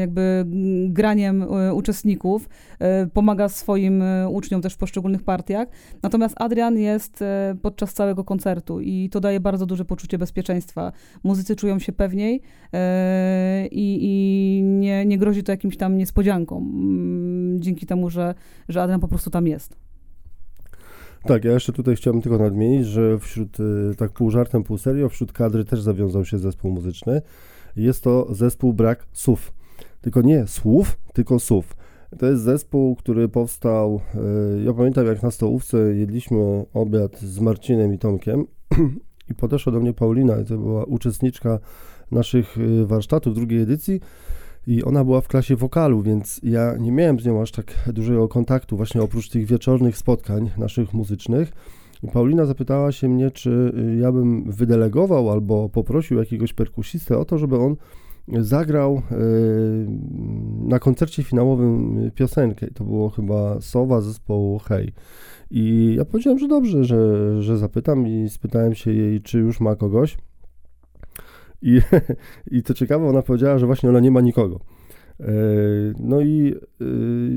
jakby 0.00 0.46
graniem 0.88 1.46
uczestników, 1.72 2.48
e, 2.78 3.06
pomaga 3.06 3.48
swoim 3.48 4.02
uczniom 4.30 4.62
też 4.62 4.74
w 4.74 4.78
poszczególnych 4.78 5.22
partiach. 5.22 5.68
Natomiast 6.02 6.34
Adrian 6.38 6.78
jest 6.78 7.24
podczas 7.62 7.94
całego 7.94 8.24
koncertu 8.24 8.80
i 8.80 9.08
to 9.10 9.20
daje 9.20 9.40
bardzo 9.40 9.66
duże 9.66 9.84
poczucie 9.84 10.18
bezpieczeństwa. 10.18 10.92
Muzycy 11.24 11.56
czują 11.56 11.78
się 11.78 11.92
pewniej, 11.92 12.42
i, 13.70 13.98
i 14.02 14.62
nie, 14.62 15.06
nie 15.06 15.18
grozi 15.18 15.42
to 15.42 15.52
jakimś 15.52 15.76
tam 15.76 15.97
niespodziankom 15.98 16.62
mm, 16.62 17.62
dzięki 17.62 17.86
temu, 17.86 18.10
że, 18.10 18.34
że 18.68 18.82
Adrian 18.82 19.00
po 19.00 19.08
prostu 19.08 19.30
tam 19.30 19.46
jest. 19.46 19.76
Tak, 21.24 21.44
ja 21.44 21.52
jeszcze 21.52 21.72
tutaj 21.72 21.96
chciałbym 21.96 22.22
tylko 22.22 22.38
nadmienić, 22.38 22.86
że 22.86 23.18
wśród, 23.18 23.60
y, 23.60 23.94
tak 23.96 24.12
pół 24.12 24.30
żartem, 24.30 24.64
pół 24.64 24.78
serio, 24.78 25.08
wśród 25.08 25.32
kadry 25.32 25.64
też 25.64 25.80
zawiązał 25.80 26.24
się 26.24 26.38
zespół 26.38 26.70
muzyczny. 26.70 27.22
Jest 27.76 28.04
to 28.04 28.34
zespół 28.34 28.72
Brak 28.72 29.06
Słów. 29.12 29.52
Tylko 30.00 30.22
nie 30.22 30.46
słów, 30.46 30.98
tylko 31.12 31.38
słów. 31.38 31.76
To 32.18 32.26
jest 32.26 32.42
zespół, 32.42 32.96
który 32.96 33.28
powstał, 33.28 34.00
y, 34.58 34.62
ja 34.62 34.74
pamiętam 34.74 35.06
jak 35.06 35.22
na 35.22 35.30
stołówce 35.30 35.78
jedliśmy 35.78 36.64
obiad 36.74 37.20
z 37.20 37.40
Marcinem 37.40 37.94
i 37.94 37.98
Tomkiem 37.98 38.44
i 39.30 39.34
podeszła 39.34 39.72
do 39.72 39.80
mnie 39.80 39.92
Paulina, 39.92 40.44
to 40.44 40.58
była 40.58 40.84
uczestniczka 40.84 41.58
naszych 42.10 42.58
y, 42.58 42.86
warsztatów 42.86 43.34
drugiej 43.34 43.60
edycji 43.62 44.00
i 44.68 44.84
ona 44.84 45.04
była 45.04 45.20
w 45.20 45.28
klasie 45.28 45.56
wokalu, 45.56 46.02
więc 46.02 46.40
ja 46.42 46.76
nie 46.80 46.92
miałem 46.92 47.20
z 47.20 47.26
nią 47.26 47.42
aż 47.42 47.50
tak 47.52 47.74
dużego 47.92 48.28
kontaktu, 48.28 48.76
właśnie 48.76 49.02
oprócz 49.02 49.28
tych 49.28 49.46
wieczornych 49.46 49.96
spotkań 49.96 50.50
naszych 50.58 50.94
muzycznych. 50.94 51.52
I 52.02 52.08
Paulina 52.08 52.46
zapytała 52.46 52.92
się 52.92 53.08
mnie, 53.08 53.30
czy 53.30 53.72
y, 53.78 53.96
ja 53.96 54.12
bym 54.12 54.50
wydelegował 54.50 55.30
albo 55.30 55.68
poprosił 55.68 56.18
jakiegoś 56.18 56.52
perkusistę 56.52 57.18
o 57.18 57.24
to, 57.24 57.38
żeby 57.38 57.56
on 57.56 57.76
zagrał 58.28 58.96
y, 58.96 59.00
na 60.68 60.78
koncercie 60.78 61.22
finałowym 61.22 62.10
piosenkę. 62.14 62.66
To 62.74 62.84
było 62.84 63.10
chyba 63.10 63.60
Sowa 63.60 64.00
zespołu 64.00 64.58
Hej. 64.58 64.92
I 65.50 65.94
ja 65.98 66.04
powiedziałem, 66.04 66.38
że 66.38 66.48
dobrze, 66.48 66.84
że, 66.84 67.42
że 67.42 67.58
zapytam 67.58 68.06
i 68.06 68.28
spytałem 68.28 68.74
się 68.74 68.92
jej, 68.92 69.20
czy 69.20 69.38
już 69.38 69.60
ma 69.60 69.76
kogoś. 69.76 70.16
I, 71.62 71.80
I 72.56 72.62
to 72.62 72.74
ciekawe, 72.74 73.08
ona 73.08 73.22
powiedziała, 73.22 73.58
że 73.58 73.66
właśnie 73.66 73.88
ona 73.88 74.00
nie 74.00 74.10
ma 74.10 74.20
nikogo. 74.20 74.60
E, 75.20 75.32
no 76.00 76.20
i 76.20 76.54
e, 76.80 76.84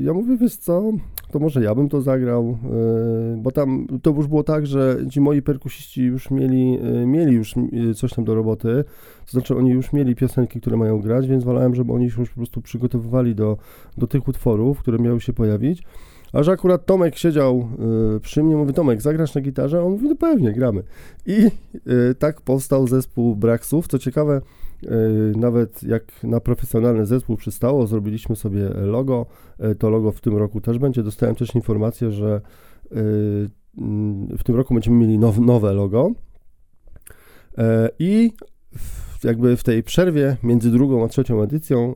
ja 0.02 0.12
mówię, 0.12 0.36
wiesz 0.36 0.56
co, 0.56 0.92
to 1.30 1.38
może 1.38 1.62
ja 1.62 1.74
bym 1.74 1.88
to 1.88 2.00
zagrał, 2.00 2.58
e, 2.64 3.36
bo 3.42 3.50
tam 3.50 3.86
to 4.02 4.10
już 4.10 4.26
było 4.26 4.42
tak, 4.42 4.66
że 4.66 4.96
ci 5.10 5.20
moi 5.20 5.42
perkusiści 5.42 6.02
już 6.02 6.30
mieli, 6.30 6.78
mieli 7.06 7.34
już 7.34 7.54
coś 7.96 8.14
tam 8.14 8.24
do 8.24 8.34
roboty, 8.34 8.84
to 9.26 9.32
znaczy 9.32 9.56
oni 9.56 9.70
już 9.70 9.92
mieli 9.92 10.14
piosenki, 10.14 10.60
które 10.60 10.76
mają 10.76 11.00
grać, 11.00 11.28
więc 11.28 11.44
wolałem, 11.44 11.74
żeby 11.74 11.92
oni 11.92 12.10
się 12.10 12.20
już 12.20 12.30
po 12.30 12.36
prostu 12.36 12.62
przygotowywali 12.62 13.34
do, 13.34 13.56
do 13.98 14.06
tych 14.06 14.28
utworów, 14.28 14.78
które 14.78 14.98
miały 14.98 15.20
się 15.20 15.32
pojawić. 15.32 15.82
A 16.32 16.42
że 16.42 16.52
akurat 16.52 16.86
Tomek 16.86 17.16
siedział 17.16 17.68
y, 18.16 18.20
przy 18.20 18.42
mnie, 18.42 18.56
mówi 18.56 18.72
Tomek, 18.72 19.02
zagrasz 19.02 19.34
na 19.34 19.40
gitarze? 19.40 19.84
On 19.84 19.92
mówi, 19.92 20.08
no 20.08 20.16
pewnie, 20.16 20.52
gramy. 20.52 20.82
I 21.26 21.50
y, 22.10 22.14
tak 22.18 22.40
powstał 22.40 22.86
zespół 22.86 23.36
Braksów. 23.36 23.88
Co 23.88 23.98
ciekawe, 23.98 24.40
y, 24.82 24.88
nawet 25.36 25.82
jak 25.82 26.04
na 26.22 26.40
profesjonalny 26.40 27.06
zespół 27.06 27.36
przystało, 27.36 27.86
zrobiliśmy 27.86 28.36
sobie 28.36 28.68
logo. 28.68 29.26
To 29.78 29.90
logo 29.90 30.12
w 30.12 30.20
tym 30.20 30.36
roku 30.36 30.60
też 30.60 30.78
będzie. 30.78 31.02
Dostałem 31.02 31.34
też 31.34 31.54
informację, 31.54 32.10
że 32.10 32.40
mm, 33.78 34.38
w 34.38 34.44
tym 34.44 34.56
roku 34.56 34.74
będziemy 34.74 34.96
mieli 34.96 35.18
now, 35.18 35.38
nowe 35.38 35.72
logo. 35.72 36.10
I 37.98 38.32
jakby 39.24 39.56
w 39.56 39.64
tej 39.64 39.82
przerwie 39.82 40.36
między 40.42 40.70
drugą 40.70 41.04
a 41.04 41.08
trzecią 41.08 41.42
edycją 41.42 41.94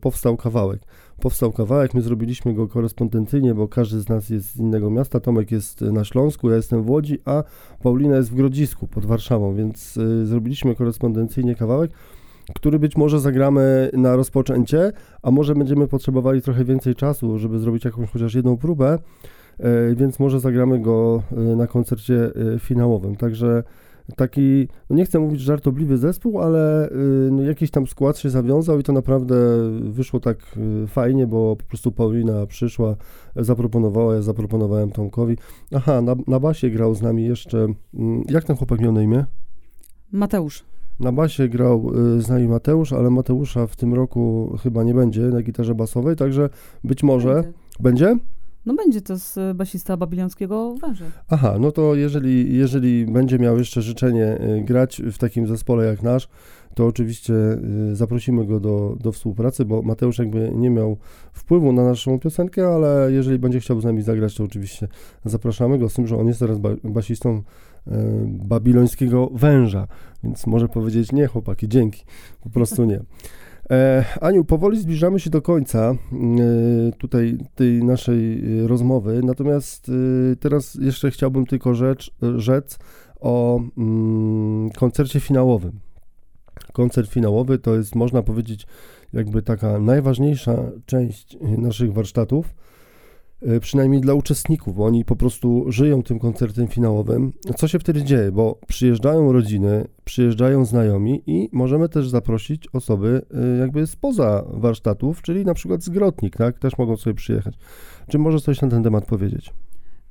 powstał 0.00 0.36
kawałek 0.36 0.80
powstał 1.20 1.52
kawałek, 1.52 1.94
my 1.94 2.02
zrobiliśmy 2.02 2.54
go 2.54 2.68
korespondencyjnie, 2.68 3.54
bo 3.54 3.68
każdy 3.68 4.00
z 4.00 4.08
nas 4.08 4.30
jest 4.30 4.54
z 4.54 4.56
innego 4.56 4.90
miasta. 4.90 5.20
Tomek 5.20 5.50
jest 5.50 5.80
na 5.80 6.04
Śląsku, 6.04 6.50
ja 6.50 6.56
jestem 6.56 6.82
w 6.82 6.90
Łodzi, 6.90 7.18
a 7.24 7.44
Paulina 7.82 8.16
jest 8.16 8.30
w 8.30 8.34
Grodzisku 8.34 8.86
pod 8.86 9.06
Warszawą, 9.06 9.54
więc 9.54 9.96
y, 9.96 10.26
zrobiliśmy 10.26 10.74
korespondencyjnie 10.74 11.54
kawałek, 11.54 11.90
który 12.54 12.78
być 12.78 12.96
może 12.96 13.20
zagramy 13.20 13.90
na 13.92 14.16
rozpoczęcie, 14.16 14.92
a 15.22 15.30
może 15.30 15.54
będziemy 15.54 15.88
potrzebowali 15.88 16.42
trochę 16.42 16.64
więcej 16.64 16.94
czasu, 16.94 17.38
żeby 17.38 17.58
zrobić 17.58 17.84
jakąś 17.84 18.10
chociaż 18.10 18.34
jedną 18.34 18.56
próbę, 18.56 18.98
y, 19.60 19.94
więc 19.96 20.18
może 20.18 20.40
zagramy 20.40 20.78
go 20.78 21.22
y, 21.52 21.56
na 21.56 21.66
koncercie 21.66 22.30
finałowym. 22.58 23.16
Także 23.16 23.62
taki, 24.16 24.68
no 24.90 24.96
nie 24.96 25.04
chcę 25.04 25.18
mówić 25.18 25.40
żartobliwy 25.40 25.98
zespół, 25.98 26.40
ale 26.40 26.90
y, 26.90 26.92
no 27.32 27.42
jakiś 27.42 27.70
tam 27.70 27.86
skład 27.86 28.18
się 28.18 28.30
zawiązał 28.30 28.80
i 28.80 28.82
to 28.82 28.92
naprawdę 28.92 29.36
wyszło 29.80 30.20
tak 30.20 30.38
y, 30.84 30.86
fajnie, 30.86 31.26
bo 31.26 31.56
po 31.56 31.64
prostu 31.64 31.92
Paulina 31.92 32.46
przyszła, 32.46 32.96
zaproponowała, 33.36 34.14
ja 34.14 34.22
zaproponowałem 34.22 34.90
Tomkowi. 34.90 35.36
Aha, 35.74 36.02
na, 36.02 36.16
na 36.26 36.40
basie 36.40 36.70
grał 36.70 36.94
z 36.94 37.02
nami 37.02 37.24
jeszcze, 37.24 37.66
mm, 37.94 38.22
jak 38.28 38.44
ten 38.44 38.56
chłopak 38.56 38.80
miał 38.80 38.92
na 38.92 39.02
imię? 39.02 39.24
Mateusz. 40.12 40.64
Na 41.00 41.12
basie 41.12 41.48
grał 41.48 41.92
y, 42.16 42.22
z 42.22 42.28
nami 42.28 42.48
Mateusz, 42.48 42.92
ale 42.92 43.10
Mateusza 43.10 43.66
w 43.66 43.76
tym 43.76 43.94
roku 43.94 44.52
chyba 44.62 44.84
nie 44.84 44.94
będzie 44.94 45.22
na 45.22 45.42
gitarze 45.42 45.74
basowej, 45.74 46.16
także 46.16 46.50
być 46.84 47.02
może... 47.02 47.34
Będzie? 47.34 48.06
będzie? 48.06 48.35
No 48.66 48.74
będzie 48.74 49.00
to 49.00 49.18
z 49.18 49.38
e, 49.38 49.54
basista 49.54 49.96
babilońskiego 49.96 50.74
węża. 50.74 51.04
Aha, 51.28 51.56
no 51.60 51.72
to 51.72 51.94
jeżeli, 51.94 52.56
jeżeli 52.56 53.06
będzie 53.06 53.38
miał 53.38 53.58
jeszcze 53.58 53.82
życzenie 53.82 54.24
e, 54.24 54.60
grać 54.60 55.02
w 55.12 55.18
takim 55.18 55.46
zespole 55.46 55.86
jak 55.86 56.02
nasz, 56.02 56.28
to 56.74 56.86
oczywiście 56.86 57.34
e, 57.34 57.58
zaprosimy 57.94 58.44
go 58.44 58.60
do, 58.60 58.96
do 59.00 59.12
współpracy, 59.12 59.64
bo 59.64 59.82
Mateusz 59.82 60.18
jakby 60.18 60.50
nie 60.54 60.70
miał 60.70 60.96
wpływu 61.32 61.72
na 61.72 61.84
naszą 61.84 62.18
piosenkę, 62.18 62.68
ale 62.68 63.12
jeżeli 63.12 63.38
będzie 63.38 63.60
chciał 63.60 63.80
z 63.80 63.84
nami 63.84 64.02
zagrać, 64.02 64.34
to 64.34 64.44
oczywiście 64.44 64.88
zapraszamy 65.24 65.78
go, 65.78 65.88
z 65.88 65.94
tym, 65.94 66.06
że 66.06 66.16
on 66.16 66.26
jest 66.26 66.40
teraz 66.40 66.58
basistą 66.84 67.42
babilońskiego 68.26 69.30
węża, 69.32 69.88
więc 70.24 70.46
może 70.46 70.68
powiedzieć 70.68 71.12
nie 71.12 71.26
chłopaki, 71.26 71.68
dzięki, 71.68 72.04
po 72.42 72.50
prostu 72.50 72.84
nie. 72.84 73.00
E, 73.70 74.04
Aniu, 74.20 74.44
powoli 74.44 74.80
zbliżamy 74.80 75.20
się 75.20 75.30
do 75.30 75.42
końca 75.42 75.78
e, 75.90 75.96
tutaj 76.98 77.38
tej 77.54 77.84
naszej 77.84 78.38
e, 78.64 78.68
rozmowy, 78.68 79.20
natomiast 79.24 79.90
teraz 80.40 80.74
jeszcze 80.74 81.10
chciałbym 81.10 81.46
tylko 81.46 81.74
rzecz, 81.74 82.14
rzec 82.36 82.78
o 83.20 83.60
mm, 83.78 84.70
koncercie 84.70 85.20
finałowym. 85.20 85.80
Koncert 86.72 87.10
finałowy 87.10 87.58
to 87.58 87.76
jest, 87.76 87.94
można 87.94 88.22
powiedzieć, 88.22 88.66
jakby 89.12 89.42
taka 89.42 89.78
najważniejsza 89.78 90.56
część 90.86 91.38
naszych 91.40 91.92
warsztatów 91.92 92.54
przynajmniej 93.60 94.00
dla 94.00 94.14
uczestników, 94.14 94.74
bo 94.74 94.84
oni 94.84 95.04
po 95.04 95.16
prostu 95.16 95.64
żyją 95.68 96.02
tym 96.02 96.18
koncertem 96.18 96.68
finałowym. 96.68 97.32
Co 97.56 97.68
się 97.68 97.78
wtedy 97.78 98.02
dzieje? 98.02 98.32
Bo 98.32 98.58
przyjeżdżają 98.66 99.32
rodziny, 99.32 99.84
przyjeżdżają 100.04 100.64
znajomi 100.64 101.22
i 101.26 101.48
możemy 101.52 101.88
też 101.88 102.08
zaprosić 102.08 102.68
osoby 102.72 103.22
e, 103.34 103.58
jakby 103.58 103.86
spoza 103.86 104.44
warsztatów, 104.48 105.22
czyli 105.22 105.44
na 105.44 105.54
przykład 105.54 105.82
z 105.82 105.88
Grotnik, 105.88 106.36
tak? 106.36 106.58
Też 106.58 106.78
mogą 106.78 106.96
sobie 106.96 107.14
przyjechać. 107.14 107.54
Czy 108.08 108.18
możesz 108.18 108.42
coś 108.42 108.60
na 108.60 108.68
ten 108.68 108.82
temat 108.82 109.06
powiedzieć? 109.06 109.52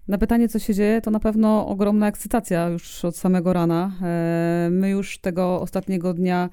Na 0.08 0.18
pytanie, 0.18 0.50
co 0.50 0.60
się 0.60 0.74
dzieje, 0.74 1.02
to 1.02 1.12
na 1.12 1.20
pewno 1.20 1.68
ogromna 1.68 2.08
ekscytacja 2.08 2.68
już 2.70 3.06
od 3.06 3.18
samego 3.18 3.54
rana. 3.54 3.92
E, 4.02 4.68
my 4.72 4.90
już 4.90 5.18
tego 5.18 5.62
ostatniego 5.62 6.14
dnia 6.14 6.50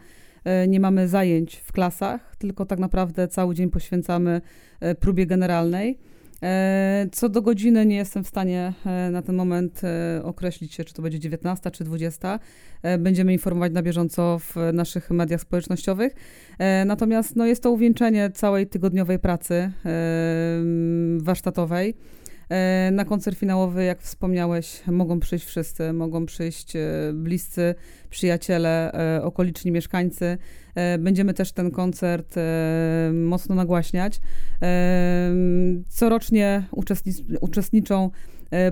nie 0.69 0.81
mamy 0.81 1.09
zajęć 1.09 1.57
w 1.57 1.73
klasach, 1.73 2.37
tylko 2.37 2.67
tak 2.67 2.79
naprawdę 2.79 3.29
cały 3.29 3.55
dzień 3.55 3.71
poświęcamy 3.71 4.41
próbie 5.01 5.27
generalnej. 5.27 5.99
E, 6.43 7.09
co 7.13 7.29
do 7.29 7.43
godziny 7.43 7.87
nie 7.87 7.97
jestem 7.97 8.25
w 8.25 8.29
stanie 8.29 8.73
e, 8.87 9.11
na 9.11 9.23
ten 9.23 9.37
moment 9.37 9.81
e, 9.85 10.25
określić 10.25 10.75
się, 10.75 10.85
czy 10.85 10.95
to 10.95 11.03
będzie 11.03 11.21
19 11.21 11.71
czy 11.71 11.85
20. 11.85 12.39
Będziemy 12.99 13.33
informować 13.33 13.73
na 13.73 13.83
bieżąco 13.83 14.39
w 14.39 14.57
naszych 14.73 15.11
mediach 15.11 15.41
społecznościowych. 15.41 16.15
Natomiast 16.87 17.37
no, 17.37 17.47
jest 17.47 17.63
to 17.63 17.71
uwieńczenie 17.71 18.31
całej 18.31 18.67
tygodniowej 18.67 19.19
pracy 19.19 19.73
warsztatowej. 21.19 21.95
Na 22.93 23.05
koncert 23.05 23.39
finałowy, 23.39 23.85
jak 23.85 24.03
wspomniałeś, 24.03 24.83
mogą 24.87 25.21
przyjść 25.21 25.47
wszyscy, 25.47 25.93
mogą 25.93 26.27
przyjść 26.27 26.73
bliscy, 27.13 27.75
przyjaciele, 28.11 28.93
okoliczni 29.23 29.71
mieszkańcy. 29.71 30.39
E, 30.75 30.99
będziemy 30.99 31.35
też 31.35 31.53
ten 31.53 31.71
koncert 31.71 32.37
e, 32.37 33.11
mocno 33.13 33.55
nagłaśniać. 33.55 34.21
E, 34.63 35.31
corocznie 35.89 36.63
uczestniczą 37.41 38.11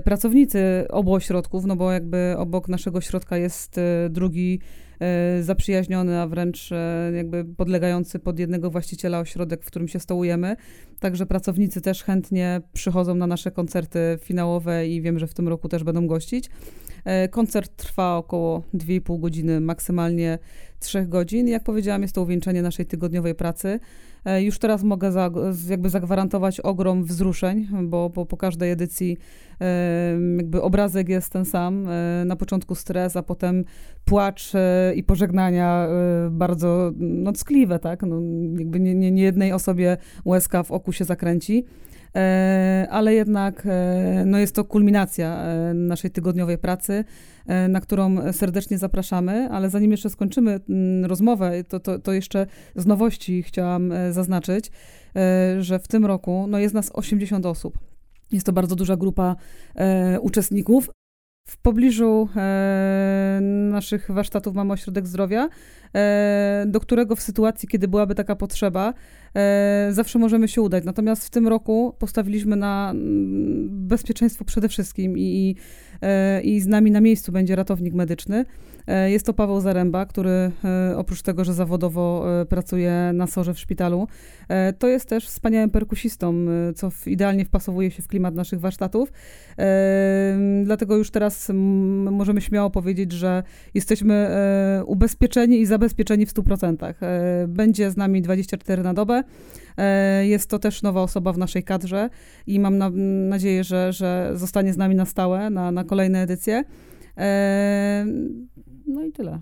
pracownicy 0.03 0.85
obu 0.89 1.13
ośrodków, 1.13 1.65
no 1.65 1.75
bo 1.75 1.91
jakby 1.91 2.35
obok 2.37 2.67
naszego 2.67 2.97
ośrodka 2.97 3.37
jest 3.37 3.79
drugi 4.09 4.59
zaprzyjaźniony, 5.41 6.19
a 6.19 6.27
wręcz 6.27 6.69
jakby 7.15 7.45
podlegający 7.45 8.19
pod 8.19 8.39
jednego 8.39 8.71
właściciela 8.71 9.19
ośrodek, 9.19 9.63
w 9.63 9.65
którym 9.65 9.87
się 9.87 9.99
stołujemy. 9.99 10.55
Także 10.99 11.25
pracownicy 11.25 11.81
też 11.81 12.03
chętnie 12.03 12.61
przychodzą 12.73 13.15
na 13.15 13.27
nasze 13.27 13.51
koncerty 13.51 13.99
finałowe 14.21 14.87
i 14.87 15.01
wiem, 15.01 15.19
że 15.19 15.27
w 15.27 15.33
tym 15.33 15.47
roku 15.47 15.69
też 15.69 15.83
będą 15.83 16.07
gościć. 16.07 16.49
Koncert 17.31 17.75
trwa 17.75 18.17
około 18.17 18.63
2,5 18.73 19.19
godziny, 19.19 19.61
maksymalnie 19.61 20.39
trzech 20.81 21.09
godzin. 21.09 21.47
Jak 21.47 21.63
powiedziałam, 21.63 22.01
jest 22.01 22.15
to 22.15 22.21
uwieńczenie 22.21 22.61
naszej 22.61 22.85
tygodniowej 22.85 23.35
pracy. 23.35 23.79
E, 24.25 24.43
już 24.43 24.59
teraz 24.59 24.83
mogę 24.83 25.11
za, 25.11 25.29
jakby 25.69 25.89
zagwarantować 25.89 26.59
ogrom 26.59 27.03
wzruszeń, 27.03 27.67
bo, 27.83 28.09
bo 28.09 28.25
po 28.25 28.37
każdej 28.37 28.71
edycji 28.71 29.17
e, 29.61 30.17
jakby 30.37 30.61
obrazek 30.61 31.09
jest 31.09 31.33
ten 31.33 31.45
sam. 31.45 31.87
E, 31.87 32.25
na 32.25 32.35
początku 32.35 32.75
stres, 32.75 33.15
a 33.15 33.23
potem 33.23 33.63
płacz 34.05 34.51
i 34.95 35.03
pożegnania 35.03 35.87
bardzo 36.31 36.91
no, 36.97 37.31
tak? 37.81 38.03
No, 38.03 38.15
jakby 38.59 38.79
nie, 38.79 38.95
nie, 38.95 39.11
nie 39.11 39.23
jednej 39.23 39.53
osobie 39.53 39.97
łezka 40.25 40.63
w 40.63 40.71
oku 40.71 40.91
się 40.91 41.05
zakręci. 41.05 41.65
Ale 42.89 43.13
jednak 43.13 43.67
no 44.25 44.37
jest 44.37 44.55
to 44.55 44.63
kulminacja 44.63 45.43
naszej 45.73 46.11
tygodniowej 46.11 46.57
pracy, 46.57 47.03
na 47.69 47.81
którą 47.81 48.33
serdecznie 48.33 48.77
zapraszamy, 48.77 49.49
ale 49.51 49.69
zanim 49.69 49.91
jeszcze 49.91 50.09
skończymy 50.09 50.59
mm, 50.69 51.05
rozmowę, 51.05 51.63
to, 51.63 51.79
to, 51.79 51.99
to 51.99 52.13
jeszcze 52.13 52.47
z 52.75 52.85
nowości 52.85 53.43
chciałam 53.43 53.93
zaznaczyć, 54.11 54.71
że 55.59 55.79
w 55.79 55.87
tym 55.87 56.05
roku 56.05 56.45
no 56.49 56.59
jest 56.59 56.73
nas 56.73 56.91
80 56.93 57.45
osób. 57.45 57.79
Jest 58.31 58.45
to 58.45 58.53
bardzo 58.53 58.75
duża 58.75 58.97
grupa 58.97 59.35
uczestników. 60.21 60.89
W 61.47 61.57
pobliżu 61.57 62.29
e, 62.35 63.39
naszych 63.71 64.11
warsztatów 64.11 64.55
mamy 64.55 64.73
ośrodek 64.73 65.07
zdrowia, 65.07 65.49
e, 65.95 66.65
do 66.67 66.79
którego 66.79 67.15
w 67.15 67.21
sytuacji, 67.21 67.69
kiedy 67.69 67.87
byłaby 67.87 68.15
taka 68.15 68.35
potrzeba, 68.35 68.89
e, 68.89 68.93
zawsze 69.91 70.19
możemy 70.19 70.47
się 70.47 70.61
udać. 70.61 70.83
Natomiast 70.83 71.25
w 71.25 71.29
tym 71.29 71.47
roku 71.47 71.95
postawiliśmy 71.99 72.55
na 72.55 72.91
mm, 72.91 73.67
bezpieczeństwo 73.87 74.45
przede 74.45 74.69
wszystkim 74.69 75.17
i, 75.17 75.21
i, 75.21 75.55
e, 76.01 76.41
i 76.41 76.61
z 76.61 76.67
nami 76.67 76.91
na 76.91 77.01
miejscu 77.01 77.31
będzie 77.31 77.55
ratownik 77.55 77.93
medyczny. 77.93 78.45
E, 78.87 79.11
jest 79.11 79.25
to 79.25 79.33
Paweł 79.33 79.61
Zaręba, 79.61 80.05
który 80.05 80.29
e, 80.29 80.97
oprócz 80.97 81.21
tego, 81.21 81.43
że 81.43 81.53
zawodowo 81.53 82.25
pracuje 82.49 83.11
na 83.13 83.27
sorze 83.27 83.53
w 83.53 83.59
szpitalu, 83.59 84.07
to 84.79 84.87
jest 84.87 85.09
też 85.09 85.27
wspaniałym 85.27 85.69
perkusistą, 85.69 86.45
co 86.75 86.89
idealnie 87.05 87.45
wpasowuje 87.45 87.91
się 87.91 88.01
w 88.01 88.07
klimat 88.07 88.35
naszych 88.35 88.59
warsztatów. 88.59 89.11
Dlatego 90.63 90.97
już 90.97 91.11
teraz 91.11 91.51
możemy 92.11 92.41
śmiało 92.41 92.69
powiedzieć, 92.69 93.11
że 93.11 93.43
jesteśmy 93.73 94.29
ubezpieczeni 94.85 95.59
i 95.59 95.65
zabezpieczeni 95.65 96.25
w 96.25 96.33
100%. 96.33 96.93
Będzie 97.47 97.91
z 97.91 97.97
nami 97.97 98.21
24 98.21 98.83
na 98.83 98.93
dobę. 98.93 99.20
E, 99.77 100.27
jest 100.27 100.49
to 100.49 100.59
też 100.59 100.81
nowa 100.81 101.01
osoba 101.01 101.33
w 101.33 101.37
naszej 101.37 101.63
kadrze 101.63 102.09
i 102.47 102.59
mam 102.59 102.77
na, 102.77 102.89
nadzieję, 103.29 103.63
że, 103.63 103.93
że 103.93 104.31
zostanie 104.35 104.73
z 104.73 104.77
nami 104.77 104.95
na 104.95 105.05
stałe, 105.05 105.49
na, 105.49 105.71
na 105.71 105.83
kolejne 105.83 106.21
edycje. 106.21 106.63
E, 107.17 108.05
no 108.87 109.03
i 109.03 109.11
tyle. 109.11 109.39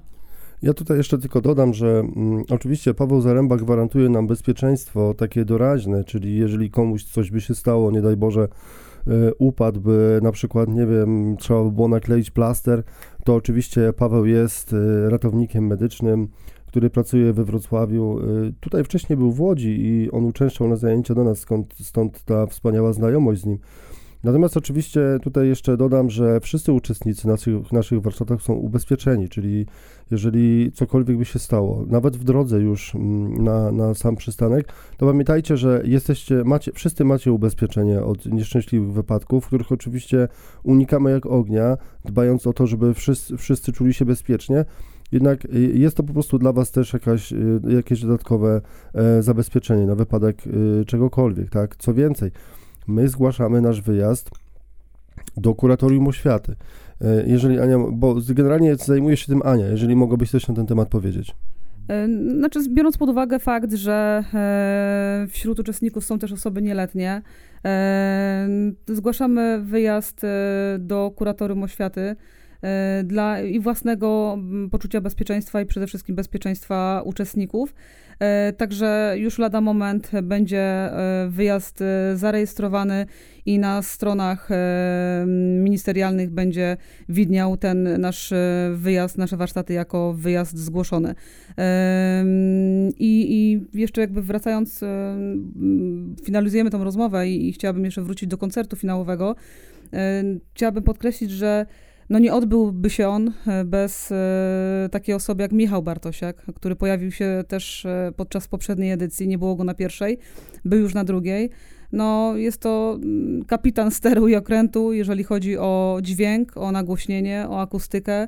Ja 0.61 0.73
tutaj 0.73 0.97
jeszcze 0.97 1.17
tylko 1.17 1.41
dodam, 1.41 1.73
że 1.73 1.87
mm, 1.99 2.43
oczywiście 2.49 2.93
Paweł 2.93 3.21
Zaręba 3.21 3.57
gwarantuje 3.57 4.09
nam 4.09 4.27
bezpieczeństwo 4.27 5.13
takie 5.13 5.45
doraźne, 5.45 6.03
czyli 6.03 6.37
jeżeli 6.37 6.71
komuś 6.71 7.03
coś 7.03 7.31
by 7.31 7.41
się 7.41 7.55
stało, 7.55 7.91
nie 7.91 8.01
daj 8.01 8.17
Boże, 8.17 8.47
y, 9.07 9.33
upadłby, 9.37 10.19
na 10.23 10.31
przykład, 10.31 10.69
nie 10.69 10.85
wiem, 10.85 11.37
trzeba 11.37 11.63
by 11.63 11.71
było 11.71 11.87
nakleić 11.87 12.31
plaster, 12.31 12.83
to 13.25 13.35
oczywiście 13.35 13.93
Paweł 13.93 14.25
jest 14.25 14.73
y, 14.73 15.09
ratownikiem 15.09 15.67
medycznym, 15.67 16.27
który 16.69 16.89
pracuje 16.89 17.33
we 17.33 17.43
Wrocławiu. 17.43 18.19
Y, 18.19 18.53
tutaj 18.59 18.83
wcześniej 18.83 19.17
był 19.17 19.31
w 19.31 19.41
Łodzi 19.41 19.81
i 19.81 20.11
on 20.11 20.25
uczęszczał 20.25 20.67
na 20.67 20.75
zajęcia 20.75 21.15
do 21.15 21.23
nas, 21.23 21.39
skąd, 21.39 21.73
stąd 21.73 22.23
ta 22.23 22.45
wspaniała 22.45 22.93
znajomość 22.93 23.41
z 23.41 23.45
nim. 23.45 23.59
Natomiast 24.23 24.57
oczywiście 24.57 25.01
tutaj 25.21 25.47
jeszcze 25.47 25.77
dodam, 25.77 26.09
że 26.09 26.39
wszyscy 26.39 26.73
uczestnicy 26.73 27.27
naszych, 27.27 27.71
naszych 27.71 28.01
warsztatach 28.01 28.41
są 28.41 28.53
ubezpieczeni, 28.53 29.29
czyli 29.29 29.65
jeżeli 30.11 30.71
cokolwiek 30.71 31.17
by 31.17 31.25
się 31.25 31.39
stało, 31.39 31.85
nawet 31.87 32.17
w 32.17 32.23
drodze 32.23 32.59
już 32.59 32.95
mm, 32.95 33.43
na, 33.43 33.71
na 33.71 33.93
sam 33.93 34.15
przystanek, 34.15 34.73
to 34.97 35.05
pamiętajcie, 35.05 35.57
że 35.57 35.81
jesteście, 35.85 36.43
macie, 36.43 36.71
wszyscy 36.71 37.05
macie 37.05 37.31
ubezpieczenie 37.31 38.03
od 38.03 38.25
nieszczęśliwych 38.25 38.91
wypadków, 38.91 39.47
których 39.47 39.71
oczywiście 39.71 40.27
unikamy 40.63 41.11
jak 41.11 41.25
ognia, 41.25 41.77
dbając 42.05 42.47
o 42.47 42.53
to, 42.53 42.67
żeby 42.67 42.93
wszyscy, 42.93 43.37
wszyscy 43.37 43.73
czuli 43.73 43.93
się 43.93 44.05
bezpiecznie. 44.05 44.65
Jednak 45.11 45.45
y, 45.45 45.59
jest 45.59 45.97
to 45.97 46.03
po 46.03 46.13
prostu 46.13 46.39
dla 46.39 46.53
Was 46.53 46.71
też 46.71 46.93
jakaś, 46.93 47.33
y, 47.33 47.59
jakieś 47.67 48.01
dodatkowe 48.01 48.61
e, 48.93 49.23
zabezpieczenie 49.23 49.85
na 49.85 49.95
wypadek 49.95 50.47
y, 50.47 50.85
czegokolwiek, 50.85 51.49
tak? 51.49 51.75
Co 51.75 51.93
więcej, 51.93 52.31
my 52.87 53.07
zgłaszamy 53.07 53.61
nasz 53.61 53.81
wyjazd 53.81 54.29
do 55.37 55.55
kuratorium 55.55 56.07
oświaty. 56.07 56.55
E, 57.01 57.23
jeżeli 57.27 57.59
Ania, 57.59 57.77
bo 57.91 58.15
generalnie 58.29 58.75
zajmuje 58.75 59.17
się 59.17 59.27
tym 59.27 59.41
Ania, 59.45 59.67
jeżeli 59.67 59.95
mogłabyś 59.95 60.31
coś 60.31 60.47
na 60.47 60.55
ten 60.55 60.65
temat 60.65 60.89
powiedzieć. 60.89 61.35
E, 61.89 62.07
znaczy, 62.37 62.59
biorąc 62.69 62.97
pod 62.97 63.09
uwagę 63.09 63.39
fakt, 63.39 63.73
że 63.73 64.23
wśród 65.29 65.59
uczestników 65.59 66.05
są 66.05 66.19
też 66.19 66.31
osoby 66.31 66.61
nieletnie, 66.61 67.21
zgłaszamy 68.87 69.61
wyjazd 69.63 70.21
do 70.79 71.11
kuratorium 71.15 71.63
oświaty 71.63 72.15
dla 73.03 73.41
i 73.41 73.59
własnego 73.59 74.33
mm, 74.37 74.69
poczucia 74.69 75.01
bezpieczeństwa 75.01 75.61
i 75.61 75.65
przede 75.65 75.87
wszystkim 75.87 76.15
bezpieczeństwa 76.15 77.01
uczestników. 77.05 77.73
E, 78.19 78.53
także 78.53 79.15
już 79.17 79.39
lada 79.39 79.61
moment 79.61 80.11
będzie 80.23 80.59
e, 80.59 81.27
wyjazd 81.29 81.83
zarejestrowany 82.15 83.05
i 83.45 83.59
na 83.59 83.81
stronach 83.81 84.49
ministerialnych 85.59 86.29
będzie 86.29 86.77
widniał 87.09 87.57
ten 87.57 88.01
nasz 88.01 88.33
wyjazd, 88.73 89.17
nasze 89.17 89.37
warsztaty 89.37 89.73
jako 89.73 90.13
wyjazd 90.13 90.57
zgłoszony. 90.57 91.15
I, 92.97 93.25
i 93.29 93.61
jeszcze 93.79 94.01
jakby 94.01 94.21
wracając, 94.21 94.83
finalizujemy 96.23 96.69
tą 96.69 96.83
rozmowę 96.83 97.29
i, 97.29 97.49
i 97.49 97.53
chciałabym 97.53 97.85
jeszcze 97.85 98.01
wrócić 98.01 98.29
do 98.29 98.37
koncertu 98.37 98.75
finałowego. 98.75 99.35
Chciałabym 100.53 100.83
podkreślić, 100.83 101.31
że 101.31 101.65
no 102.09 102.19
nie 102.19 102.33
odbyłby 102.33 102.89
się 102.89 103.07
on 103.07 103.33
e, 103.47 103.65
bez 103.65 104.11
e, 104.11 104.89
takiej 104.91 105.15
osoby 105.15 105.43
jak 105.43 105.51
Michał 105.51 105.83
Bartosiak, 105.83 106.45
który 106.55 106.75
pojawił 106.75 107.11
się 107.11 107.43
też 107.47 107.85
e, 107.85 108.11
podczas 108.15 108.47
poprzedniej 108.47 108.91
edycji, 108.91 109.27
nie 109.27 109.37
było 109.37 109.55
go 109.55 109.63
na 109.63 109.73
pierwszej, 109.73 110.17
był 110.65 110.79
już 110.79 110.93
na 110.93 111.03
drugiej. 111.03 111.49
No, 111.91 112.37
jest 112.37 112.61
to 112.61 112.99
mm, 113.01 113.45
kapitan 113.45 113.91
steru 113.91 114.27
i 114.27 114.35
okrętu, 114.35 114.93
jeżeli 114.93 115.23
chodzi 115.23 115.57
o 115.57 115.99
dźwięk, 116.01 116.57
o 116.57 116.71
nagłośnienie, 116.71 117.45
o 117.49 117.61
akustykę. 117.61 118.27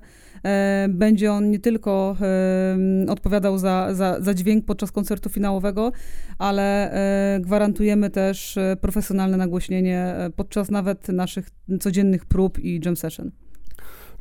Będzie 0.90 1.32
on 1.32 1.50
nie 1.52 1.60
tylko 1.60 2.18
odpowiadał 3.08 3.58
za, 3.58 3.94
za, 3.94 4.22
za 4.22 4.34
dźwięk 4.34 4.66
podczas 4.66 4.92
koncertu 4.92 5.30
finałowego, 5.30 5.92
ale 6.38 6.94
gwarantujemy 7.40 8.10
też 8.10 8.60
profesjonalne 8.82 9.38
nagłośnienie 9.38 10.16
podczas 10.36 10.72
nawet 10.72 11.08
naszych 11.10 11.50
codziennych 11.80 12.26
prób 12.26 12.60
i 12.60 12.82
jam 12.86 12.96
session. 12.96 13.32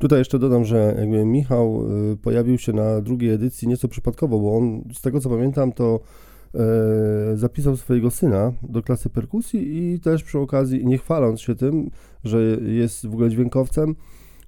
Tutaj 0.01 0.19
jeszcze 0.19 0.39
dodam, 0.39 0.65
że 0.65 0.95
jakby 0.99 1.25
Michał 1.25 1.85
y, 2.13 2.17
pojawił 2.17 2.57
się 2.57 2.73
na 2.73 3.01
drugiej 3.01 3.31
edycji 3.31 3.67
nieco 3.67 3.87
przypadkowo, 3.87 4.39
bo 4.39 4.57
on, 4.57 4.83
z 4.93 5.01
tego 5.01 5.19
co 5.19 5.29
pamiętam, 5.29 5.71
to 5.71 5.99
e, 6.55 6.59
zapisał 7.37 7.77
swojego 7.77 8.11
syna 8.11 8.53
do 8.63 8.83
klasy 8.83 9.09
perkusji 9.09 9.77
i 9.77 9.99
też 9.99 10.23
przy 10.23 10.39
okazji, 10.39 10.85
nie 10.85 10.97
chwaląc 10.97 11.41
się 11.41 11.55
tym, 11.55 11.89
że 12.23 12.41
jest 12.61 13.07
w 13.07 13.13
ogóle 13.13 13.29
dźwiękowcem, 13.29 13.95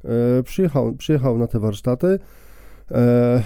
e, 0.04 0.44
przyjechał, 0.44 0.94
przyjechał 0.94 1.38
na 1.38 1.48
te 1.48 1.60
warsztaty. 1.60 2.20
E, 2.92 2.96
e, 2.96 3.44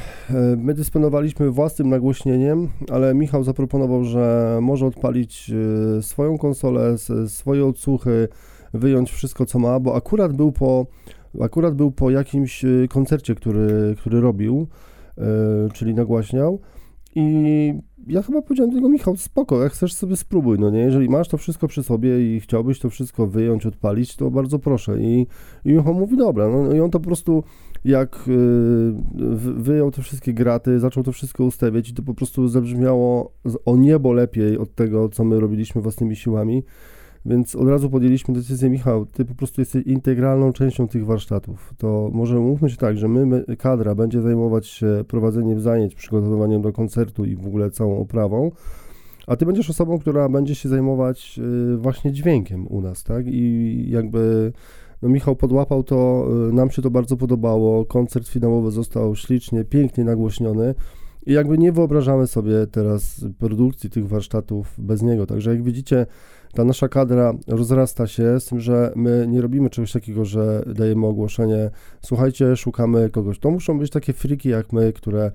My 0.58 0.74
dysponowaliśmy 0.74 1.52
własnym 1.52 1.90
nagłośnieniem, 1.90 2.70
ale 2.92 3.16
Michał 3.16 3.44
zaproponował, 3.44 4.04
że 4.04 4.58
może 4.62 4.86
odpalić 4.86 5.52
swoją 6.02 6.38
konsolę, 6.38 6.96
swoje 7.28 7.66
odsłuchy, 7.66 8.28
wyjąć 8.74 9.12
wszystko, 9.12 9.46
co 9.46 9.60
ma, 9.60 9.80
bo 9.80 9.96
akurat 9.96 10.34
był 10.34 10.52
po, 10.52 10.88
akurat 11.42 11.76
był 11.76 11.92
po 11.92 12.10
jakimś 12.10 12.66
e, 12.66 12.68
koncercie, 12.90 13.36
który, 13.36 13.96
który 13.98 14.22
robił, 14.22 14.68
e, 15.18 15.24
czyli 15.74 15.94
nagłaśniał. 15.94 16.60
I 17.16 17.74
ja 18.08 18.22
chyba 18.22 18.42
powiedziałem 18.42 18.72
do 18.72 18.76
niego, 18.76 18.90
Michał, 18.90 19.18
spoko, 19.18 19.64
jak 19.64 19.72
chcesz 19.72 19.94
sobie 19.94 20.16
spróbuj, 20.16 20.60
no 20.60 20.70
nie, 20.70 20.80
jeżeli 20.80 21.10
masz 21.10 21.28
to 21.28 21.38
wszystko 21.38 21.68
przy 21.68 21.84
sobie 21.84 22.36
i 22.36 22.40
chciałbyś 22.40 22.80
to 22.80 22.90
wszystko 22.90 23.28
wyjąć, 23.28 23.66
odpalić, 23.66 24.16
to 24.16 24.32
bardzo 24.32 24.60
proszę. 24.60 25.02
I, 25.02 25.28
i 25.66 25.74
Michał 25.74 25.94
mówi, 25.94 26.18
dobra, 26.18 26.50
no 26.50 26.74
i 26.76 26.80
on 26.80 26.92
to 26.92 27.00
po 27.00 27.06
prostu 27.06 27.44
jak 27.86 28.16
y, 28.28 28.94
wy- 29.16 29.54
wyjął 29.54 29.92
te 29.92 30.02
wszystkie 30.02 30.34
graty, 30.34 30.80
zaczął 30.80 31.04
to 31.04 31.12
wszystko 31.12 31.44
ustawiać 31.44 31.90
i 31.90 31.94
to 31.94 32.04
po 32.04 32.14
prostu 32.14 32.48
zabrzmiało 32.48 33.32
o 33.66 33.78
niebo 33.78 34.14
lepiej 34.14 34.58
od 34.58 34.76
tego, 34.76 35.10
co 35.10 35.24
my 35.24 35.40
robiliśmy 35.40 35.82
własnymi 35.82 36.16
siłami. 36.16 36.64
Więc 37.28 37.56
od 37.56 37.68
razu 37.68 37.90
podjęliśmy 37.90 38.34
decyzję, 38.34 38.70
Michał, 38.70 39.06
ty 39.06 39.26
po 39.26 39.36
prostu 39.36 39.62
jesteś 39.62 39.84
integralną 39.86 40.54
częścią 40.54 40.88
tych 40.88 41.06
warsztatów. 41.06 41.74
To 41.78 42.10
może 42.14 42.40
mówmy 42.40 42.70
się 42.70 42.78
tak, 42.78 42.98
że 42.98 43.08
my, 43.08 43.26
my, 43.26 43.58
kadra 43.58 43.96
będzie 43.96 44.22
zajmować 44.22 44.68
się 44.68 45.04
prowadzeniem 45.08 45.60
zajęć, 45.60 45.96
przygotowywaniem 45.96 46.62
do 46.62 46.74
koncertu 46.74 47.26
i 47.26 47.36
w 47.36 47.48
ogóle 47.48 47.72
całą 47.72 48.00
oprawą, 48.00 48.52
a 49.28 49.36
ty 49.36 49.46
będziesz 49.46 49.70
osobą, 49.70 50.00
która 50.00 50.30
będzie 50.30 50.56
się 50.56 50.70
zajmować 50.70 51.40
y, 51.74 51.78
właśnie 51.78 52.12
dźwiękiem 52.12 52.68
u 52.68 52.82
nas, 52.82 53.04
tak? 53.04 53.26
I 53.28 53.86
jakby 53.90 54.54
no 55.02 55.10
Michał 55.10 55.36
podłapał 55.36 55.84
to, 55.84 56.28
y, 56.50 56.54
nam 56.54 56.72
się 56.72 56.82
to 56.82 56.92
bardzo 56.92 57.18
podobało, 57.18 57.86
koncert 57.86 58.28
finałowy 58.28 58.72
został 58.72 59.16
ślicznie, 59.16 59.64
pięknie 59.64 60.04
nagłośniony 60.04 60.76
i 61.26 61.34
jakby 61.34 61.58
nie 61.58 61.72
wyobrażamy 61.72 62.28
sobie 62.28 62.68
teraz 62.68 63.26
produkcji 63.40 63.90
tych 63.90 64.08
warsztatów 64.08 64.76
bez 64.78 65.02
niego, 65.02 65.26
także 65.26 65.50
jak 65.50 65.64
widzicie, 65.64 66.06
ta 66.58 66.64
nasza 66.64 66.88
kadra 66.88 67.34
rozrasta 67.48 68.08
się, 68.08 68.40
z 68.40 68.46
tym, 68.46 68.60
że 68.60 68.92
my 68.96 69.26
nie 69.30 69.42
robimy 69.42 69.70
czegoś 69.70 69.92
takiego, 69.92 70.26
że 70.26 70.64
dajemy 70.76 71.08
ogłoszenie, 71.08 71.70
słuchajcie, 72.02 72.56
szukamy 72.56 73.10
kogoś. 73.10 73.40
To 73.40 73.52
muszą 73.52 73.80
być 73.80 73.92
takie 73.92 74.14
friki 74.14 74.50
jak 74.50 74.74
my, 74.74 74.94
które 74.94 75.26
y, 75.28 75.32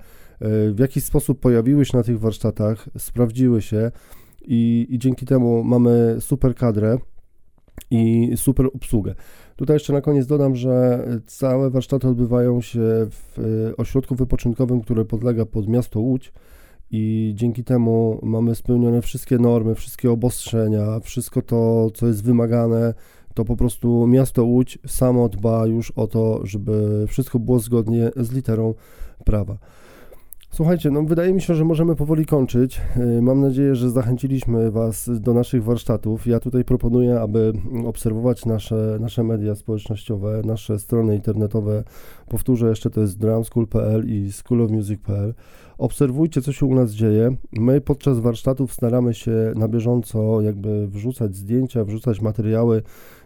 w 0.73 0.79
jakiś 0.79 1.03
sposób 1.03 1.39
pojawiły 1.39 1.85
się 1.85 1.97
na 1.97 2.03
tych 2.03 2.19
warsztatach, 2.19 2.89
sprawdziły 2.97 3.61
się 3.61 3.91
i, 4.41 4.87
i 4.89 4.99
dzięki 4.99 5.25
temu 5.25 5.63
mamy 5.63 6.15
super 6.19 6.55
kadrę 6.55 6.97
i 7.91 8.31
super 8.35 8.65
obsługę. 8.65 9.15
Tutaj 9.55 9.75
jeszcze 9.75 9.93
na 9.93 10.01
koniec 10.01 10.27
dodam, 10.27 10.55
że 10.55 11.05
całe 11.25 11.69
warsztaty 11.69 12.07
odbywają 12.07 12.61
się 12.61 12.79
w 13.09 13.39
y, 13.71 13.75
ośrodku 13.77 14.15
wypoczynkowym, 14.15 14.81
który 14.81 15.05
podlega 15.05 15.45
pod 15.45 15.67
miasto 15.67 15.99
Łódź 15.99 16.33
i 16.91 17.31
dzięki 17.35 17.63
temu 17.63 18.19
mamy 18.23 18.55
spełnione 18.55 19.01
wszystkie 19.01 19.37
normy, 19.37 19.75
wszystkie 19.75 20.11
obostrzenia, 20.11 20.99
wszystko 20.99 21.41
to, 21.41 21.89
co 21.93 22.07
jest 22.07 22.23
wymagane, 22.23 22.93
to 23.33 23.45
po 23.45 23.55
prostu 23.55 24.07
miasto 24.07 24.43
Łódź 24.43 24.79
samo 24.87 25.29
dba 25.29 25.67
już 25.67 25.91
o 25.91 26.07
to, 26.07 26.39
żeby 26.43 27.05
wszystko 27.07 27.39
było 27.39 27.59
zgodnie 27.59 28.11
z 28.15 28.31
literą 28.31 28.73
prawa. 29.25 29.57
Słuchajcie, 30.53 30.91
no 30.91 31.03
wydaje 31.03 31.33
mi 31.33 31.41
się, 31.41 31.55
że 31.55 31.65
możemy 31.65 31.95
powoli 31.95 32.25
kończyć. 32.25 32.81
Y, 33.17 33.21
Mam 33.21 33.41
nadzieję, 33.41 33.75
że 33.75 33.89
zachęciliśmy 33.89 34.71
Was 34.71 35.09
do 35.19 35.33
naszych 35.33 35.63
warsztatów. 35.63 36.27
Ja 36.27 36.39
tutaj 36.39 36.63
proponuję, 36.63 37.19
aby 37.19 37.53
obserwować 37.85 38.45
nasze, 38.45 38.97
nasze 38.99 39.23
media 39.23 39.55
społecznościowe, 39.55 40.41
nasze 40.45 40.79
strony 40.79 41.15
internetowe. 41.15 41.83
Powtórzę 42.29 42.69
jeszcze, 42.69 42.89
to 42.89 43.01
jest 43.01 43.19
drumschool.pl 43.19 44.09
i 44.09 44.31
schoolofmusic.pl. 44.31 45.33
Obserwujcie, 45.77 46.41
co 46.41 46.51
się 46.51 46.65
u 46.65 46.75
nas 46.75 46.91
dzieje. 46.91 47.35
My 47.51 47.81
podczas 47.81 48.19
warsztatów 48.19 48.73
staramy 48.73 49.13
się 49.13 49.53
na 49.55 49.67
bieżąco 49.67 50.41
jakby 50.41 50.87
wrzucać 50.87 51.35
zdjęcia, 51.35 51.83
wrzucać 51.85 52.21
materiały 52.21 52.81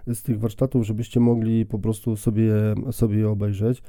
z 0.08 0.24
tych 0.24 0.40
warsztatów, 0.40 0.86
żebyście 0.86 1.20
mogli 1.20 1.66
po 1.66 1.80
prostu 1.80 2.16
sobie, 2.16 2.54
sobie 2.92 3.30
obejrzeć. 3.30 3.84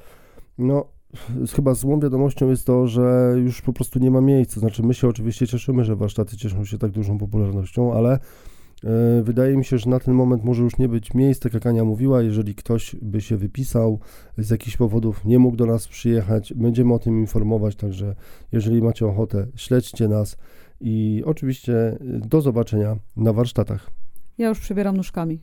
No, 0.59 0.97
chyba 1.56 1.74
złą 1.74 2.00
wiadomością 2.00 2.50
jest 2.50 2.66
to, 2.66 2.86
że 2.86 3.34
już 3.44 3.62
po 3.62 3.72
prostu 3.72 3.98
nie 3.98 4.11
ma 4.11 4.20
miejsca. 4.20 4.61
Znaczy, 4.61 4.82
my 4.82 4.94
się 4.94 5.09
oczywiście 5.09 5.46
cieszymy, 5.46 5.84
że 5.84 5.96
warsztaty 5.96 6.36
cieszą 6.36 6.64
się 6.64 6.78
tak 6.78 6.90
dużą 6.90 7.18
popularnością, 7.18 7.94
ale 7.94 8.12
e, 8.12 9.22
wydaje 9.22 9.56
mi 9.56 9.64
się, 9.64 9.78
że 9.78 9.90
na 9.90 10.00
ten 10.00 10.14
moment 10.14 10.44
może 10.44 10.62
już 10.62 10.78
nie 10.78 10.88
być 10.88 11.14
miejsc, 11.14 11.40
tak 11.40 11.54
jak 11.54 11.66
Ania 11.66 11.84
mówiła, 11.84 12.22
jeżeli 12.22 12.54
ktoś 12.54 12.96
by 13.02 13.20
się 13.20 13.36
wypisał 13.36 14.00
z 14.38 14.50
jakichś 14.50 14.76
powodów, 14.76 15.24
nie 15.24 15.38
mógł 15.38 15.56
do 15.56 15.66
nas 15.66 15.88
przyjechać, 15.88 16.54
będziemy 16.54 16.94
o 16.94 16.98
tym 16.98 17.20
informować, 17.20 17.76
także 17.76 18.14
jeżeli 18.52 18.82
macie 18.82 19.06
ochotę, 19.06 19.46
śledźcie 19.56 20.09
nas 20.09 20.36
i 20.80 21.22
oczywiście 21.26 21.74
e, 21.74 21.98
do 22.00 22.40
zobaczenia 22.40 22.96
na 23.16 23.32
warsztatach. 23.32 23.90
Ja 24.38 24.48
już 24.48 24.61
przebieram 24.61 24.96
nóżkami. 24.96 25.40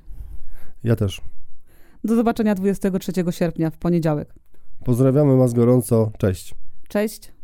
Ja 0.83 0.95
też. 0.95 1.21
Do 2.03 2.15
zobaczenia 2.15 2.55
23 2.55 3.11
sierpnia 3.31 3.69
w 3.69 3.77
poniedziałek. 3.77 4.33
Pozdrawiamy 4.83 5.37
Was 5.37 5.53
gorąco, 5.53 6.11
cześć. 6.17 6.55
Cześć. 6.87 7.34